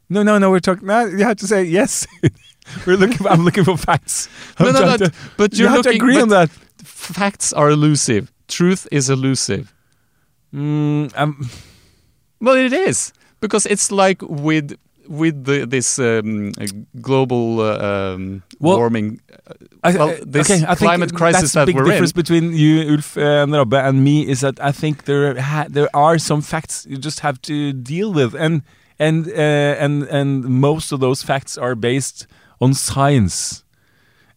No, 0.10 0.24
no, 0.24 0.38
no. 0.38 0.50
We're 0.52 0.60
talking. 0.60 0.88
No, 0.88 1.06
you 1.06 1.24
have 1.24 1.38
to 1.38 1.48
say 1.48 1.64
yes. 1.64 2.06
we're 2.86 2.98
looking. 2.98 3.26
I'm 3.28 3.44
looking 3.46 3.64
for 3.64 3.78
facts. 3.78 4.28
No, 4.60 4.68
I'm 4.68 4.74
no, 4.74 4.80
trying 4.80 5.00
no, 5.00 5.06
to- 5.08 5.14
but 5.38 5.54
you 5.58 5.68
have 5.68 5.84
to 5.84 5.90
agree 5.90 6.20
on 6.20 6.30
that. 6.30 6.50
Facts 6.84 7.54
are 7.54 7.70
elusive. 7.70 8.32
Truth 8.48 8.88
is 8.92 9.10
elusive. 9.10 9.74
Mm, 10.54 11.12
um, 11.16 11.50
Well, 12.42 12.56
it 12.58 12.74
is 12.74 13.14
because 13.40 13.66
it's 13.66 13.92
like 13.92 14.22
with 14.22 14.76
with 15.08 15.44
the, 15.46 15.66
this 15.66 16.00
um, 16.00 16.52
uh, 16.60 16.68
global 17.02 17.60
uh, 17.60 18.14
um, 18.16 18.44
Well, 18.60 18.78
warming. 18.78 19.20
I, 19.84 19.96
Well, 19.98 20.16
this 20.26 20.50
okay, 20.50 20.64
I 20.64 20.76
think 20.76 20.90
climate 20.90 21.14
crisis 21.14 21.42
that's 21.42 21.54
the 21.54 21.60
that 21.60 21.66
big 21.66 21.76
we're 21.76 21.86
difference 21.86 22.12
in- 22.12 22.16
between 22.22 22.54
you, 22.54 22.92
Ulf, 22.94 23.18
uh, 23.18 23.22
and 23.44 23.52
Rabbe, 23.52 23.74
and 23.76 24.04
me 24.04 24.28
is 24.28 24.40
that 24.42 24.60
I 24.60 24.72
think 24.72 25.04
there 25.06 25.40
ha 25.40 25.66
there 25.70 25.90
are 25.94 26.18
some 26.20 26.42
facts 26.42 26.86
you 26.90 26.98
just 26.98 27.20
have 27.22 27.42
to 27.42 27.74
deal 27.74 28.14
with, 28.14 28.36
and 28.36 28.62
and 29.00 29.28
uh, 29.28 29.84
and 29.84 30.04
and 30.04 30.44
most 30.46 30.92
of 30.92 31.00
those 31.00 31.24
facts 31.26 31.58
are 31.58 31.76
based 31.76 32.28
on 32.60 32.74
science. 32.74 33.64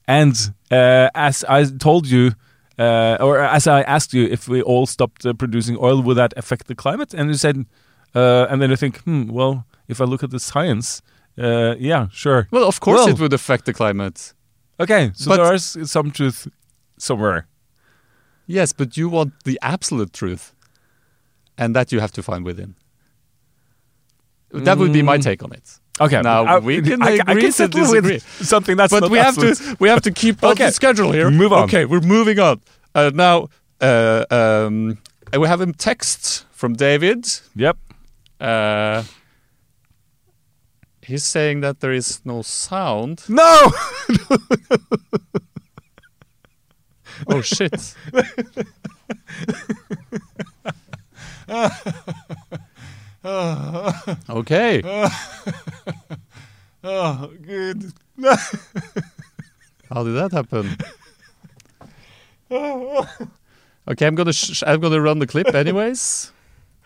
And 0.06 0.34
uh, 0.70 1.08
as 1.14 1.44
I 1.48 1.64
told 1.78 2.06
you, 2.06 2.32
uh, 2.79 3.16
or 3.20 3.39
as 3.39 3.66
I 3.66 3.83
asked 3.83 4.12
you, 4.14 4.25
if 4.27 4.49
we 4.49 4.62
all 4.62 4.87
stopped 4.87 5.25
uh, 5.27 5.33
producing 5.33 5.77
oil, 5.81 6.03
would 6.03 6.16
that 6.16 6.33
affect 6.37 6.66
the 6.66 6.75
climate? 6.75 7.14
And 7.14 7.29
you 7.31 7.35
said, 7.37 7.64
uh, 8.14 8.47
and 8.51 8.61
then 8.61 8.70
you 8.70 8.77
think, 8.77 8.99
hmm, 9.03 9.29
well, 9.31 9.64
if 9.89 10.01
I 10.01 10.05
look 10.05 10.22
at 10.22 10.31
the 10.31 10.41
science, 10.41 11.03
uh, 11.39 11.75
yeah, 11.79 12.09
sure. 12.12 12.49
Well, 12.51 12.66
of 12.66 12.81
course, 12.81 12.99
Well- 13.01 13.09
it 13.09 13.18
would 13.20 13.33
affect 13.33 13.64
the 13.66 13.72
climate. 13.72 14.35
Okay, 14.81 15.12
so 15.14 15.31
But- 15.31 15.37
there 15.45 15.55
is 15.55 15.77
some 15.85 16.11
truth 16.11 16.49
somewhere. 16.99 17.47
Yes, 18.47 18.72
but 18.72 18.97
you 18.97 19.09
want 19.09 19.33
the 19.45 19.59
absolute 19.62 20.12
truth, 20.12 20.53
and 21.57 21.75
that 21.77 21.93
you 21.93 22.01
have 22.01 22.12
to 22.12 22.22
find 22.22 22.45
within. 22.45 22.75
That 24.51 24.79
would 24.79 24.93
be 24.93 25.03
my 25.03 25.18
Mm. 25.18 25.22
take 25.22 25.43
on 25.43 25.53
it. 25.53 25.81
Okay, 26.01 26.20
Now, 26.22 26.45
I- 26.45 26.59
we 26.59 26.82
can 26.82 27.03
I, 27.03 27.14
I 27.26 27.34
can 27.34 27.40
to 27.40 27.53
settle 27.53 27.80
disagree. 27.82 28.14
with 28.14 28.47
something 28.47 28.76
that's 28.76 28.90
but 28.90 29.11
we 29.11 29.18
have 29.18 29.36
to 29.36 29.76
we 29.78 29.88
have 29.88 30.03
to 30.03 30.11
keep 30.11 30.42
on 30.42 30.53
Okay. 30.53 30.66
the 30.66 30.72
schedule 30.72 31.12
here. 31.12 31.30
Move 31.30 31.53
on. 31.53 31.64
Okay, 31.64 31.84
we're 31.84 32.01
moving 32.01 32.38
on. 32.40 32.61
Uh, 32.95 33.11
now, 33.14 33.49
uh, 33.80 34.24
um, 34.30 34.99
we 35.38 35.47
have 35.49 35.61
a 35.61 35.72
text 35.72 36.47
from 36.51 36.74
David. 36.74 37.26
Yep. 37.55 37.76
Uh, 38.40 39.03
he's 41.03 41.22
saying 41.24 41.61
that 41.61 41.80
there 41.80 41.92
is 41.92 42.20
no 42.24 42.42
sound. 42.42 43.22
No. 43.28 43.70
Oh 47.28 47.40
shit! 47.42 47.95
okay. 54.30 54.82
oh, 56.85 57.32
good. 57.43 57.93
How 59.91 60.05
did 60.05 60.14
that 60.14 60.32
happen? 60.32 60.76
Okay, 63.87 64.07
I'm 64.07 64.14
gonna 64.14 64.32
sh- 64.32 64.62
I'm 64.66 64.80
gonna 64.80 65.01
run 65.01 65.18
the 65.18 65.26
clip 65.26 65.55
anyways. 65.55 66.32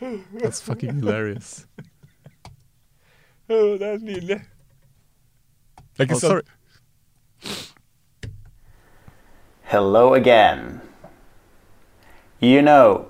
That's 0.00 0.60
fucking 0.60 0.94
hilarious. 0.96 1.64
oh, 3.50 3.78
det 3.78 3.82
er 3.86 3.98
nydelig. 3.98 4.40
Det 5.96 5.98
er 5.98 6.02
ikke 6.02 6.14
Oh, 6.14 6.18
sorry. 6.18 6.42
Hello 9.62 10.14
again. 10.14 10.80
You 12.40 12.62
know, 12.62 13.06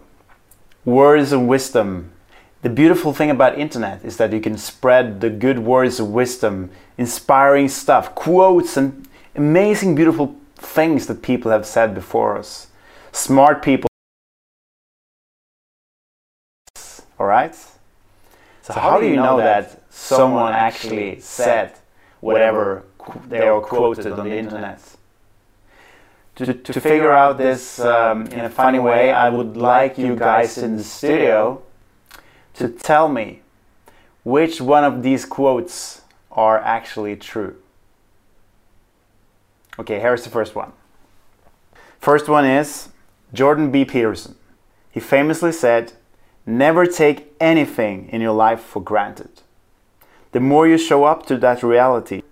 words 0.84 1.32
of 1.32 1.40
wisdom. 1.42 2.10
The 2.62 2.68
beautiful 2.68 3.12
thing 3.12 3.30
about 3.30 3.56
internet 3.56 4.04
is 4.04 4.16
that 4.16 4.32
you 4.32 4.40
can 4.40 4.58
spread 4.58 5.20
the 5.20 5.30
good 5.30 5.60
words 5.60 6.00
of 6.00 6.10
wisdom, 6.10 6.70
inspiring 6.96 7.68
stuff, 7.68 8.16
quotes 8.16 8.76
and 8.76 9.06
amazing 9.36 9.94
beautiful 9.94 10.34
things 10.56 11.06
that 11.06 11.22
people 11.22 11.52
have 11.52 11.64
said 11.64 11.94
before 11.94 12.36
us. 12.36 12.66
Smart 13.12 13.62
people. 13.62 13.88
All 17.18 17.26
right? 17.26 17.54
So, 18.62 18.74
how, 18.74 19.00
do 19.00 19.06
you 19.06 19.16
know 19.16 19.36
that 19.36 19.80
someone 19.90 20.52
actually 20.52 21.20
said 21.20 21.74
whatever 22.20 22.84
they 23.28 23.46
are 23.46 23.60
quoted 23.60 24.12
on 24.12 24.28
the 24.28 24.36
internet? 24.36 24.80
to, 26.34 26.54
to 26.54 26.80
figure 26.80 27.12
out 27.12 27.36
this 27.36 27.80
um, 27.80 28.26
in 28.28 28.40
a 28.40 28.50
funny 28.50 28.78
way, 28.78 29.12
I 29.12 29.28
would 29.28 29.56
like 29.56 29.98
you 29.98 30.14
guys 30.14 30.58
in 30.58 30.76
the 30.76 30.84
studio 30.84 31.62
to 32.58 32.68
tell 32.68 33.08
me 33.08 33.40
which 34.24 34.60
one 34.60 34.84
of 34.84 35.02
these 35.02 35.24
quotes 35.24 36.02
are 36.30 36.58
actually 36.58 37.16
true. 37.16 37.56
Okay, 39.78 40.00
here's 40.00 40.24
the 40.24 40.30
first 40.30 40.54
one. 40.54 40.72
First 42.00 42.28
one 42.28 42.44
is 42.44 42.88
Jordan 43.32 43.70
B. 43.70 43.84
Peterson. 43.84 44.34
He 44.90 45.00
famously 45.00 45.52
said, 45.52 45.92
Never 46.44 46.86
take 46.86 47.32
anything 47.40 48.08
in 48.08 48.20
your 48.20 48.32
life 48.32 48.60
for 48.60 48.82
granted. 48.82 49.42
The 50.32 50.40
more 50.40 50.66
you 50.66 50.78
show 50.78 51.04
up 51.04 51.26
to 51.26 51.36
that 51.38 51.62
reality, 51.62 52.22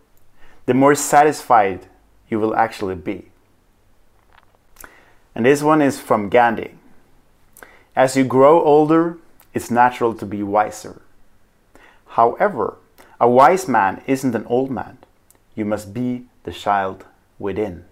the 0.67 0.75
more 0.75 0.95
satisfied 0.95 1.87
you 2.29 2.41
will 2.41 2.57
actually 2.57 2.97
be. 2.97 3.27
And 5.35 5.47
this 5.47 5.63
one 5.63 5.83
is 5.83 6.01
from 6.01 6.29
Gandhi. 6.31 6.73
As 7.95 8.17
you 8.17 8.25
grow 8.25 8.63
older, 8.63 9.19
it's 9.57 9.71
natural 9.71 10.13
to 10.13 10.27
be 10.27 10.43
wiser. 10.43 11.01
However, 12.09 12.77
a 13.19 13.27
wise 13.27 13.67
man 13.67 14.03
isn't 14.07 14.35
an 14.35 14.45
old 14.45 14.71
man. 14.71 14.99
You 15.55 15.65
must 15.65 15.95
be 15.95 16.27
the 16.45 16.53
child 16.53 17.07
within. 17.39 17.87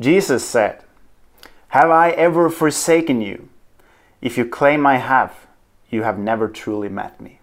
Jesus 0.00 0.48
said, 0.48 0.82
Have 1.68 1.90
I 1.90 2.08
ever 2.12 2.48
forsaken 2.48 3.20
you? 3.20 3.50
If 4.22 4.38
you 4.38 4.46
claim 4.46 4.86
I 4.86 4.96
have, 4.96 5.46
you 5.90 6.04
have 6.04 6.18
never 6.18 6.48
truly 6.48 6.88
met 6.88 7.20
me. 7.20 7.40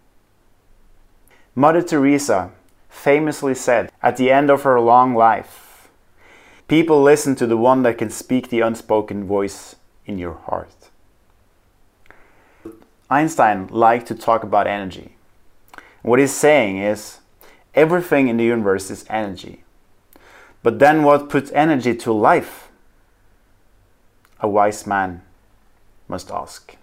Mother 1.54 1.84
Teresa 1.84 2.50
famously 2.90 3.54
said 3.54 3.92
at 4.02 4.18
the 4.18 4.32
end 4.32 4.50
of 4.50 4.64
her 4.64 4.82
long 4.82 5.14
life, 5.14 5.88
People 6.68 7.00
listen 7.04 7.36
to 7.36 7.46
the 7.46 7.58
one 7.58 7.84
that 7.84 8.00
can 8.00 8.10
speak 8.10 8.50
the 8.50 8.62
unspoken 8.62 9.24
voice 9.24 9.76
in 10.08 10.18
your 10.18 10.34
heart. 10.34 10.83
Einstein 13.10 13.68
liked 13.68 14.08
to 14.08 14.16
talk 14.16 14.43
about 14.43 14.68
energy. 14.68 15.16
What 16.01 16.20
he's 16.20 16.34
saying 16.34 16.78
is 16.78 17.20
everything 17.76 18.28
in 18.28 18.38
the 18.38 18.43
universe 18.43 18.89
is 18.91 19.06
energy. 19.10 19.64
But 20.62 20.80
then 20.80 21.04
what 21.04 21.30
puts 21.30 21.51
energy 21.51 21.95
to 21.95 22.14
life? 22.14 22.70
A 24.39 24.47
wise 24.47 24.88
man 24.88 25.22
must 26.08 26.32
ask. 26.32 26.76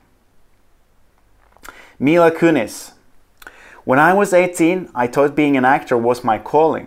Mila 1.98 2.30
Kunis. 2.30 2.92
When 3.84 3.98
I 3.98 4.14
was 4.14 4.32
18, 4.32 4.90
I 4.94 5.06
thought 5.06 5.34
being 5.34 5.56
an 5.56 5.64
actor 5.64 5.96
was 5.96 6.24
my 6.24 6.38
calling. 6.38 6.86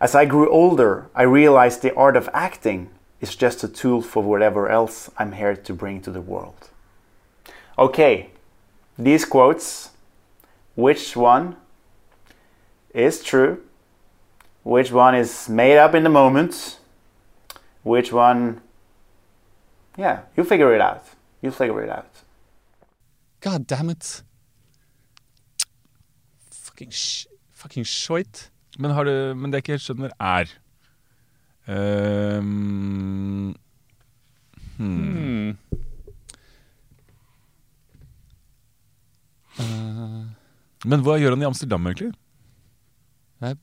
As 0.00 0.14
I 0.14 0.24
grew 0.24 0.50
older, 0.50 1.08
I 1.14 1.22
realized 1.22 1.82
the 1.82 1.94
art 1.94 2.16
of 2.16 2.28
acting 2.32 2.90
is 3.20 3.36
just 3.36 3.62
a 3.62 3.68
tool 3.68 4.00
for 4.00 4.22
whatever 4.22 4.68
else 4.68 5.10
I'm 5.18 5.32
here 5.32 5.54
to 5.54 5.74
bring 5.74 6.00
to 6.02 6.10
the 6.10 6.20
world. 6.20 6.70
Okay, 7.78 8.30
these 9.00 9.24
quotes, 9.24 9.90
which 10.76 11.16
one 11.16 11.56
is 12.94 13.22
true? 13.22 13.62
Which 14.62 14.92
one 14.92 15.14
is 15.14 15.48
made 15.48 15.78
up 15.78 15.94
in 15.94 16.02
the 16.02 16.10
moment? 16.10 16.78
Which 17.82 18.12
one, 18.12 18.60
yeah, 19.96 20.20
you 20.36 20.44
figure 20.44 20.74
it 20.74 20.80
out. 20.80 21.02
You 21.42 21.50
figure 21.50 21.82
it 21.82 21.88
out. 21.88 22.10
God 23.40 23.66
damn 23.66 23.90
it. 23.90 24.22
Fucking 26.50 26.90
sh 26.90 27.26
fucking 27.50 27.84
shit. 27.84 28.50
Men, 28.78 28.90
har 28.90 29.04
du, 29.04 29.34
men 29.34 29.50
det 29.52 29.56
jeg 29.56 29.62
ikke 29.64 29.72
helt 29.72 29.82
skjønner, 29.82 30.10
er 30.20 30.44
Ehm, 31.68 33.54
hmm. 34.76 35.56
Hmm. 35.56 35.56
Men 40.90 41.02
hva 41.04 41.18
gjør 41.20 41.34
han 41.36 41.42
i 41.44 41.48
Amsterdam, 41.48 41.86
egentlig? 41.90 42.12
nei, 43.40 43.54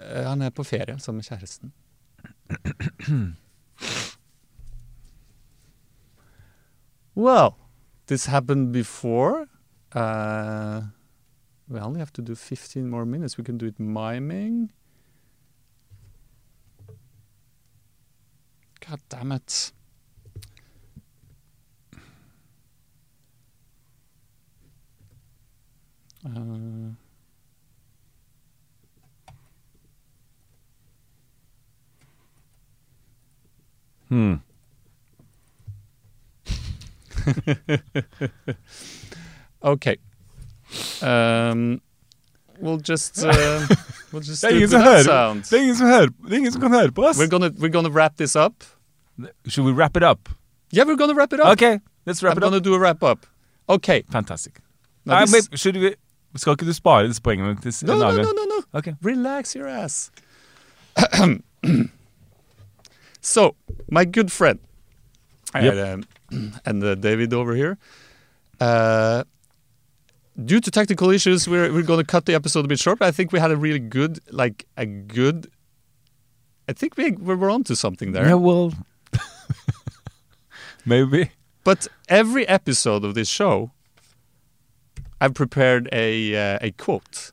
eh, 0.00 0.24
han 0.26 0.42
er 0.42 0.50
på 0.50 0.64
ferie 0.66 0.98
sammen 0.98 1.22
med 1.22 1.28
kjæresten. 1.28 1.72
well, 7.14 7.56
this 8.06 8.26
happened 8.26 8.72
before. 8.72 9.46
Uh, 9.92 10.82
we 11.68 11.80
only 11.80 11.98
have 11.98 12.12
to 12.12 12.22
do 12.22 12.34
15 12.34 12.88
more 12.88 13.06
minutes. 13.06 13.38
We 13.38 13.44
can 13.44 13.58
do 13.58 13.66
it 13.66 13.78
miming. 13.78 14.72
God 18.88 19.00
damn 19.08 19.32
it. 19.32 19.72
Uh, 26.26 26.92
Hmm. 34.08 34.34
okay. 39.64 39.96
Um, 41.02 41.80
we'll 42.60 42.76
just 42.78 43.24
uh, 43.24 43.66
we'll 44.12 44.22
just 44.22 44.42
Det 44.42 44.50
do 44.50 44.56
ingen 44.56 44.70
the 44.70 45.02
som 45.02 45.04
sound. 45.04 45.44
Det 45.50 45.58
er 45.58 45.62
ingen 45.62 45.76
som 45.76 45.86
hører 45.86 46.06
Det 46.08 46.32
er 46.32 46.36
ingen 46.38 46.52
som 46.52 46.60
kan 46.60 46.70
høre 46.70 46.92
på 46.92 47.02
oss. 47.08 47.18
We're 47.18 47.28
gonna 47.30 47.50
we're 47.58 47.72
gonna 47.72 47.90
wrap 47.90 48.16
this 48.16 48.36
up. 48.36 48.64
Should 49.48 49.66
we 49.66 49.72
wrap 49.72 49.96
it 49.96 50.02
up? 50.02 50.28
Yeah, 50.72 50.84
we're 50.86 50.96
gonna 50.96 51.14
wrap 51.14 51.32
it 51.32 51.40
up. 51.40 51.46
Okay, 51.52 51.80
let's 52.06 52.22
wrap 52.22 52.32
I'm 52.34 52.38
it 52.38 52.44
up. 52.44 52.50
gonna 52.50 52.60
do 52.60 52.74
a 52.74 52.78
wrap 52.78 53.02
up. 53.02 53.26
Okay. 53.68 54.02
Fantastic. 54.10 54.60
Now 55.04 55.20
this- 55.24 55.32
men 55.32 55.42
should 55.58 55.76
we, 55.76 55.94
skal 56.38 56.52
ikke 56.56 56.66
du 56.66 56.72
spare 56.72 57.06
disse 57.08 57.22
poengene 57.22 57.56
til 57.60 57.72
no, 57.86 57.92
en 57.94 57.98
no, 57.98 58.06
annen 58.08 58.24
no, 58.24 58.32
no, 58.32 58.44
no. 58.56 58.78
Okay. 58.78 58.94
Relax 59.02 59.54
your 59.56 59.68
ass. 59.68 60.10
so, 63.20 63.54
my 63.90 64.04
good 64.04 64.32
friend 64.32 64.58
Yep. 65.54 65.74
and, 65.74 66.04
um, 66.32 66.52
and 66.66 66.84
uh, 66.84 66.94
David 66.94 67.32
over 67.32 67.54
here. 67.54 67.78
Uh, 68.60 69.24
due 70.44 70.60
to 70.60 70.70
technical 70.70 71.10
issues, 71.10 71.48
we're 71.48 71.72
we're 71.72 71.82
going 71.82 72.00
to 72.00 72.04
cut 72.04 72.26
the 72.26 72.34
episode 72.34 72.64
a 72.64 72.68
bit 72.68 72.78
short. 72.78 72.98
But 72.98 73.08
I 73.08 73.12
think 73.12 73.32
we 73.32 73.38
had 73.40 73.50
a 73.50 73.56
really 73.56 73.78
good, 73.78 74.20
like 74.30 74.66
a 74.76 74.86
good. 74.86 75.50
I 76.68 76.72
think 76.72 76.96
we 76.96 77.12
we 77.12 77.34
were 77.34 77.50
onto 77.50 77.74
something 77.74 78.12
there. 78.12 78.26
Yeah, 78.26 78.34
well, 78.34 78.72
maybe. 80.84 81.30
But 81.64 81.86
every 82.08 82.46
episode 82.48 83.04
of 83.04 83.14
this 83.14 83.28
show, 83.28 83.70
I've 85.20 85.34
prepared 85.34 85.88
a 85.92 86.34
uh, 86.36 86.58
a 86.60 86.70
quote 86.72 87.32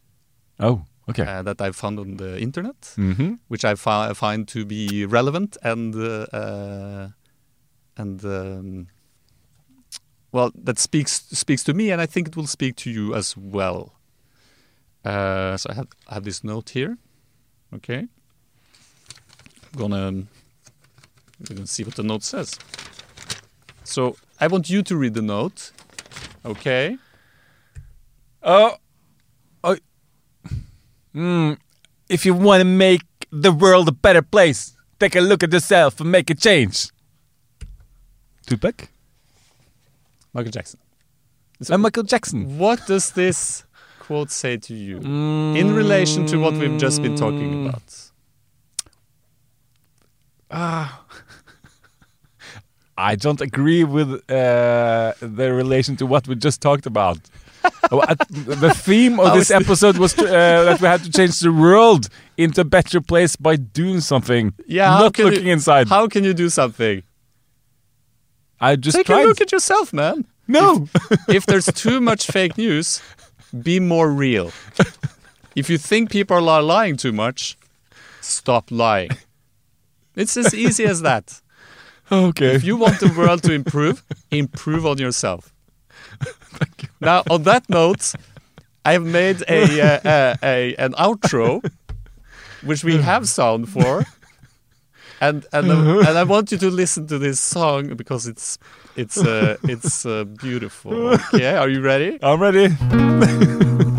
Oh, 0.60 0.86
okay. 1.10 1.24
uh, 1.24 1.42
that 1.44 1.62
I 1.62 1.72
found 1.72 2.00
on 2.00 2.18
the 2.18 2.40
internet. 2.42 2.96
Mhm. 2.98 3.40
which 3.50 3.66
I 3.66 3.76
fi- 3.76 4.14
find 4.14 4.48
to 4.48 4.66
be 4.66 5.06
relevant 5.06 5.58
and 5.64 5.96
uh, 5.96 6.26
uh, 6.34 7.10
and 7.98 8.24
um, 8.26 8.88
well, 10.32 10.52
that 10.64 10.80
speaks 10.80 11.12
speaks 11.32 11.64
to 11.64 11.74
me, 11.74 11.92
and 11.92 12.02
I 12.02 12.08
think 12.08 12.28
it 12.28 12.36
will 12.36 12.48
speak 12.48 12.76
to 12.78 12.90
you 12.90 13.14
as 13.16 13.36
well. 13.38 13.94
Uh, 15.06 15.58
so 15.58 15.70
I 15.70 15.74
have 15.76 15.88
I 16.08 16.14
have 16.16 16.24
this 16.24 16.44
note 16.44 16.70
here. 16.74 16.98
Okay, 17.74 18.08
I'm 19.74 19.78
gonna 19.78 20.12
we're 21.40 21.56
gonna 21.56 21.68
see 21.68 21.84
what 21.84 21.96
the 21.96 22.04
note 22.04 22.24
says. 22.24 22.58
So 23.84 24.16
I 24.40 24.48
want 24.48 24.70
you 24.70 24.82
to 24.84 24.96
read 24.96 25.14
the 25.14 25.22
note. 25.22 25.72
Okay. 26.46 26.98
Oh, 28.44 28.76
oh. 29.64 29.78
Mm. 31.16 31.58
If 32.10 32.26
you 32.26 32.34
want 32.34 32.62
to 32.62 32.66
make 32.66 33.02
the 33.32 33.52
world 33.52 33.88
a 33.88 33.92
better 33.92 34.22
place, 34.22 34.76
take 35.00 35.16
a 35.16 35.22
look 35.22 35.44
at 35.44 35.54
yourself 35.54 36.00
and 36.02 36.12
make 36.12 36.30
a 36.30 36.36
change. 36.36 36.90
Tupac? 38.46 38.90
Michael 40.34 40.52
Jackson. 40.52 40.80
And 41.70 41.82
Michael 41.82 42.04
Jackson. 42.04 42.58
What 42.58 42.86
does 42.88 43.12
this 43.12 43.64
quote 44.00 44.32
say 44.32 44.58
to 44.58 44.74
you 44.74 44.98
in 44.98 45.74
relation 45.74 46.26
to 46.28 46.38
what 46.38 46.54
we've 46.54 46.78
just 46.78 47.02
been 47.02 47.16
talking 47.16 47.66
about? 47.66 47.84
Ah, 50.52 51.06
I 52.98 53.16
don't 53.16 53.40
agree 53.40 53.86
with 53.86 54.30
uh, 54.30 55.14
the 55.20 55.54
relation 55.54 55.96
to 55.98 56.06
what 56.06 56.28
we 56.28 56.36
just 56.36 56.62
talked 56.62 56.86
about. 56.86 57.18
Oh, 57.92 58.02
the 58.30 58.74
theme 58.76 59.20
of 59.20 59.34
this 59.34 59.52
episode 59.52 59.98
was 59.98 60.14
to, 60.14 60.26
uh, 60.26 60.64
that 60.64 60.82
we 60.82 60.88
had 60.88 61.04
to 61.04 61.12
change 61.12 61.40
the 61.40 61.52
world 61.52 62.10
into 62.38 62.62
a 62.62 62.64
better 62.66 63.00
place 63.02 63.36
by 63.36 63.56
doing 63.56 64.00
something, 64.02 64.54
Yeah, 64.68 64.90
not 65.00 65.14
can 65.14 65.26
you- 65.26 65.32
looking 65.32 65.48
inside. 65.48 65.88
How 65.90 66.08
can 66.08 66.24
you 66.24 66.34
do 66.34 66.50
something? 66.50 67.04
I 68.60 68.76
just 68.76 68.98
Take 68.98 69.08
tried. 69.08 69.24
a 69.24 69.28
look 69.28 69.42
at 69.42 69.52
yourself, 69.52 69.94
man. 69.94 70.26
no, 70.48 70.88
If 71.28 71.46
there's 71.46 71.66
too 71.66 72.00
much 72.02 72.28
fake 72.28 72.58
news, 72.58 73.02
be 73.62 73.80
more 73.80 74.10
real. 74.12 74.52
If 75.56 75.70
you 75.70 75.78
think 75.78 76.10
people 76.10 76.50
are 76.50 76.62
lying 76.64 76.98
too 76.98 77.12
much, 77.12 77.58
stop 78.22 78.72
lying. 78.72 79.12
It's 80.16 80.36
as 80.38 80.54
easy 80.54 80.86
as 80.86 81.02
that. 81.02 81.42
okay. 82.12 82.56
If 82.56 82.64
you 82.64 82.76
want 82.78 83.00
the 83.00 83.14
world 83.18 83.44
to 83.44 83.54
improve, 83.54 84.04
improve 84.32 84.86
on 84.86 84.98
yourself. 84.98 85.53
now, 87.02 87.24
on 87.30 87.44
that 87.44 87.70
note, 87.70 88.14
I 88.86 88.94
have 88.94 89.06
made 89.06 89.44
a, 89.48 89.82
uh, 89.82 90.10
uh, 90.10 90.36
a 90.44 90.76
an 90.76 90.94
outro, 90.94 91.62
which 92.62 92.84
we 92.84 92.98
have 92.98 93.28
sound 93.28 93.70
for, 93.70 94.04
and 95.22 95.46
and 95.54 95.72
uh, 95.72 96.00
and 96.08 96.18
I 96.18 96.24
want 96.24 96.52
you 96.52 96.58
to 96.58 96.70
listen 96.70 97.08
to 97.08 97.18
this 97.18 97.40
song 97.40 97.96
because 97.96 98.28
it's 98.28 98.58
it's 98.96 99.18
uh, 99.18 99.58
it's 99.64 100.06
uh, 100.06 100.26
beautiful. 100.26 101.18
Okay, 101.34 101.56
are 101.56 101.70
you 101.70 101.82
ready? 101.82 102.20
I'm 102.22 102.42
ready. 102.42 103.90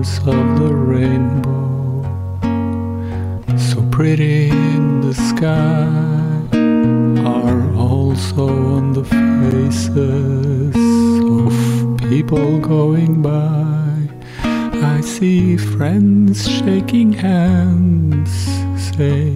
colors 0.00 0.18
of 0.18 0.58
the 0.58 0.74
rainbow, 0.74 2.02
so 3.58 3.82
pretty 3.90 4.48
in 4.48 5.00
the 5.02 5.14
sky, 5.14 5.86
are 7.26 7.74
also 7.76 8.48
on 8.76 8.92
the 8.92 9.04
faces 9.04 10.74
of 11.36 11.98
people 12.08 12.58
going 12.60 13.20
by. 13.20 14.08
I 14.42 15.00
see 15.02 15.56
friends 15.56 16.48
shaking 16.48 17.12
hands, 17.12 18.30
say, 18.96 19.34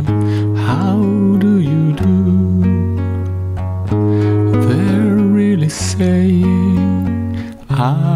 How 0.67 0.99
do 1.39 1.61
you 1.61 1.93
do? 1.93 2.63
They're 4.69 5.17
really 5.17 5.69
saying, 5.69 7.27
I. 7.69 8.14